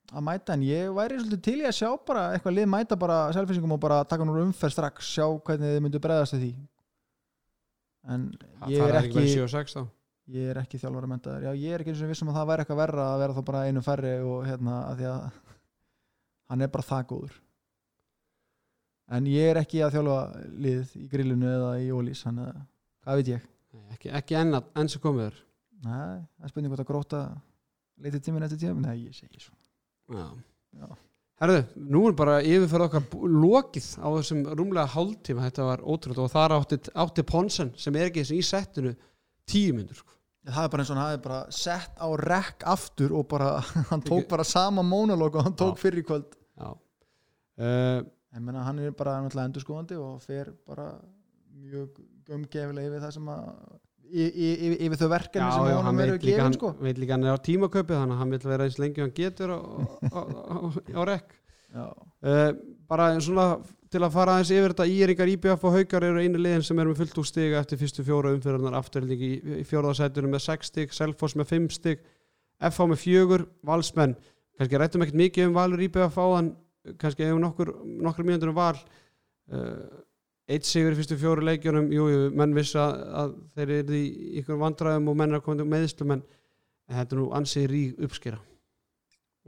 að 0.08 0.24
mæta, 0.24 0.54
en 0.56 0.62
ég 0.64 0.88
væri 0.96 1.18
svolítið 1.20 1.42
til 1.44 1.58
í 1.60 1.66
að 1.68 1.76
sjá 1.76 1.90
bara 2.08 2.24
eitthvað 2.32 2.56
lið 2.56 2.68
mæta 2.72 2.96
bara 2.96 3.18
selfisingum 3.36 3.74
og 3.76 3.80
bara 3.82 4.00
taka 4.08 4.24
núr 4.24 4.40
umferð 4.46 4.72
strax, 4.72 5.10
sjá 5.12 5.26
hvernig 5.28 5.74
þið 5.74 5.82
myndu 5.84 6.00
bregðast 6.00 6.36
því. 6.38 6.50
En 8.08 8.28
ég 8.72 8.80
er 8.80 8.96
ekki 9.02 9.12
verið 9.12 9.26
ekki 9.26 9.34
7 9.34 9.42
og 9.44 9.50
6 9.52 9.76
þá. 9.76 9.82
ég 10.38 10.48
er 10.52 10.60
ekki 10.62 10.80
þjálfara 10.80 11.08
mentaður 11.08 11.44
já, 11.44 11.50
ég 11.56 11.74
er 11.74 11.82
ekki 11.84 11.92
eins 11.92 12.00
og 12.04 12.10
vissum 12.12 12.30
að 12.32 12.38
það 12.38 12.48
væri 12.50 12.64
eitthvað 12.64 12.80
verra 12.82 13.04
að 13.12 13.20
vera 13.22 13.36
þá 13.36 13.42
bara 13.50 13.60
einu 13.68 13.82
færri 13.84 14.14
og 14.24 14.40
hérna 14.48 14.74
að 14.88 14.98
því 15.02 15.06
að 15.12 15.20
hann 16.48 16.64
er 16.64 16.72
bara 16.72 16.88
það 16.88 17.06
góður 17.12 17.36
en 19.10 19.26
ég 19.30 19.50
er 19.52 19.60
ekki 19.62 19.80
að 19.84 19.94
þjálfa 19.96 20.18
lið 20.66 20.94
í 21.00 21.08
grillinu 21.12 21.48
eða 21.54 21.70
í 21.82 21.88
ólís 21.94 22.24
hann 22.28 22.38
eða, 22.44 22.62
hvað 23.04 23.20
veit 23.22 23.32
ég 23.34 23.46
Nei, 23.74 23.84
ekki, 23.94 24.10
ekki 24.20 24.36
enn, 24.40 24.54
að- 24.58 24.70
enn 24.80 24.88
sem 24.92 25.00
komið 25.04 25.26
er 25.30 25.36
Nei, 25.84 26.16
það 26.38 26.44
er 26.44 26.52
spurning 26.52 26.72
hvort 26.72 26.82
að 26.84 26.88
gróta 26.92 27.20
leitið 28.02 28.22
tíminn 28.26 28.46
eftir 28.46 28.58
tíminn, 28.64 28.82
nei, 28.88 28.96
ég 29.08 29.14
segi 29.16 29.40
svo 29.42 29.54
Já. 30.08 30.26
Já. 30.78 30.88
Herðu, 31.38 31.58
nú 31.94 32.00
er 32.08 32.14
bara 32.18 32.40
yfirferð 32.42 32.86
okkar 32.88 33.04
lokið 33.30 33.88
á 34.02 34.08
þessum 34.16 34.40
rúmlega 34.58 34.90
hálftíma, 34.90 35.44
þetta 35.46 35.66
var 35.68 35.82
ótrúlega 35.86 36.24
og 36.24 36.32
þar 36.32 36.54
átti, 36.56 36.78
átti 36.98 37.22
Ponsen 37.28 37.70
sem 37.78 37.94
er 38.00 38.08
ekki 38.08 38.24
í 38.34 38.40
settinu 38.42 38.94
tíu 39.46 39.76
myndur 39.76 40.00
sko. 40.00 40.16
það 40.48 40.64
er 40.64 40.72
bara 40.72 40.82
eins 40.82 40.90
og 40.90 40.96
hann 40.98 41.04
hafi 41.12 41.22
bara 41.28 41.40
sett 41.54 41.94
á 42.00 42.08
rekk 42.18 42.64
aftur 42.66 43.12
og 43.14 43.28
bara, 43.30 43.52
hann 43.92 44.02
tók 44.02 44.26
bara 44.28 44.44
sama 44.48 44.82
mónalóg 44.82 45.36
og 45.38 45.44
hann 45.46 45.54
tók 45.60 45.76
Já. 45.76 45.82
fyrir 45.84 46.02
kvöld 46.08 46.34
Já. 46.58 46.72
Uh, 47.58 48.02
ég 48.36 48.44
menna 48.44 48.64
hann 48.66 48.80
er 48.82 48.94
bara 48.96 49.18
náttúrulega 49.22 49.50
endurskoðandi 49.50 49.98
og 50.02 50.22
fer 50.24 50.52
bara 50.68 50.90
mjög 51.58 52.00
gömgefilega 52.28 52.90
yfir 52.90 53.04
það 53.04 53.14
sem 53.16 53.30
að 53.32 53.46
yfir, 54.08 54.76
yfir 54.86 55.00
þau 55.00 55.08
verkefni 55.14 55.48
sem 55.54 55.86
hann 55.86 56.00
veit 56.00 56.06
eru 56.06 56.18
líka, 56.18 56.26
gefin 56.26 56.44
hann, 56.44 56.58
sko. 56.58 56.74
veit 56.82 57.00
líka 57.00 57.16
hann 57.16 57.26
er 57.26 57.38
á 57.38 57.46
tímaköpi 57.48 57.96
þannig 57.96 58.16
að 58.16 58.22
hann 58.22 58.34
vil 58.34 58.44
vera 58.52 58.68
eins 58.68 58.78
lengi 58.82 59.04
hann 59.04 59.16
getur 59.16 59.54
á, 59.56 59.60
á, 60.12 60.20
á, 60.20 60.56
á 60.72 61.02
rekk. 61.08 61.34
Já. 61.68 61.84
uh, 62.24 62.52
bara 62.88 63.10
svona 63.20 63.48
til 63.92 64.00
að 64.04 64.14
fara 64.14 64.36
aðeins 64.36 64.52
yfir 64.52 64.72
þetta 64.72 64.86
Íringar, 64.92 65.30
IBF 65.32 65.64
og 65.64 65.74
Haukar 65.76 66.04
eru 66.04 66.20
einu 66.20 66.40
liðin 66.40 66.64
sem 66.64 66.78
eru 66.80 66.92
með 66.92 67.02
fullt 67.02 67.20
úr 67.22 67.28
stiga 67.28 67.60
eftir 67.60 67.80
fyrstu 67.80 68.04
fjóra 68.04 68.32
umfyrirnar 68.36 68.76
afturhilding 68.76 69.24
í, 69.24 69.32
í 69.60 69.64
fjórðarsætunum 69.68 70.34
með 70.36 70.44
6 70.44 70.72
stig, 70.72 70.94
Selfoss 70.96 71.36
með 71.38 71.52
5 71.54 71.68
stig 71.76 72.02
FH 72.68 72.88
með 72.90 73.00
fjögur, 73.04 73.44
Valsmenn. 73.64 74.16
Kannski 74.58 74.80
rættum 74.80 75.04
ekkert 75.04 75.20
mikið 75.20 75.48
um 75.48 75.56
Valur 75.56 75.84
IBF 75.86 76.18
áðan 76.18 76.50
kannski 77.00 77.26
ef 77.26 77.38
nokkur 77.42 77.72
nokkur 78.06 78.26
mínútur 78.26 78.52
um 78.52 78.58
Val 78.58 78.76
uh, 78.78 80.02
eitt 80.48 80.64
sigur 80.64 80.94
í 80.94 80.98
fyrstu 80.98 81.18
fjóru 81.20 81.44
leikjunum 81.44 81.90
jú, 81.92 82.08
jú, 82.08 82.20
menn 82.38 82.56
vissi 82.56 82.78
að, 82.80 83.00
að 83.22 83.32
þeir 83.58 83.72
eru 83.78 83.96
í 83.98 84.04
ykkur 84.40 84.60
vandræðum 84.62 85.10
og 85.12 85.18
menn 85.20 85.34
er 85.34 85.40
að 85.40 85.46
koma 85.46 85.60
til 85.60 85.68
meðslum 85.68 86.14
en, 86.16 86.22
en 86.88 87.00
þetta 87.00 87.16
er 87.16 87.20
nú 87.20 87.26
ansið 87.36 87.66
rík 87.72 88.06
uppskera. 88.08 88.40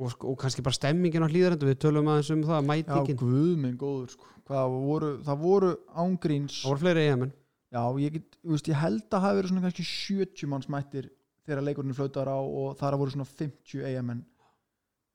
Og, 0.01 0.13
sko, 0.15 0.31
og 0.33 0.39
kannski 0.41 0.65
bara 0.65 0.77
stemmingin 0.77 1.25
á 1.25 1.29
hlýðarendu 1.29 1.69
við 1.69 1.81
tölum 1.83 2.09
aðeins 2.09 2.31
um 2.33 2.45
það, 2.49 2.61
Já, 2.61 2.69
mætingin 2.71 3.21
guð 3.21 3.57
minn 3.61 3.81
góður 3.81 4.15
sko. 4.15 4.29
Hvað 4.49 4.77
voru, 4.77 5.11
það 5.27 5.43
voru 5.45 5.73
ángríns 6.05 6.61
það 6.63 6.73
voru 6.73 6.83
fleiri 6.85 7.03
eigamenn 7.07 7.35
Já, 7.71 7.83
ég, 8.03 8.15
get, 8.17 8.39
veist, 8.51 8.67
ég 8.67 8.81
held 8.81 9.15
að 9.15 9.25
hafi 9.27 9.39
verið 9.39 9.53
svona 9.53 9.65
kannski 9.67 9.85
70 9.87 10.51
manns 10.51 10.71
mættir 10.73 11.11
þegar 11.47 11.63
leikurinn 11.69 11.95
flautar 11.95 12.31
á 12.33 12.39
og 12.41 12.73
þar 12.81 12.97
voru 12.99 13.15
svona 13.15 13.29
50 13.29 13.85
eigamenn 13.87 14.25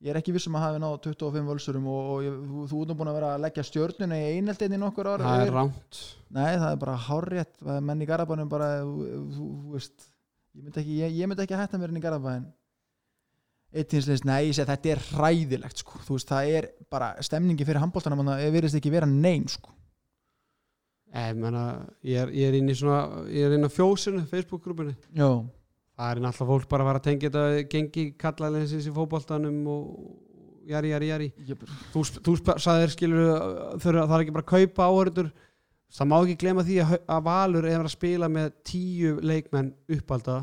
ég 0.05 0.11
er 0.13 0.19
ekki 0.19 0.35
vissum 0.35 0.55
að 0.57 0.65
hafi 0.67 0.81
náð 0.83 0.97
25 1.07 1.47
völsurum 1.49 1.87
og, 1.89 2.09
og 2.15 2.25
ég, 2.25 2.35
þú, 2.49 2.65
þú 2.71 2.81
ert 2.83 2.97
búin 2.99 3.11
að 3.11 3.17
vera 3.19 3.31
að 3.35 3.45
leggja 3.45 3.65
stjörnuna 3.69 4.19
í 4.19 4.27
eineltinni 4.35 4.81
nokkur 4.81 5.09
ára 5.13 5.31
það 5.31 5.45
er 5.45 5.55
rámt 5.55 6.01
Nei, 6.35 6.51
það 6.51 6.67
er 6.69 6.81
bara 6.83 6.97
er 6.99 7.87
menn 7.87 8.03
í 8.03 8.09
Garabænum 8.09 8.51
bara 8.51 8.69
þú, 8.83 9.07
þú, 9.37 9.47
veist 9.73 10.05
ég 10.55 10.67
myndi 10.67 10.83
ekki, 10.83 10.99
ég, 11.01 11.17
ég 11.21 11.31
myndi 11.31 11.45
ekki 11.45 11.57
að 11.57 11.65
hætta 11.65 11.81
mér 11.81 11.93
inn 11.93 12.01
í 12.01 12.05
Garabæn 12.05 12.45
eittinsleins, 13.75 14.23
nei, 14.23 14.45
ég 14.47 14.55
segi 14.55 14.69
þetta 14.69 14.91
er 14.93 15.01
hræðilegt 15.09 15.81
sko, 15.81 15.97
þú 16.05 16.19
veist, 16.19 16.29
það 16.29 16.51
er 16.59 16.69
bara 16.93 17.09
stemningi 17.25 17.65
fyrir 17.67 17.81
handbóltanum, 17.83 18.21
það 18.29 18.45
verðist 18.53 18.77
ekki 18.79 18.93
vera 18.93 19.09
nein 19.09 19.49
sko, 19.51 19.73
Ég, 21.15 21.35
menna, 21.39 21.61
ég, 22.03 22.17
er, 22.19 22.31
ég 22.35 22.49
er 22.49 22.57
inn 22.57 22.71
í 22.71 22.75
svona 22.75 23.23
ég 23.31 23.47
er 23.47 23.53
inn 23.55 23.63
á 23.63 23.71
fjósinu, 23.71 24.25
Facebook-grúpunni. 24.27 24.95
Já, 25.15 25.29
það 25.95 26.11
er 26.11 26.21
alltaf 26.29 26.47
fólk 26.51 26.67
bara 26.71 26.83
að 26.85 26.89
fara 26.91 27.01
að 27.01 27.07
tengja 27.09 27.29
þetta 27.31 27.65
gengi 27.71 28.05
kallaðinsins 28.19 28.87
í 28.89 28.93
fótboltanum 28.95 29.59
og 29.71 29.85
jari, 30.67 30.91
jari 30.95 31.29
ég, 31.47 31.65
þú, 31.93 32.03
þú 32.25 32.35
sagðir 32.59 32.91
skilur 32.95 33.77
það 33.79 34.15
er 34.17 34.23
ekki 34.25 34.33
bara 34.35 34.45
að 34.45 34.51
kaupa 34.55 34.89
áhörður 34.89 35.29
það 35.95 36.09
má 36.11 36.17
ekki 36.25 36.35
glema 36.41 36.63
því 36.67 36.79
að, 36.83 36.95
að 37.15 37.23
Valur 37.29 37.67
er 37.69 37.79
að 37.85 37.93
spila 37.93 38.27
með 38.33 38.51
tíu 38.67 39.15
leikmenn 39.23 39.69
uppalda 39.95 40.41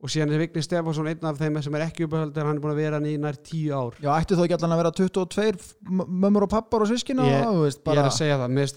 og 0.00 0.08
síðan 0.08 0.30
er 0.32 0.40
Vigni 0.40 0.62
Stefánsson 0.64 1.10
einn 1.10 1.26
af 1.28 1.36
þeim 1.36 1.58
sem 1.62 1.74
er 1.76 1.82
ekki 1.84 2.06
uppalda 2.08 2.40
hann 2.46 2.56
er 2.56 2.62
búin 2.64 2.72
að 2.72 2.78
vera 2.80 2.96
hann 2.96 3.06
í 3.10 3.18
nær 3.20 3.36
tíu 3.44 3.74
ár. 3.76 3.98
Já, 4.00 4.08
ætti 4.16 4.38
þó 4.38 4.46
ekki 4.46 4.56
allan 4.56 4.72
að 4.72 4.80
vera 4.80 4.92
22 4.96 5.66
m- 5.92 6.06
mömmur 6.24 6.46
og 6.46 6.50
pappar 6.54 6.86
og 6.86 6.88
sískina 6.88 7.26
Ég- 7.28 7.44
ég 7.76 8.00
er 8.00 8.08
að 8.08 8.16
segja 8.16 8.38
það, 8.40 8.54
mér 8.56 8.70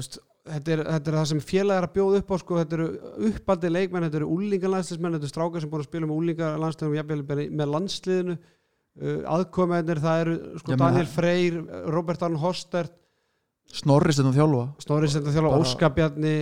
veist, 0.00 0.16
þetta, 0.46 0.72
er, 0.76 0.82
þetta 0.86 1.10
er 1.12 1.16
það 1.18 1.28
sem 1.32 1.40
félag 1.50 1.80
er 1.80 1.86
að 1.88 1.94
bjóða 1.96 2.20
upp 2.22 2.30
á 2.30 2.36
sko, 2.42 2.58
þetta 2.62 2.76
eru 2.78 2.86
uppaldi 3.30 3.70
leikmenn 3.72 4.06
þetta 4.06 4.20
eru 4.20 4.28
úlingalandsliðsmenn, 4.36 5.16
þetta 5.16 5.26
eru 5.28 5.32
strákar 5.34 5.64
sem 5.64 5.72
búin 5.72 5.82
að 5.84 5.88
spila 5.90 6.06
með 6.10 6.18
bara 7.30 7.46
með 7.62 7.72
landsliðinu. 7.76 8.36
Uh, 8.96 9.18
aðkomennir, 9.28 9.98
það 10.00 10.20
eru 10.22 10.34
sko, 10.62 10.72
Já, 10.72 10.76
Daniel 10.80 11.04
það- 11.04 11.16
Freyr, 11.18 11.56
Robert 11.92 12.22
Arn 12.24 12.38
Hostert 12.40 12.94
snorrist 13.76 14.22
þetta 14.22 14.32
þjálfa? 14.38 14.62
Snorri 14.86 15.08
sem 15.12 15.26
þjóla, 15.26 15.50
Bara- 15.52 15.66
Óskabjarni 15.66 16.34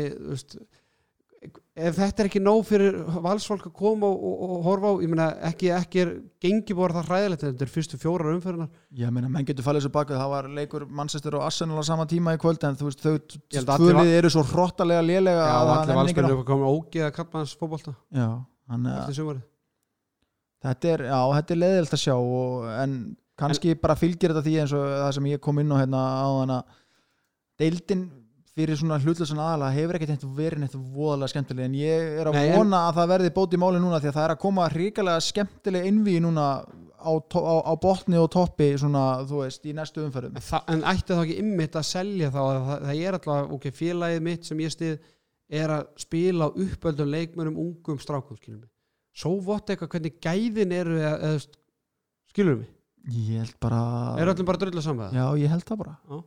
ef 1.75 1.97
þetta 1.99 2.23
er 2.23 2.29
ekki 2.29 2.41
nóg 2.43 2.61
fyrir 2.69 2.95
valsfólk 3.25 3.65
að 3.67 3.73
koma 3.75 4.07
og, 4.07 4.21
og, 4.31 4.43
og 4.55 4.61
horfa 4.69 4.91
á, 4.91 4.95
ég 5.03 5.11
meina 5.11 5.25
ekki, 5.49 5.71
ekki 5.75 6.03
er 6.05 6.11
gengi 6.45 6.77
búið 6.79 6.95
það 7.01 7.09
hræðilegt, 7.11 7.43
þetta 7.49 7.67
er 7.67 7.73
fyrstu 7.75 7.99
fjórar 7.99 8.31
umferðinar 8.37 8.69
ég 9.01 9.11
meina, 9.17 9.31
menn 9.35 9.49
getur 9.49 9.67
fallið 9.67 9.87
svo 9.89 9.91
baka 9.97 10.15
það 10.21 10.31
var 10.37 10.49
leikur 10.61 10.85
Manchester 11.01 11.35
og 11.41 11.47
Arsenal 11.49 11.83
á 11.83 11.85
sama 11.91 12.07
tíma 12.11 12.37
í 12.37 12.41
kvöld 12.45 12.63
en 12.69 12.79
þú 12.79 12.91
veist, 12.93 13.03
þau 13.03 13.17
að 13.19 13.83
tvölið 13.83 14.13
eru 14.21 14.31
svo 14.37 14.45
hrottalega 14.53 15.03
lélega 15.03 15.49
Já, 15.49 15.57
að 15.59 15.75
allir 15.75 16.15
að- 16.23 16.31
eru 16.31 16.47
komin 16.53 16.71
ógeða 16.71 17.11
kallmanns 17.19 17.57
fótbolta 17.59 17.97
já, 18.15 18.29
þannig 18.71 18.95
að 18.95 19.03
eftir 19.03 19.19
sumarið. 19.19 19.45
Þetta 20.65 20.89
er, 20.95 21.03
já, 21.11 21.19
þetta 21.37 21.53
er 21.59 21.61
leiðilt 21.61 21.99
að 21.99 22.05
sjá 22.07 22.15
og, 22.17 22.69
en 22.81 22.93
kannski 23.37 23.75
bara 23.83 23.99
fylgir 23.99 24.31
þetta 24.33 24.47
því 24.47 24.55
eins 24.63 24.73
og 24.79 24.85
það 24.95 25.11
sem 25.19 25.27
ég 25.35 25.43
kom 25.43 25.59
inn 25.61 25.75
á 25.75 25.81
hérna 25.83 26.05
á 26.23 26.27
þann 26.39 26.55
að 26.55 26.79
deildin 27.61 28.05
fyrir 28.55 28.79
svona 28.79 29.01
hlutlösan 29.03 29.41
aðalega 29.43 29.75
hefur 29.75 29.97
ekkert 29.99 30.13
eitthvað 30.15 30.37
verið 30.39 30.61
neitt 30.63 30.75
voðalega 30.95 31.33
skemmtileg 31.33 31.67
en 31.69 31.77
ég 31.81 32.13
er 32.21 32.29
að 32.31 32.37
Nei, 32.39 32.49
en- 32.53 32.59
vona 32.61 32.81
að 32.89 32.99
það 33.01 33.09
verði 33.15 33.33
bóti 33.39 33.59
í 33.59 33.63
máli 33.65 33.81
núna 33.83 33.99
því 34.03 34.11
að 34.13 34.17
það 34.19 34.27
er 34.29 34.35
að 34.37 34.43
koma 34.45 34.69
hrikalega 34.71 35.25
skemmtileg 35.29 35.89
innví 35.91 36.15
núna 36.23 36.45
á, 37.05 37.11
á, 37.13 37.55
á 37.67 37.73
botni 37.83 38.17
og 38.21 38.31
toppi 38.33 38.69
svona, 38.81 39.03
þú 39.29 39.41
veist, 39.43 39.67
í 39.69 39.75
næstu 39.77 40.05
umferðum. 40.07 40.39
En, 40.39 40.63
en 40.77 40.85
ætti 40.95 41.13
þá 41.19 41.21
ekki 41.25 41.39
ymmit 41.43 41.75
að 41.77 41.89
selja 41.91 42.31
þá? 42.33 42.39
Að 42.45 42.61
það, 42.69 42.87
það 42.87 43.03
er 43.09 43.19
alltaf, 43.19 43.51
ok, 43.59 43.67
félagið 43.81 44.23
mitt 44.29 44.49
sem 44.49 44.63
ég 44.65 44.73
stið 44.73 44.95
er 45.61 45.75
að 45.75 45.83
spila 46.01 46.49
uppöldum 46.55 47.11
leikmönum 47.13 47.59
ungum 47.61 47.99
strákum 48.01 48.39
skilur 48.39 48.63
mig, 48.63 48.71
svo 49.15 49.35
vott 49.45 49.69
eitthvað 49.75 49.91
hvernig 49.99 50.17
gæðin 50.25 50.73
eru 50.79 50.97
eða, 51.03 51.19
eða 51.29 51.43
skilur 52.33 52.57
mig, 52.63 52.71
ég 53.13 53.43
held 53.43 53.59
bara 53.61 53.83
er 54.23 54.31
öllum 54.33 54.49
bara 54.49 54.63
drullu 54.63 54.83
saman 54.83 55.13
já, 55.13 55.27
ég 55.43 55.53
held 55.53 55.67
það 55.69 55.83
bara. 55.83 55.99
Já. 56.09 56.23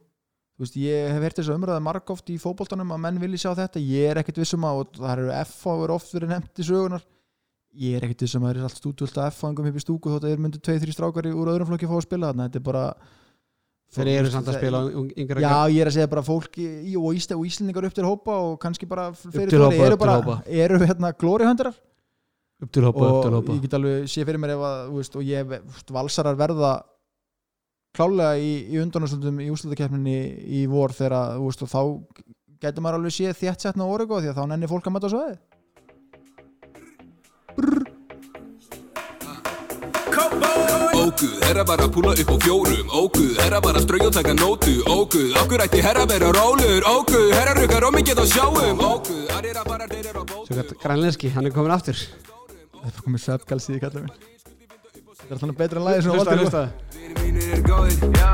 Þú 0.58 0.66
veist, 0.66 0.78
ég 0.82 1.12
hef 1.14 1.22
hert 1.22 1.38
þessu 1.38 1.54
umræða 1.54 1.82
margóft 1.86 2.30
í 2.34 2.40
fótboltanum 2.42 2.90
að 2.96 3.02
menn 3.04 3.20
vilji 3.22 3.38
sjá 3.44 3.52
þetta, 3.60 3.78
ég 3.78 4.10
er 4.10 4.18
ekkert 4.24 4.40
vissum 4.42 4.64
að 4.66 4.80
það 4.98 5.12
eru 5.14 5.28
F 5.44 5.68
er 5.86 5.92
oft 5.94 6.10
verið 6.16 6.32
nefnt 6.34 6.58
í 6.58 6.66
sögunar 6.66 7.04
ég 7.78 7.94
er 8.00 8.08
ekkert 8.08 8.24
vissum 8.26 8.42
að 8.42 8.50
það 8.50 8.58
er 8.58 8.66
allt 8.66 8.80
stúdvöld 8.82 9.20
að 9.22 9.38
upp 9.70 9.78
í 9.78 9.84
stúku 9.86 10.10
þótt 10.10 10.26
að 10.26 10.32
þeir 10.34 10.42
myndu 10.42 10.58
tveið, 10.66 10.80
þrý 10.82 10.96
strákar 10.96 11.28
í- 11.30 11.36
úr 11.38 11.52
öðrum 11.54 11.70
flokki 11.70 11.86
fá 11.86 11.94
að 12.00 12.08
spila 12.08 12.32
þarna, 12.32 12.48
þetta 12.50 12.58
er 12.58 12.66
bara 12.66 12.86
þeir 13.94 14.08
eru 14.16 14.32
samt 14.34 14.48
að 14.50 14.58
spila 14.58 14.82
yngra 15.14 15.44
Já, 15.46 15.70
ég 15.70 15.82
er 15.84 15.88
að 15.92 15.96
segja 16.00 16.10
bara 16.10 16.26
fólk 16.26 16.58
í, 16.58 16.96
og, 16.98 17.14
Ísle, 17.14 17.38
og 17.38 17.46
Íslendingar 17.46 17.86
upp 17.86 17.94
til 17.94 18.08
hópa 18.08 18.34
og 18.50 18.58
kannski 18.60 18.90
bara 18.90 19.12
fyrir 19.14 19.62
hópa, 19.62 19.86
eru 19.86 19.98
bara, 20.02 20.18
hópa. 20.18 20.40
eru 20.50 20.82
hérna 20.82 21.14
glórihöndarar 21.14 21.78
upp 22.66 22.72
til 22.74 22.82
hópa, 22.82 22.98
upp 22.98 23.22
til 23.24 23.30
og 23.30 23.44
hópa 23.46 23.54
klálega 27.98 28.38
í, 28.38 28.54
í 28.70 28.80
undanúrslutum 28.82 29.42
í 29.42 29.50
úrslutakeppninni 29.54 30.18
í 30.60 30.64
vor 30.70 30.94
þegar, 30.96 31.38
þú 31.38 31.50
veist, 31.50 31.64
og 31.66 31.72
þá 31.74 31.82
getur 32.62 32.86
maður 32.86 33.02
alveg 33.02 33.16
séð 33.18 33.38
þétt 33.42 33.68
setna 33.68 33.90
orgu 33.90 34.22
því 34.22 34.32
að 34.32 34.40
þá 34.40 34.50
nennir 34.52 34.72
fólk 34.72 34.90
að 34.90 34.98
mæta 34.98 35.10
á 35.10 35.14
sveði 35.14 35.38
Óguð, 40.98 41.38
herra 41.46 41.64
var 41.66 41.82
að 41.82 41.92
púla 41.96 42.12
upp 42.14 42.30
á 42.30 42.38
fjórum. 42.44 42.90
Óguð, 42.94 43.38
herra 43.40 43.62
var 43.64 43.78
að 43.80 43.86
strauja 43.86 44.08
og 44.10 44.16
taka 44.18 44.34
nótu. 44.38 44.74
Óguð, 44.92 45.30
okkur 45.42 45.64
ætti 45.64 45.82
herra 45.86 46.06
vera 46.10 46.32
rólur 46.36 46.88
Óguð, 46.90 47.28
herra 47.38 47.54
rukar 47.58 47.88
og 47.88 47.96
mikið 47.96 48.22
á 48.22 48.26
sjáum. 48.34 48.82
Óguð, 48.82 49.26
aðrir 49.34 49.62
að 49.62 49.70
bara 49.72 49.90
þeir 49.90 50.10
eru 50.12 50.22
á 50.22 50.26
bótum. 50.26 50.48
Svo 50.50 50.58
gætt 50.60 50.74
Grænlenski, 50.84 51.34
hann 51.34 51.50
er 51.50 51.56
komin 51.56 51.74
aftur. 51.78 52.02
Það 52.74 52.90
er 52.92 53.06
komið 53.06 53.24
sveppgalsi 53.24 53.78
í 53.78 53.84
kallum 53.86 54.10
minn 54.10 54.37
Það 55.28 55.34
er 55.36 55.40
þannig 55.42 55.58
betra 55.60 55.80
en 55.82 55.84
lagi 55.84 56.04
sem 56.04 56.14
Hlusta, 56.14 56.32
valdi 56.32 56.44
hlusta. 56.46 56.60
Vinir 56.96 57.18
mínir 57.20 57.48
eru 57.52 57.64
góðir, 57.68 58.04
já. 58.16 58.30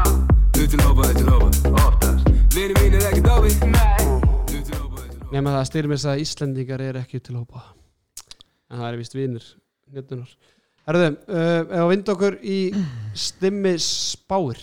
Þú 0.54 0.66
til 0.70 0.82
hópa, 0.84 1.06
þú 1.08 1.14
til 1.18 1.32
hópa, 1.32 1.72
oftast. 1.82 2.28
Vinir 2.54 2.78
mínir 2.78 3.00
er 3.00 3.08
ekki 3.10 3.24
dófi, 3.26 3.54
nei 3.72 4.04
Þú 4.52 4.60
til 4.68 4.78
hópa, 4.78 5.00
þú 5.02 5.08
til 5.08 5.08
hópa 5.08 5.32
Nefna 5.32 5.54
það 5.56 5.66
styrmis 5.72 6.06
að 6.12 6.22
Íslendingar 6.22 6.84
er 6.86 7.00
ekki 7.00 7.22
til 7.26 7.39
hópa 7.39 7.64
En 8.70 8.78
það 8.78 8.86
er 8.91 9.00
vist 9.00 9.18
vinir 9.18 9.48
Njötunar 9.89 10.36
Herðu, 10.86 11.10
uh, 11.10 11.50
ef 11.64 11.74
að 11.80 11.89
vinda 11.96 12.14
okkur 12.14 12.38
í 12.44 12.60
stimmi 13.18 13.74
spáir. 13.82 14.62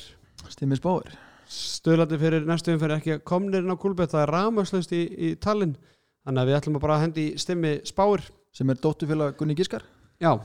Stimmi 0.55 0.79
spáir. 0.79 1.11
Stöðlandi 1.51 2.21
fyrir 2.23 2.47
næstu 2.47 2.77
umferð 2.77 3.01
ekki 3.01 3.19
komnir 3.27 3.65
inn 3.65 3.75
á 3.75 3.83
kúlbett 3.83 4.15
Það 4.15 4.27
er 4.29 4.35
rámaslaust 4.37 4.95
í, 4.95 5.03
í 5.03 5.35
Tallinn 5.43 5.75
Þannig 6.23 6.45
að 6.45 6.53
við 6.53 6.61
ætlum 6.61 6.79
að 6.79 6.87
bara 6.87 7.01
að 7.01 7.07
hendi 7.09 7.27
í 7.33 7.37
stimmi 7.43 7.77
spáir. 7.91 8.23
Sem 8.55 8.71
er 8.71 8.79
dóttufélag 8.79 9.35
Gunni 9.41 9.59
Gískar. 9.59 9.83
Já 10.23 10.37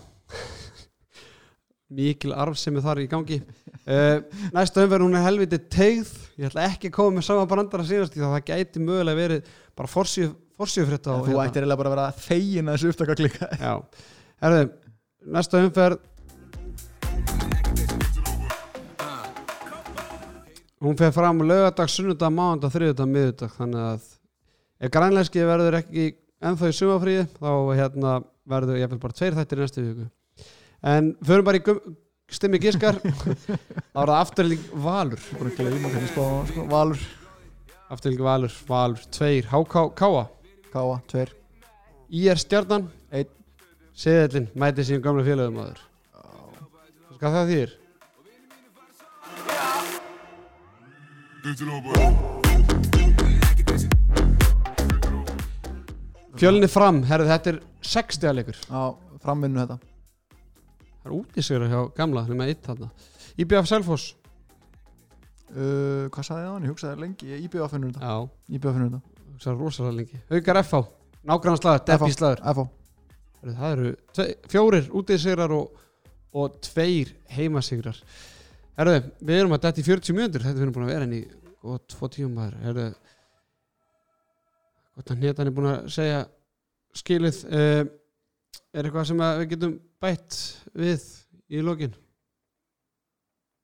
Mikil 1.93 2.33
arf 2.33 2.57
sem 2.57 2.73
er 2.79 2.81
þar 2.81 3.03
í 3.03 3.05
gangi. 3.09 3.37
Uh, 3.85 4.23
Næsta 4.55 4.81
umferð 4.81 5.05
hún 5.05 5.17
er 5.19 5.25
helviti 5.27 5.59
tegð 5.69 6.09
Ég 6.39 6.49
ætla 6.49 6.63
ekki 6.65 6.89
að 6.89 6.95
koma 6.95 7.19
með 7.19 7.27
sama 7.27 7.45
brandara 7.49 7.85
síðast 7.85 8.15
því 8.15 8.23
að 8.25 8.33
það 8.33 8.47
gæti 8.47 8.81
mögulega 8.81 9.19
verið 9.19 9.51
bara 9.77 9.91
forsjöfrétta 9.91 11.19
Þú 11.27 11.37
ættir 11.43 11.61
eiginlega 11.61 11.77
bara 11.83 11.91
að 11.91 11.93
vera 11.93 12.07
þegin 12.25 12.71
að 12.71 12.79
þessu 12.79 12.93
upptaka 12.95 13.17
klika 13.19 13.49
Já, 13.61 13.71
herðu, 14.41 14.65
næsta 15.37 15.61
umferð. 15.61 16.01
Hún 20.85 20.97
fer 20.99 21.13
fram 21.13 21.45
lögadag, 21.45 21.89
sunnudag, 21.89 22.33
mánudag, 22.33 22.73
þriðudag, 22.73 23.13
miðudag 23.13 23.55
þannig 23.55 23.85
að 23.93 24.11
ef 24.81 24.97
grænlænski 24.97 25.45
verður 25.47 25.79
ekki 25.83 26.11
ennþá 26.45 26.73
í 26.73 26.77
sumafríði 26.81 27.29
þá 27.37 27.49
hérna 27.77 28.19
verður 28.49 28.81
ég 28.81 29.01
bara 29.01 29.21
tveir 29.21 29.37
þættir 29.37 29.61
í 29.61 29.67
næstu 29.67 29.85
viku 29.85 30.13
en 30.85 31.13
förum 31.25 31.45
bara 31.47 31.59
í 31.59 31.77
stimmi 32.31 32.59
gískar. 32.61 32.99
Þá 33.01 33.99
er 34.01 34.11
það 34.11 34.17
afturlík 34.19 34.67
Valur. 34.85 35.21
Sko, 36.11 36.25
Valur. 36.69 37.01
Afturlík 37.93 38.21
Valur, 38.25 38.53
Valur, 38.69 39.01
tveir. 39.13 39.49
HK, 39.49 39.87
Káa, 39.97 40.27
Káa, 40.73 40.99
tveir. 41.09 41.33
IR 42.09 42.41
Stjarnan. 42.41 42.89
Einn. 43.11 43.31
Seðillin, 43.95 44.49
mæti 44.59 44.83
sín 44.83 44.99
gamla 44.99 45.23
félögum 45.23 45.61
aður 45.63 45.77
Hvað 47.15 47.35
það 47.37 47.51
þýr? 47.53 47.69
Fjölni 56.35 56.67
fram, 56.67 56.99
herðu 57.07 57.31
þetta 57.31 57.53
er 57.53 57.59
60 57.87 58.35
leikur. 58.35 58.59
Á 58.67 58.99
framvinnu 59.23 59.63
þetta 59.63 59.94
Það 61.05 61.11
er 61.11 61.17
útísverður 61.19 61.73
hjá 61.73 61.81
gamla, 61.99 62.25
nema 62.31 62.47
eitt 62.49 62.65
þarna. 62.65 62.89
IBF 63.37 63.67
Selfoss. 63.69 64.15
Uh, 65.53 66.07
Hvað 66.09 66.25
sagði 66.25 66.41
ég 66.41 66.49
á 66.49 66.53
hann? 66.55 66.65
Ég 66.65 66.73
hugsaði 66.73 67.03
lengi. 67.03 67.35
IBF 67.45 67.75
finnur 67.75 67.93
þetta 67.93 68.09
Já, 68.09 68.31
IBF 68.57 68.73
finnur 68.73 68.95
þetta 68.95 69.15
það 69.43 69.51
er 69.51 69.59
rosalega 69.61 69.97
lengi. 69.99 70.19
Haukar 70.31 70.59
FH, 70.61 70.81
nágrann 71.29 71.59
slagur, 71.59 71.83
Deppi 71.87 72.15
slagur 72.15 72.43
FH 72.53 72.65
Það 73.45 73.65
eru 73.71 73.89
tvei, 74.15 74.29
fjórir 74.49 74.87
útísverðar 74.97 75.51
og, 75.53 75.81
og 76.33 76.55
tveir 76.65 77.11
heimasigrar. 77.35 77.99
Herðu, 78.79 78.95
við 79.21 79.41
erum 79.41 79.53
að 79.55 79.67
dætt 79.67 79.81
í 79.83 79.85
40 79.85 80.17
mjöndur 80.17 80.45
þetta 80.45 80.63
erum 80.63 80.73
búin 80.75 80.87
að 80.87 80.93
vera 80.95 81.05
henni 81.05 81.19
og 81.65 81.83
tvo 81.89 82.09
tíumar 82.11 82.55
Herðu 82.63 82.87
gott 84.95 85.13
að 85.13 85.21
hnetan 85.21 85.51
er 85.51 85.55
búin 85.55 85.69
að 85.71 85.85
segja 85.93 86.25
skilið 86.95 87.39
uh, 87.51 87.83
er 88.75 88.87
eitthvað 88.87 89.09
sem 89.09 89.21
við 89.23 89.49
getum 89.53 89.75
bætt 90.03 90.39
við 90.75 91.05
í 91.49 91.63
lokin? 91.63 91.95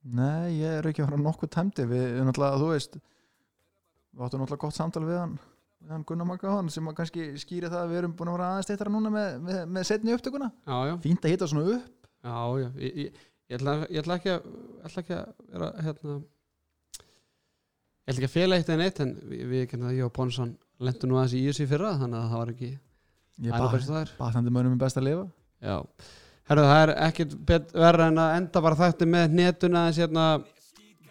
Nei, 0.01 0.57
ég 0.57 0.79
er 0.79 0.89
ekki 0.89 1.03
að 1.03 1.11
fara 1.11 1.21
nokkuð 1.21 1.51
tæmdi 1.53 1.85
við 1.89 2.21
náttúrulega, 2.25 2.59
þú 2.61 2.69
veist 2.71 2.97
við 2.97 4.25
áttum 4.25 4.41
náttúrulega 4.41 4.63
gott 4.63 4.77
samtal 4.77 5.03
við 5.05 5.19
hann 5.21 5.35
við 5.81 5.93
hann 5.95 6.05
Gunnar 6.07 6.29
Magga 6.29 6.55
hann 6.55 6.69
sem 6.73 6.89
kannski 6.97 7.27
skýri 7.41 7.69
það 7.69 7.83
að 7.83 7.91
við 7.91 7.99
erum 8.01 8.15
búin 8.17 8.31
að 8.31 8.37
vera 8.37 8.49
aðeins 8.51 8.69
teittara 8.69 8.93
núna 8.93 9.11
með, 9.13 9.37
með, 9.45 9.61
með 9.77 9.87
setni 9.89 10.15
upptökuna. 10.15 10.51
Já, 10.67 10.77
já, 10.89 10.93
fínt 11.05 11.25
að 11.25 11.33
hitta 11.33 11.49
svona 11.49 11.77
upp. 11.77 12.09
Já, 12.21 12.35
já. 12.61 12.67
Ég, 12.83 12.99
ég, 13.01 13.23
ég, 13.49 13.55
ætla, 13.57 13.75
ég 13.87 14.03
ætla 14.03 14.17
ekki 14.19 14.33
að 14.35 14.51
ætla 14.89 15.03
ekki 15.03 15.17
að 15.17 15.31
vera 15.55 15.71
hérna 15.87 16.17
ég 18.01 18.13
ætla 18.13 18.19
ekki 18.19 18.29
að 18.29 18.35
fela 18.35 18.59
eitt 18.59 18.71
en 18.73 18.85
eitt 18.85 19.01
en 19.05 19.15
við, 19.31 19.43
við 19.49 19.75
ég 19.97 20.05
og 20.05 20.13
Pónsson 20.15 20.53
lendu 20.81 21.09
nú 21.09 21.17
aðeins 21.17 21.37
í 21.37 21.43
ISI 21.49 21.69
fyrra 21.69 21.95
þannig 22.01 22.19
að 22.19 22.31
það 22.33 22.43
var 22.43 22.53
ekki 22.55 22.71
ég 23.39 23.53
er 23.53 24.11
baðandi 24.19 24.53
mönnum 24.53 24.75
er 24.75 24.81
best 24.81 24.99
að 24.99 25.07
lifa. 25.07 25.27
Já, 25.61 25.77
herru 26.49 26.65
það 26.67 26.81
er 26.81 26.93
ekkit 27.07 27.37
verra 27.73 28.09
en 28.09 28.19
að 28.21 28.35
enda 28.39 28.63
bara 28.65 28.79
þætti 28.79 29.07
með 29.09 29.37
netuna 29.39 29.85
þess 29.89 30.03
hérna. 30.05 30.25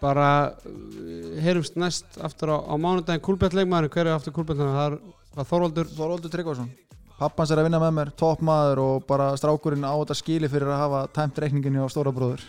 Bara 0.01 0.27
uh, 0.65 1.41
heyrumst 1.45 1.75
næst 1.77 2.15
aftur 2.25 2.55
á, 2.55 2.57
á 2.57 2.73
mánudaginn. 2.73 3.21
Kúlbettleikmaður, 3.21 3.91
hver 3.93 4.07
er 4.07 4.15
aftur 4.15 4.33
kúlbettleikmaður 4.33 4.79
það 4.79 4.87
er 4.87 4.95
hvað, 5.35 5.49
Þorvaldur? 5.51 5.91
Þorvaldur 5.93 6.33
Tryggvason. 6.33 6.71
Pappans 7.19 7.53
er 7.53 7.61
að 7.61 7.67
vinna 7.67 7.81
með 7.83 7.93
mér, 7.99 8.11
toppmaður 8.17 8.81
og 8.81 9.05
bara 9.05 9.27
strákurinn 9.37 9.85
á 9.85 9.93
þetta 9.93 10.17
skili 10.17 10.49
fyrir 10.49 10.73
að 10.73 10.81
hafa 10.81 11.03
tæmt 11.13 11.37
reikningin 11.43 11.77
hjá 11.77 11.85
stóra 11.93 12.13
bróður 12.15 12.41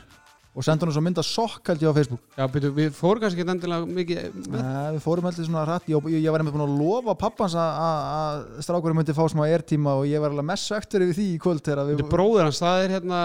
og 0.52 0.64
senda 0.66 0.84
hún 0.84 0.92
svo 0.92 1.00
mynda 1.04 1.22
sokk 1.24 1.70
held 1.72 1.80
ég 1.80 1.88
á 1.88 1.96
Facebook. 1.96 2.20
Já, 2.36 2.44
byrju, 2.52 2.70
við 2.76 2.90
fórum 2.92 3.22
kannski 3.22 3.40
ekki 3.40 3.52
endilega 3.54 3.86
mikið 3.88 4.50
Nei, 4.52 4.90
við 4.98 5.00
fórum 5.06 5.24
heldur 5.28 5.46
svona 5.48 5.62
rætt 5.68 5.86
ég, 5.88 6.08
ég, 6.12 6.26
var 6.34 6.42
einmitt 6.44 6.56
búin 6.56 6.64
að 6.66 6.74
lofa 6.76 7.14
pappans 7.22 7.54
að- 7.56 8.60
strákurinn 8.66 8.98
myndi 9.00 9.14
fá 9.16 9.24
smá 9.32 9.46
airtíma 9.48 9.94
og 9.96 10.04
ég 10.10 10.20
var 10.20 10.34
alveg 10.34 10.44
mest 10.50 10.68
söktur 10.68 11.06
yfir 11.06 11.16
því 11.16 11.26
í 11.32 11.40
kvöld 11.40 11.64
við 11.72 11.94
Byrju, 11.94 12.10
bróður 12.12 12.44
hans, 12.50 12.60
það 12.60 12.84
er 12.84 12.94
hérna 12.98 13.20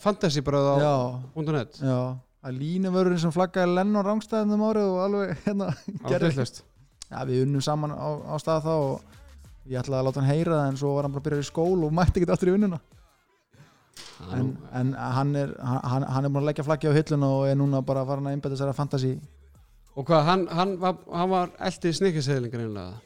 fantasybröð 0.00 0.70
á 0.72 0.76
já, 0.80 0.94
.net. 1.52 1.80
Já, 1.84 2.00
að 2.48 2.60
línuvörurinn 2.62 3.20
sem 3.20 3.34
flaggaði 3.34 3.74
Lennon 3.76 4.06
rángstæðinum 4.06 4.64
árið 4.70 4.88
og 4.88 5.00
alveg 5.04 5.44
hérna 5.44 5.68
á 5.76 6.08
hlutlaust 6.16 6.62
Já, 7.10 7.24
við 7.26 7.42
unnum 7.44 7.60
saman 7.64 7.92
á, 7.92 8.08
á 8.24 8.34
stað 8.40 8.64
þá 8.64 8.72
og 8.78 9.68
ég 9.68 9.82
ætlaði 9.82 10.00
að 10.00 10.06
láta 10.08 10.22
hann 10.22 10.30
heyra 10.32 10.56
það 10.62 10.68
en 10.70 10.80
svo 10.80 10.94
var 10.96 11.04
hann 11.04 11.12
bara 11.12 11.20
að 11.20 11.28
byrja 11.28 11.44
í 11.44 11.48
skól 11.50 11.84
og 11.84 11.92
mætti 11.92 12.22
ekki 12.22 12.32
aftur 12.32 12.52
í 12.52 12.54
vinnuna 12.56 12.78
en, 14.36 14.54
en 14.76 14.94
hann, 14.94 15.34
er, 15.36 15.52
hann, 15.64 16.06
hann 16.06 16.26
er 16.26 16.32
búin 16.32 16.42
að 16.44 16.50
leggja 16.50 16.66
flaggi 16.66 16.90
á 16.90 16.94
hilluna 16.96 17.30
og 17.36 17.44
er 17.50 17.60
núna 17.60 17.82
bara 17.86 18.06
farin 18.08 18.30
að 18.30 18.38
einbæta 18.38 18.58
sér 18.60 18.72
að 18.72 18.80
fantasi 18.80 19.12
Og 19.98 20.06
hvað, 20.06 20.26
hann, 20.28 20.48
hann, 20.54 20.74
var, 20.80 20.98
hann 21.10 21.30
var 21.32 21.54
eldi 21.66 21.92
snikkiseðlingar 21.98 22.66
einlega 22.66 23.00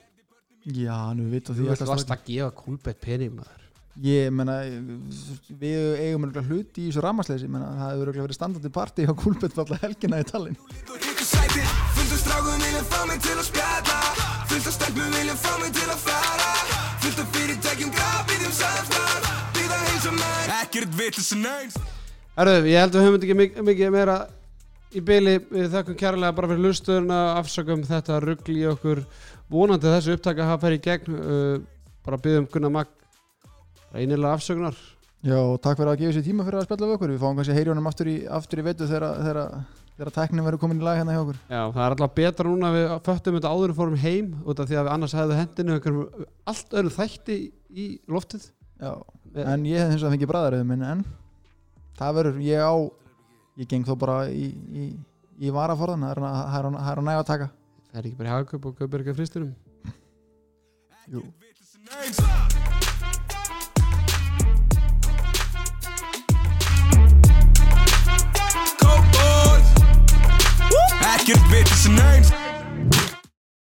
Já, 0.64 0.96
nú 1.16 1.28
við 1.28 1.38
vitum 1.38 1.56
Þú 1.56 1.60
því 1.60 1.68
veist 1.70 1.84
alltaf 1.84 1.94
varst 1.94 2.16
að 2.16 2.26
gefa 2.28 2.50
kúlbett 2.58 3.00
pening 3.04 3.36
maður? 3.36 3.64
Ég 4.02 4.30
menna, 4.34 4.56
við 5.54 6.00
eigum 6.02 6.24
örugglega 6.26 6.48
hlut 6.48 6.78
í 6.82 6.88
þessu 6.88 7.02
rammarsleysi, 7.04 7.46
menna, 7.46 7.68
það 7.78 7.92
hefur 7.92 8.10
verið 8.24 8.38
standandi 8.40 8.72
partí 8.74 9.06
á 9.06 9.14
Kúlbett 9.14 9.54
fyrir 9.54 9.68
alla 9.68 9.78
helgina 9.84 10.18
í 10.18 10.26
Tallinn. 10.26 10.58
Af 11.94 12.18
strákum 12.18 12.58
vilja 12.58 12.82
fá 12.90 13.00
mig 13.06 13.22
til 13.22 13.38
að 13.38 13.46
spjalla. 13.52 14.00
Fullt 14.50 14.66
af 14.72 14.76
stelpum 14.80 15.14
vilja 15.14 15.38
fá 15.38 15.54
mig 15.62 15.72
til 15.78 15.86
að 15.86 16.04
fara. 16.08 16.52
Af 17.04 17.34
fyrirtækjum 17.38 17.94
grafið 17.94 18.46
um 18.48 18.54
samstarf 18.58 19.43
Ekkert 19.94 20.94
vitlis 20.98 21.28
en 21.36 21.44
eins 21.46 21.74
Herðu, 22.34 22.64
ég 22.66 22.80
held 22.82 22.96
að 22.96 22.98
við 22.98 23.04
höfum 23.06 23.16
ekki 23.20 23.34
mikið, 23.38 23.60
mikið 23.68 23.92
meira 23.94 24.16
í 24.90 25.02
byli, 25.06 25.34
við 25.52 25.68
þakkum 25.70 25.96
kærlega 26.00 26.34
bara 26.34 26.48
fyrir 26.50 26.64
lusturna, 26.64 27.18
afsökum 27.38 27.84
þetta 27.86 28.16
ruggli 28.24 28.56
í 28.64 28.66
okkur, 28.72 29.04
vonandi 29.54 29.92
þessu 29.92 30.16
upptaka 30.16 30.48
hafa 30.48 30.64
ferið 30.64 30.80
í 30.80 30.82
gegn, 30.88 31.20
uh, 31.20 31.92
bara 32.02 32.18
byggðum 32.24 32.48
Gunnar 32.50 32.74
Magg, 32.74 32.90
bara 33.84 34.02
einilega 34.02 34.34
afsökunar. 34.34 34.82
Já, 35.22 35.38
og 35.38 35.62
takk 35.62 35.78
fyrir 35.78 35.92
að 35.92 36.02
gefa 36.02 36.16
sér 36.18 36.26
tíma 36.26 36.48
fyrir 36.48 36.58
að 36.58 36.66
spjalla 36.66 36.90
við 36.90 36.96
okkur, 36.96 37.14
við 37.14 37.22
fáum 37.22 37.38
kannski 37.38 37.58
heyri 37.60 37.70
honum 37.70 37.90
aftur 37.92 38.10
í, 38.10 38.16
aftur 38.40 38.64
í 38.64 38.66
vetu 38.66 38.90
þegar, 38.90 39.06
þegar, 39.22 39.40
þegar 39.94 40.14
tæknin 40.18 40.46
verður 40.48 40.62
komin 40.66 40.82
í 40.82 40.88
lag 40.88 40.98
hérna 40.98 41.14
hjá 41.14 41.22
okkur. 41.22 41.38
Já, 41.46 41.62
það 41.62 41.82
er 41.86 41.94
alltaf 41.94 42.18
betra 42.18 42.50
núna 42.50 42.72
að 42.72 42.80
við 42.80 42.98
föttum 43.06 43.38
þetta 43.38 43.54
áður 43.54 43.70
en 43.70 43.78
fórum 43.78 44.02
heim, 44.02 44.34
út 44.42 44.58
af 44.58 44.68
því 44.68 44.80
að 44.80 44.88
við 44.88 44.94
annars 44.98 45.16
hefðu 45.20 45.38
hendinu 45.38 45.78
allt 46.50 46.78
öðru 46.82 46.94
þætti 46.98 47.38
í 47.70 47.88
loftið. 48.10 48.50
Já, 48.82 48.92
en 49.34 49.66
ég 49.66 49.80
hef 49.80 49.90
eins 49.90 50.02
og 50.02 50.08
að 50.08 50.14
fengi 50.14 50.28
bræðaröðum 50.30 50.68
minn 50.70 50.86
en 50.86 51.02
það 51.98 52.16
verður, 52.20 52.40
ég 52.46 52.62
á 52.62 52.74
ég 53.58 53.70
geng 53.70 53.86
þó 53.86 53.94
bara 53.98 54.18
í, 54.30 54.46
í, 54.70 54.84
í 55.42 55.54
varaforðan, 55.54 56.06
það 56.06 56.14
er, 56.14 56.22
er, 56.28 56.68
er, 56.70 56.78
er 56.92 57.02
að 57.02 57.08
næga 57.08 57.22
að 57.24 57.30
taka. 57.32 57.50
Það 57.90 58.00
er 58.00 58.08
ekki 58.08 58.18
bara 58.18 58.30
í 58.30 58.34
hagköp 58.34 58.64
og 58.66 58.78
köpur 58.78 59.04
ekki 59.04 59.16
fristurum 59.18 59.54
Jú. 61.06 61.20
Ekkert 71.14 71.52
vitlis 71.52 71.86
en 71.90 72.00
eins 72.00 72.43